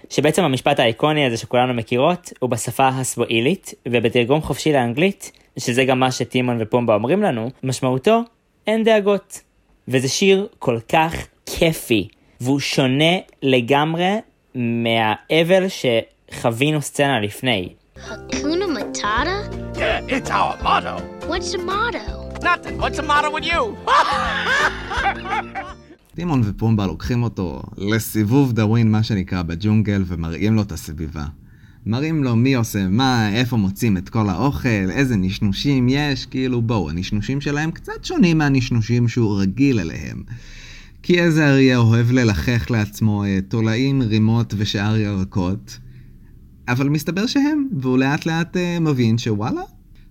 שבעצם 0.09 0.43
המשפט 0.43 0.79
האיקוני 0.79 1.25
הזה 1.25 1.37
שכולנו 1.37 1.73
מכירות, 1.73 2.33
הוא 2.39 2.49
בשפה 2.49 2.87
הסוואילית, 2.87 3.73
ובתרגום 3.87 4.41
חופשי 4.41 4.73
לאנגלית, 4.73 5.31
שזה 5.61 5.85
גם 5.85 5.99
מה 5.99 6.11
שטימון 6.11 6.57
ופומבה 6.59 6.93
אומרים 6.93 7.21
לנו, 7.23 7.49
משמעותו 7.63 8.21
אין 8.67 8.83
דאגות. 8.83 9.41
וזה 9.87 10.07
שיר 10.07 10.47
כל 10.59 10.79
כך 10.89 11.13
כיפי, 11.45 12.07
והוא 12.41 12.59
שונה 12.59 13.13
לגמרי 13.43 14.15
מהאבל 14.55 15.65
חווינו 16.41 16.81
סצנה 16.81 17.19
לפני. 17.19 17.69
Hakuna 17.95 18.65
Matata? 18.75 19.37
Yeah, 19.75 20.15
it's 20.15 20.29
our 20.31 20.57
motto. 20.63 20.95
What's 21.29 21.51
the 21.51 21.59
motto? 21.59 22.05
Nothing. 22.41 22.75
What's 22.81 22.97
the 22.97 23.03
matter 23.03 23.29
with 23.29 23.45
you? 23.45 23.61
טימון 26.15 26.41
ופומבה 26.45 26.87
לוקחים 26.87 27.23
אותו 27.23 27.61
לסיבוב 27.77 28.53
דאווין, 28.53 28.91
מה 28.91 29.03
שנקרא, 29.03 29.41
בג'ונגל, 29.41 30.03
ומראים 30.07 30.55
לו 30.55 30.61
את 30.61 30.71
הסביבה. 30.71 31.25
מראים 31.85 32.23
לו 32.23 32.35
מי 32.35 32.55
עושה 32.55 32.87
מה, 32.87 33.29
איפה 33.33 33.57
מוצאים 33.57 33.97
את 33.97 34.09
כל 34.09 34.29
האוכל, 34.29 34.69
איזה 34.69 35.15
נשנושים 35.15 35.89
יש, 35.89 36.25
כאילו 36.25 36.61
בואו, 36.61 36.89
הנשנושים 36.89 37.41
שלהם 37.41 37.71
קצת 37.71 38.03
שונים 38.05 38.37
מהנשנושים 38.37 39.07
שהוא 39.07 39.41
רגיל 39.41 39.79
אליהם. 39.79 40.23
כי 41.03 41.19
איזה 41.19 41.47
אריה 41.47 41.77
אוהב 41.77 42.11
ללחך 42.11 42.71
לעצמו 42.71 43.23
אה, 43.23 43.39
תולעים, 43.47 44.01
רימות 44.01 44.53
ושאר 44.57 44.97
ירקות. 44.97 45.77
אבל 46.67 46.89
מסתבר 46.89 47.27
שהם, 47.27 47.67
והוא 47.79 47.97
לאט 47.97 48.25
לאט 48.25 48.57
אה, 48.57 48.79
מבין 48.79 49.17
שוואלה, 49.17 49.61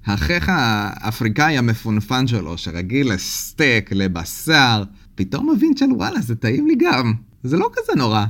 האחיך 0.05 0.49
האפריקאי 0.53 1.59
המפונפן 1.59 2.27
שלו, 2.27 2.59
שרגיל 2.59 3.13
לסטייק, 3.13 3.93
לבשר, 3.93 4.83
פתאום 5.15 5.51
מבין 5.51 5.77
של 5.77 5.93
וואלה, 5.93 6.21
זה 6.21 6.37
טעים 6.37 6.67
לי 6.67 6.75
גם. 6.79 7.13
זה 7.43 7.57
לא 7.57 7.71
כזה 7.73 7.93
נורא. 7.97 8.25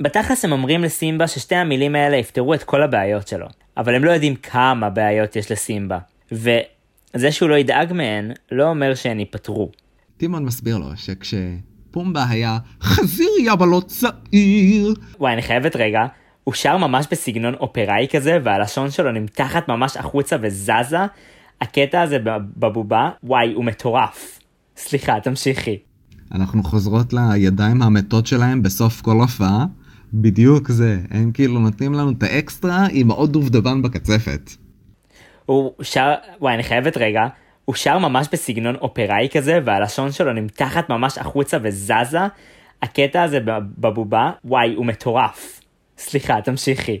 בתכלס 0.00 0.44
הם 0.44 0.52
אומרים 0.52 0.82
לסימבה 0.82 1.26
ששתי 1.26 1.54
המילים 1.54 1.94
האלה 1.94 2.16
יפתרו 2.16 2.54
את 2.54 2.62
כל 2.62 2.82
הבעיות 2.82 3.28
שלו, 3.28 3.46
אבל 3.76 3.94
הם 3.94 4.04
לא 4.04 4.10
יודעים 4.10 4.36
כמה 4.36 4.90
בעיות 4.90 5.36
יש 5.36 5.52
לסימבה. 5.52 5.98
וזה 6.32 7.30
שהוא 7.30 7.48
לא 7.48 7.54
ידאג 7.54 7.92
מהן, 7.92 8.32
לא 8.52 8.68
אומר 8.68 8.94
שהן 8.94 9.20
ייפתרו. 9.20 9.70
טימון 10.16 10.44
מסביר 10.44 10.78
לו 10.78 10.86
שכשפומבה 10.96 12.24
היה 12.28 12.58
חזיר 12.82 13.30
יבלות 13.40 13.86
צעיר, 13.86 14.94
וואי, 15.18 15.32
אני 15.32 15.42
חייבת 15.42 15.76
רגע, 15.76 16.06
הוא 16.44 16.54
שר 16.54 16.76
ממש 16.76 17.06
בסגנון 17.10 17.54
אופראי 17.54 18.06
כזה, 18.12 18.38
והלשון 18.44 18.90
שלו 18.90 19.12
נמתחת 19.12 19.68
ממש 19.68 19.96
החוצה 19.96 20.36
וזזה. 20.42 20.98
הקטע 21.60 22.02
הזה 22.02 22.18
בבובה, 22.56 23.10
וואי, 23.22 23.52
הוא 23.52 23.64
מטורף. 23.64 24.38
סליחה, 24.76 25.20
תמשיכי. 25.20 25.78
אנחנו 26.34 26.62
חוזרות 26.62 27.12
לידיים 27.12 27.82
המתות 27.82 28.26
שלהם 28.26 28.62
בסוף 28.62 29.00
כל 29.00 29.16
הופעה. 29.20 29.66
בדיוק 30.14 30.68
זה, 30.68 30.98
הם 31.10 31.32
כאילו 31.32 31.60
נותנים 31.60 31.92
לנו 31.92 32.10
את 32.10 32.22
האקסטרה 32.22 32.86
עם 32.90 33.10
עוד 33.10 33.32
דובדבן 33.32 33.82
בקצפת. 33.82 34.50
הוא 35.46 35.72
שר, 35.82 36.14
וואי, 36.40 36.54
אני 36.54 36.62
חייבת 36.62 36.96
רגע, 36.96 37.26
הוא 37.64 37.74
שר 37.74 37.98
ממש 37.98 38.28
בסגנון 38.32 38.74
אופראי 38.74 39.28
כזה, 39.32 39.58
והלשון 39.64 40.12
שלו 40.12 40.32
נמתחת 40.32 40.88
ממש 40.90 41.18
החוצה 41.18 41.58
וזזה. 41.62 42.18
הקטע 42.82 43.22
הזה 43.22 43.38
בבובה, 43.78 44.30
וואי, 44.44 44.74
הוא 44.74 44.86
מטורף. 44.86 45.60
סליחה, 45.98 46.40
תמשיכי. 46.40 47.00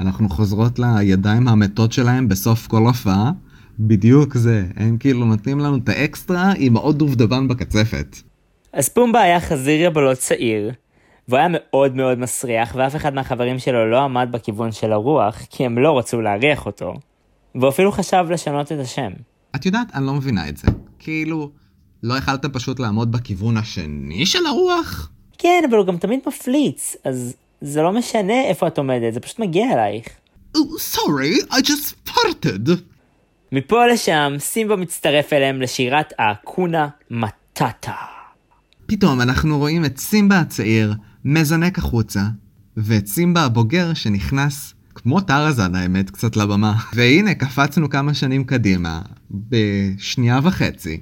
אנחנו 0.00 0.28
חוזרות 0.28 0.78
לידיים 0.78 1.48
המתות 1.48 1.92
שלהם 1.92 2.28
בסוף 2.28 2.66
כל 2.66 2.82
הופעה. 2.86 3.30
בדיוק 3.78 4.34
זה, 4.34 4.64
הם 4.76 4.96
כאילו 4.98 5.24
נותנים 5.24 5.58
לנו 5.58 5.76
את 5.76 5.88
האקסטרה 5.88 6.52
עם 6.56 6.76
עוד 6.76 6.98
דובדבן 6.98 7.48
בקצפת. 7.48 8.16
אז 8.72 8.88
פומבה 8.88 9.20
היה 9.20 9.40
חזיר 9.40 9.80
יבלות 9.86 10.18
צעיר, 10.18 10.72
והוא 11.28 11.38
היה 11.38 11.48
מאוד 11.50 11.96
מאוד 11.96 12.18
מסריח, 12.18 12.74
ואף 12.78 12.96
אחד 12.96 13.14
מהחברים 13.14 13.58
שלו 13.58 13.90
לא 13.90 14.00
עמד 14.00 14.28
בכיוון 14.30 14.72
של 14.72 14.92
הרוח, 14.92 15.38
כי 15.50 15.64
הם 15.64 15.78
לא 15.78 15.98
רצו 15.98 16.20
להריח 16.20 16.66
אותו. 16.66 16.94
והוא 17.54 17.68
אפילו 17.68 17.92
חשב 17.92 18.26
לשנות 18.30 18.72
את 18.72 18.78
השם. 18.80 19.10
את 19.56 19.66
יודעת, 19.66 19.86
אני 19.94 20.06
לא 20.06 20.14
מבינה 20.14 20.48
את 20.48 20.56
זה. 20.56 20.68
כאילו, 20.98 21.50
לא 22.02 22.14
יכלת 22.14 22.46
פשוט 22.46 22.80
לעמוד 22.80 23.12
בכיוון 23.12 23.56
השני 23.56 24.26
של 24.26 24.46
הרוח? 24.46 25.10
כן, 25.38 25.62
אבל 25.70 25.78
הוא 25.78 25.86
גם 25.86 25.96
תמיד 25.96 26.20
מפליץ, 26.26 26.96
אז 27.04 27.34
זה 27.60 27.82
לא 27.82 27.92
משנה 27.92 28.44
איפה 28.44 28.66
את 28.66 28.78
עומדת, 28.78 29.14
זה 29.14 29.20
פשוט 29.20 29.38
מגיע 29.38 29.72
אלייך. 29.72 30.08
סורי, 30.78 31.34
I 31.50 31.54
just 31.54 32.10
farted. 32.10 32.70
מפה 33.52 33.86
לשם, 33.86 34.32
סימבה 34.38 34.76
מצטרף 34.76 35.32
אליהם 35.32 35.62
לשירת 35.62 36.12
האקונה 36.18 36.88
מטאטה. 37.10 37.94
פתאום 38.86 39.20
אנחנו 39.20 39.58
רואים 39.58 39.84
את 39.84 39.98
סימבה 39.98 40.38
הצעיר 40.40 40.94
מזנק 41.24 41.78
החוצה, 41.78 42.22
ואת 42.76 43.06
סימבה 43.06 43.44
הבוגר 43.44 43.94
שנכנס, 43.94 44.74
כמו 44.94 45.20
טרזן 45.20 45.74
האמת, 45.74 46.10
קצת 46.10 46.36
לבמה. 46.36 46.74
והנה, 46.94 47.34
קפצנו 47.34 47.90
כמה 47.90 48.14
שנים 48.14 48.44
קדימה, 48.44 49.02
בשנייה 49.30 50.40
וחצי. 50.42 51.00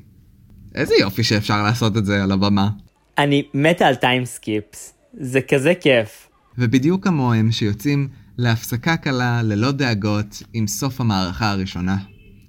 איזה 0.74 0.94
יופי 1.00 1.24
שאפשר 1.24 1.62
לעשות 1.62 1.96
את 1.96 2.04
זה 2.04 2.22
על 2.22 2.32
הבמה. 2.32 2.70
אני 3.18 3.42
מתה 3.54 3.86
על 3.86 3.94
time 3.94 4.34
skips, 4.34 4.94
זה 5.20 5.40
כזה 5.40 5.72
כיף. 5.80 6.28
ובדיוק 6.58 7.04
כמוהם 7.04 7.52
שיוצאים 7.52 8.08
להפסקה 8.38 8.96
קלה 8.96 9.42
ללא 9.42 9.70
דאגות 9.70 10.42
עם 10.52 10.66
סוף 10.66 11.00
המערכה 11.00 11.50
הראשונה. 11.50 11.96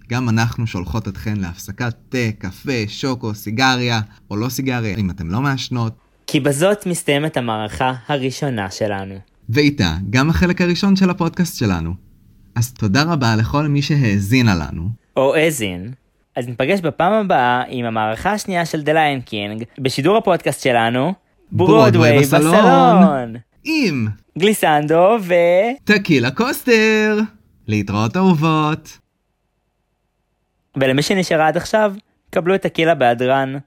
גם 0.10 0.30
אנחנו 0.30 0.68
שולחות 0.68 1.08
אתכן 1.08 1.38
להפסקת 1.38 1.94
תה, 2.10 2.32
קפה, 2.40 2.88
שוקו, 2.88 3.36
סיגריה, 3.36 4.02
או 4.32 4.36
לא 4.36 4.50
סיגריה, 4.50 4.95
אם 4.98 5.10
אתם 5.10 5.30
לא 5.30 5.41
מעשנות. 5.41 6.03
כי 6.34 6.39
בזאת 6.39 6.85
מסתיימת 6.85 7.38
המערכה 7.38 7.93
הראשונה 8.07 8.72
שלנו. 8.72 9.15
ואיתה, 9.49 9.93
גם 10.10 10.30
החלק 10.30 10.61
הראשון 10.61 10.95
של 10.95 11.10
הפודקאסט 11.10 11.57
שלנו. 11.57 11.93
אז 12.55 12.73
תודה 12.73 13.03
רבה 13.03 13.35
לכל 13.35 13.68
מי 13.68 13.81
שהאזינה 13.81 14.55
לנו. 14.55 14.89
או 15.18 15.35
האזין. 15.35 15.91
אז 16.35 16.47
ניפגש 16.47 16.80
בפעם 16.81 17.14
הבאה 17.14 17.64
עם 17.68 17.85
המערכה 17.85 18.31
השנייה 18.31 18.65
של 18.65 18.81
The 18.81 18.89
Lion 18.89 19.30
King, 19.30 19.65
בשידור 19.80 20.18
הפודקאסט 20.18 20.64
שלנו, 20.64 21.14
ברודוויי 21.51 22.19
בסלון. 22.19 22.55
בסלון. 22.55 23.35
עם 23.64 24.07
גליסנדו 24.38 25.18
ו... 25.22 25.34
טקילה 25.84 26.31
קוסטר. 26.31 27.19
להתראות 27.68 28.18
אהובות. 28.18 28.97
ולמי 30.77 31.01
שנשארה 31.01 31.47
עד 31.47 31.57
עכשיו, 31.57 31.93
קבלו 32.30 32.55
את 32.55 32.65
הקילה 32.65 32.95
בהדרן. 32.95 33.57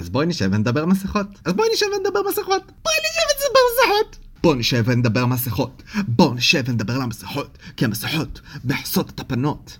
אז 0.00 0.08
בואי 0.08 0.26
נשב 0.26 0.48
ונדבר 0.52 0.86
מסכות. 0.86 1.26
אז 1.44 1.52
בואי 1.52 1.68
נשב 1.74 1.86
ונדבר 1.96 2.20
מסכות. 2.30 2.62
בואי 2.82 2.94
נשב 3.04 3.22
ונדבר 3.30 3.60
מסכות. 3.72 4.16
בואו 4.42 4.54
נשב 4.54 4.82
ונדבר 4.86 5.26
מסכות. 5.26 5.82
בואו 6.08 6.34
נשב 6.34 6.62
ונדבר 6.66 6.94
על 6.94 7.02
המסכות, 7.02 7.58
כי 7.76 7.84
המסכות 7.84 8.40
מכסות 8.64 9.10
את 9.10 9.20
הפנות. 9.20 9.78